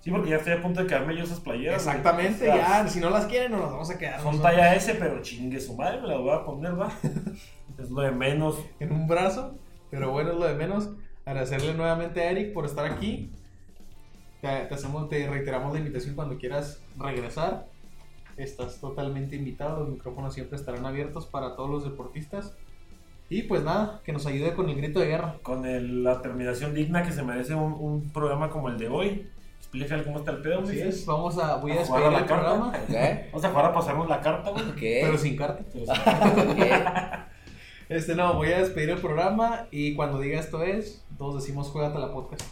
Sí, 0.01 0.11
porque 0.11 0.29
ya 0.29 0.37
estoy 0.37 0.53
a 0.53 0.61
punto 0.61 0.83
de 0.83 0.87
quedarme 0.87 1.17
yo 1.17 1.25
esas 1.25 1.41
playeras. 1.41 1.87
Exactamente, 1.87 2.47
ya. 2.47 2.87
Si 2.89 3.01
no 3.01 3.09
las 3.09 3.25
quieren, 3.25 3.53
nos 3.53 3.63
las 3.63 3.71
vamos 3.71 3.91
a 3.91 3.97
quedar. 3.97 4.21
Son 4.21 4.37
nosotros. 4.37 4.53
talla 4.53 4.75
S, 4.75 4.95
pero 4.97 5.23
chingue 5.23 5.59
su 5.59 5.75
madre, 5.75 6.03
me 6.03 6.09
la 6.09 6.19
voy 6.19 6.31
a 6.31 6.45
poner, 6.45 6.79
va. 6.79 6.93
es 7.79 7.91
lo 7.91 8.03
de 8.03 8.11
menos. 8.11 8.59
en 8.81 8.93
un 8.93 9.07
brazo. 9.07 9.57
Pero 9.91 10.11
bueno, 10.11 10.33
es 10.33 10.37
lo 10.37 10.45
de 10.45 10.55
menos. 10.55 10.91
Agradecerle 11.25 11.73
nuevamente 11.73 12.21
a 12.21 12.31
Eric 12.31 12.53
por 12.53 12.67
estar 12.67 12.85
aquí. 12.85 13.33
Te, 14.43 14.49
te 14.67 14.75
hacemos, 14.75 15.09
te 15.09 15.27
reiteramos 15.27 15.73
la 15.73 15.79
invitación 15.79 16.15
cuando 16.15 16.37
quieras 16.37 16.83
regresar. 16.99 17.67
Estás 18.37 18.81
totalmente 18.81 19.37
invitado. 19.37 19.81
Los 19.81 19.89
micrófonos 19.89 20.35
siempre 20.35 20.59
estarán 20.59 20.85
abiertos 20.85 21.25
para 21.25 21.57
todos 21.57 21.71
los 21.71 21.85
deportistas. 21.85 22.55
Y 23.31 23.43
pues 23.45 23.63
nada, 23.63 24.01
que 24.05 24.13
nos 24.13 24.27
ayude 24.27 24.53
con 24.55 24.69
el 24.69 24.77
grito 24.77 25.01
de 25.01 25.07
guerra. 25.07 25.37
Con 25.43 25.65
el- 25.67 26.05
la 26.05 26.21
terminación 26.23 26.75
digna 26.75 27.03
que 27.03 27.13
se 27.13 27.23
merece 27.23 27.55
un, 27.55 27.73
un 27.73 28.11
programa 28.11 28.51
como 28.51 28.69
el 28.69 28.79
de 28.79 28.89
hoy. 28.89 29.27
Explícale 29.59 30.05
cómo 30.05 30.19
está 30.19 30.31
el 30.33 30.39
pedo, 30.43 30.61
Así 30.61 30.77
güey. 30.77 30.89
es, 30.89 31.05
vamos 31.07 31.37
a, 31.39 31.57
voy 31.57 31.73
a 31.73 31.77
despedir 31.81 32.05
a 32.05 32.11
la 32.11 32.19
el 32.21 32.27
carta. 32.27 32.45
programa. 32.45 32.73
¿Qué? 32.87 33.27
Vamos 33.33 33.45
a 33.45 33.49
jugar 33.51 33.65
a 33.65 33.73
pasarnos 33.73 34.09
la 34.09 34.21
carta, 34.21 34.51
güey. 34.51 34.65
Pero 34.79 35.19
sin 35.19 35.37
carta. 35.37 35.65
Pero 35.73 35.87
sí. 35.95 36.01
¿Qué? 36.57 36.73
Este 37.89 38.15
no, 38.15 38.35
voy 38.35 38.53
a 38.53 38.59
despedir 38.61 38.91
el 38.91 38.99
programa 38.99 39.67
y 39.71 39.95
cuando 39.95 40.19
diga 40.21 40.39
esto 40.39 40.63
es, 40.63 41.05
todos 41.19 41.37
decimos 41.43 41.69
juégate 41.71 41.99
la 41.99 42.13
podcast. 42.13 42.43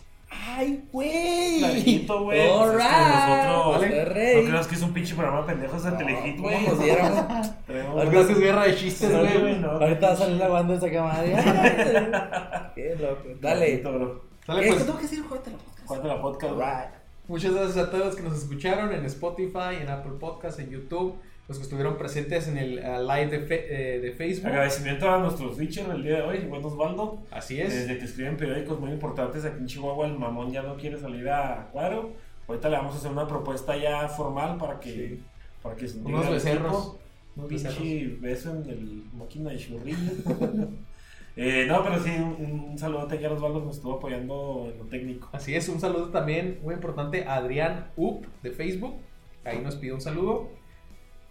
Ay, 0.44 0.82
güey. 0.90 1.58
Clarito, 1.60 2.24
güey. 2.24 2.48
Pues 2.48 2.70
es 2.70 2.76
que 2.76 2.82
Alright. 2.82 3.46
nosotros- 3.46 3.80
Vale. 3.80 4.42
No 4.42 4.48
creas 4.50 4.66
que 4.66 4.74
es 4.74 4.82
un 4.82 4.92
pinche 4.92 5.14
programa 5.14 5.40
de 5.42 5.46
pendejos 5.46 5.84
de 5.84 5.92
Telehit, 5.92 6.36
¿Cómo 6.36 6.48
güey. 6.48 6.66
nos 6.68 6.78
diéramos? 6.82 8.30
Es 8.30 8.38
guerra 8.38 8.64
de 8.64 8.74
chistes, 8.74 9.10
No, 9.10 9.18
güey. 9.40 9.58
no. 9.60 9.70
Ahorita 9.70 10.06
va 10.08 10.12
a 10.12 10.16
salir 10.16 10.36
la 10.38 10.48
banda 10.48 10.72
de 10.74 10.78
esa 10.78 10.90
cámara. 10.90 12.72
Qué 12.74 12.96
loco. 12.96 13.22
Dale. 13.40 13.66
Clarito, 13.80 13.92
bro. 13.92 14.24
Dale, 14.46 14.62
Eh, 14.62 14.66
pues, 14.68 14.78
¿Qué 14.78 14.84
tengo 14.84 14.96
que 14.98 15.02
decir? 15.04 15.22
Juégate 15.22 15.50
la 15.50 15.56
podcast. 15.58 15.86
Jugate 15.86 16.08
la 16.08 16.20
podcast. 16.22 16.52
Alright. 16.52 16.90
Muchas 17.28 17.52
gracias 17.54 17.76
a 17.76 17.90
todos 17.90 18.06
los 18.06 18.16
que 18.16 18.22
nos 18.22 18.36
escucharon 18.38 18.92
en 18.92 19.04
Spotify, 19.06 19.76
en 19.80 19.88
Apple 19.88 20.12
Podcast, 20.18 20.58
en 20.58 20.70
YouTube, 20.70 21.14
los 21.52 21.58
que 21.58 21.64
estuvieron 21.64 21.98
presentes 21.98 22.48
en 22.48 22.56
el 22.56 22.78
uh, 22.78 23.02
live 23.06 23.26
de, 23.26 23.40
fe- 23.40 23.96
eh, 23.96 24.00
de 24.00 24.12
Facebook. 24.12 24.46
Agradecimiento 24.48 25.10
a 25.10 25.18
nuestros 25.18 25.56
features 25.58 25.88
el 25.94 26.02
día 26.02 26.16
de 26.16 26.22
hoy, 26.22 26.38
buen 26.46 26.64
Osvaldo. 26.64 27.18
Así 27.30 27.60
es. 27.60 27.68
Desde 27.74 27.98
que 27.98 28.06
escriben 28.06 28.38
periódicos 28.38 28.80
muy 28.80 28.90
importantes 28.90 29.44
aquí 29.44 29.58
en 29.58 29.66
Chihuahua, 29.66 30.06
el 30.06 30.18
mamón 30.18 30.50
ya 30.50 30.62
no 30.62 30.76
quiere 30.76 30.98
salir 30.98 31.28
a 31.28 31.68
cuadro. 31.70 32.12
Ahorita 32.48 32.70
le 32.70 32.76
vamos 32.78 32.94
a 32.94 32.98
hacer 32.98 33.10
una 33.10 33.28
propuesta 33.28 33.76
ya 33.76 34.08
formal 34.08 34.56
para 34.56 34.80
que, 34.80 34.90
Sí. 34.92 35.20
para 35.62 35.76
que 35.76 35.86
se 35.88 35.98
Unos 35.98 36.30
becerros. 36.30 36.96
Un 37.36 37.48
pinche 37.48 38.16
beso 38.20 38.50
en 38.50 38.68
el 38.70 39.04
máquina 39.12 39.50
de 39.50 39.56
churrillo. 39.58 39.96
eh, 41.36 41.64
no, 41.68 41.82
pero 41.82 42.02
sí, 42.02 42.10
un, 42.10 42.60
un 42.70 42.78
saludote 42.78 43.14
aquí 43.16 43.24
a 43.24 43.32
Osvaldo 43.32 43.60
que 43.60 43.66
nos 43.66 43.76
estuvo 43.76 43.94
apoyando 43.96 44.68
en 44.72 44.78
lo 44.78 44.84
técnico. 44.86 45.28
Así 45.32 45.54
es, 45.54 45.68
un 45.68 45.80
saludo 45.80 46.08
también 46.08 46.58
muy 46.62 46.74
importante 46.74 47.24
a 47.24 47.36
Adrián 47.36 47.88
Up 47.96 48.26
de 48.42 48.50
Facebook. 48.52 48.96
Ahí 49.44 49.58
nos 49.62 49.76
pidió 49.76 49.94
un 49.94 50.00
saludo. 50.00 50.50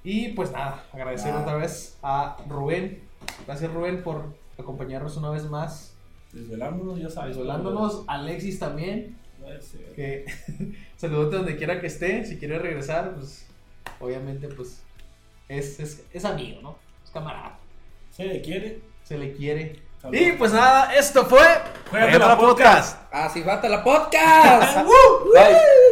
Y 0.03 0.29
pues 0.29 0.51
nada, 0.51 0.83
agradecer 0.91 1.33
Ah. 1.35 1.41
otra 1.41 1.55
vez 1.55 1.97
a 2.01 2.37
Rubén. 2.47 3.03
Gracias 3.45 3.71
Rubén 3.71 4.03
por 4.03 4.35
acompañarnos 4.57 5.15
una 5.17 5.29
vez 5.29 5.45
más. 5.49 5.93
Desvelándonos, 6.31 6.99
ya 6.99 7.09
sabes. 7.09 7.35
Desvelándonos. 7.35 8.03
Alexis 8.07 8.57
también. 8.59 9.17
Puede 9.39 9.61
ser. 9.61 9.93
Que 9.93 10.25
saludote 10.97 11.35
donde 11.37 11.55
quiera 11.57 11.79
que 11.81 11.87
esté. 11.87 12.25
Si 12.25 12.37
quiere 12.37 12.57
regresar, 12.59 13.15
pues 13.15 13.45
obviamente 13.99 14.47
pues 14.47 14.81
es, 15.49 15.79
es, 15.79 16.03
es 16.13 16.25
amigo, 16.25 16.61
¿no? 16.61 16.77
Es 17.03 17.11
camarada. 17.11 17.59
Se 18.11 18.23
le 18.25 18.41
quiere. 18.41 18.81
Se 19.03 19.17
le 19.17 19.33
quiere. 19.33 19.81
Y 20.11 20.31
pues 20.31 20.51
nada, 20.51 20.95
esto 20.95 21.25
fue 21.25 21.43
Juégate 21.91 22.17
la 22.17 22.37
Podcast. 22.37 22.97
Así 23.11 23.43
falta 23.43 23.69
la 23.69 23.83
podcast. 23.83 24.77
Bye. 25.33 25.90